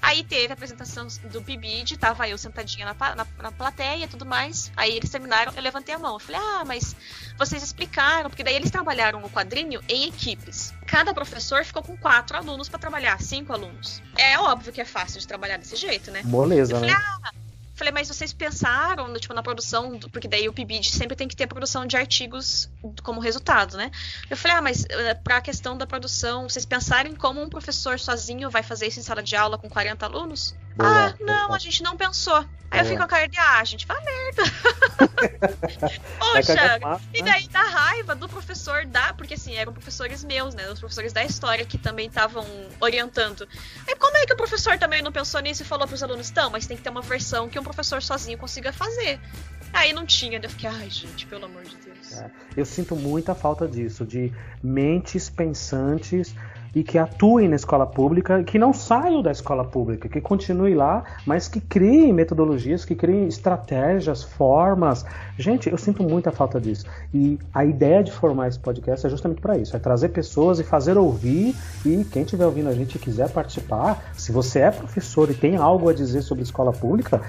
[0.00, 4.24] Aí teve a apresentação do PIBID, tava eu sentadinha na, na, na plateia e tudo
[4.24, 4.70] mais.
[4.76, 6.14] Aí eles terminaram, eu levantei a mão.
[6.14, 6.94] Eu falei, ah, mas
[7.38, 10.72] vocês explicaram, porque daí eles trabalharam o quadrinho em equipes.
[10.86, 14.02] Cada professor ficou com quatro alunos para trabalhar, cinco alunos.
[14.16, 16.22] É óbvio que é fácil de trabalhar desse jeito, né?
[16.24, 17.00] Moleza, eu falei, né?
[17.24, 17.32] Ah,
[17.76, 21.46] Falei, mas vocês pensaram, tipo, na produção, porque daí o PIBID sempre tem que ter
[21.46, 22.70] produção de artigos
[23.02, 23.90] como resultado, né?
[24.30, 28.00] Eu falei, ah, mas eh, para a questão da produção, vocês pensarem como um professor
[28.00, 30.54] sozinho vai fazer isso em sala de aula com 40 alunos?
[30.76, 31.56] Boa, ah, não, boa.
[31.56, 32.44] a gente não pensou.
[32.70, 34.42] Aí eu fico com a cara de, ah, a gente vai merda.
[36.18, 37.30] Poxa, e né?
[37.30, 39.14] daí dá raiva do professor da.
[39.14, 40.68] Porque assim, eram professores meus, né?
[40.68, 42.44] Os professores da história que também estavam
[42.78, 43.48] orientando.
[43.88, 46.50] Aí como é que o professor também não pensou nisso e falou pros alunos, então,
[46.50, 49.18] mas tem que ter uma versão que um professor sozinho consiga fazer.
[49.72, 52.18] Aí não tinha, eu fiquei, ai gente, pelo amor de Deus.
[52.18, 54.32] É, eu sinto muita falta disso, de
[54.62, 56.34] mentes pensantes
[56.76, 61.04] e que atuem na escola pública, que não saiam da escola pública, que continuem lá,
[61.24, 65.02] mas que criem metodologias, que criem estratégias, formas.
[65.38, 66.84] Gente, eu sinto muita falta disso.
[67.14, 70.64] E a ideia de formar esse podcast é justamente para isso, é trazer pessoas e
[70.64, 75.30] fazer ouvir e quem estiver ouvindo a gente e quiser participar, se você é professor
[75.30, 77.22] e tem algo a dizer sobre escola pública,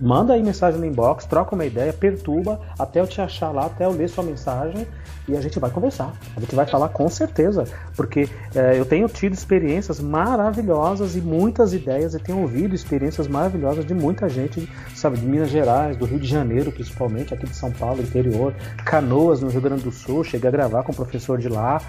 [0.00, 3.84] manda aí mensagem no inbox, troca uma ideia, perturba até eu te achar lá, até
[3.84, 4.84] eu ler sua mensagem
[5.26, 6.12] e a gente vai conversar.
[6.36, 7.64] A gente vai falar com certeza,
[7.96, 13.84] porque é, eu tenho tido experiências maravilhosas e muitas ideias e tenho ouvido experiências maravilhosas
[13.84, 17.70] de muita gente, sabe, de Minas Gerais, do Rio de Janeiro, principalmente, aqui de São
[17.72, 21.48] Paulo, interior, Canoas, no Rio Grande do Sul, cheguei a gravar com o professor de
[21.48, 21.80] lá.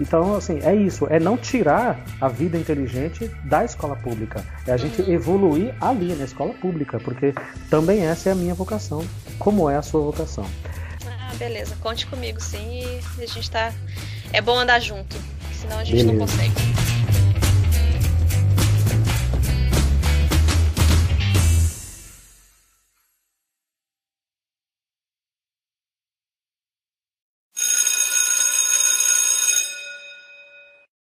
[0.00, 4.76] Então, assim, é isso, é não tirar a vida inteligente da escola pública, é a
[4.76, 5.12] gente uhum.
[5.12, 7.34] evoluir ali na escola pública, porque
[7.70, 9.04] também essa é a minha vocação,
[9.38, 10.46] como é a sua vocação.
[11.32, 12.82] Ah, beleza, conte comigo sim
[13.18, 13.72] e a gente tá.
[14.32, 15.16] É bom andar junto,
[15.52, 16.12] senão a gente Beleza.
[16.12, 16.52] não consegue.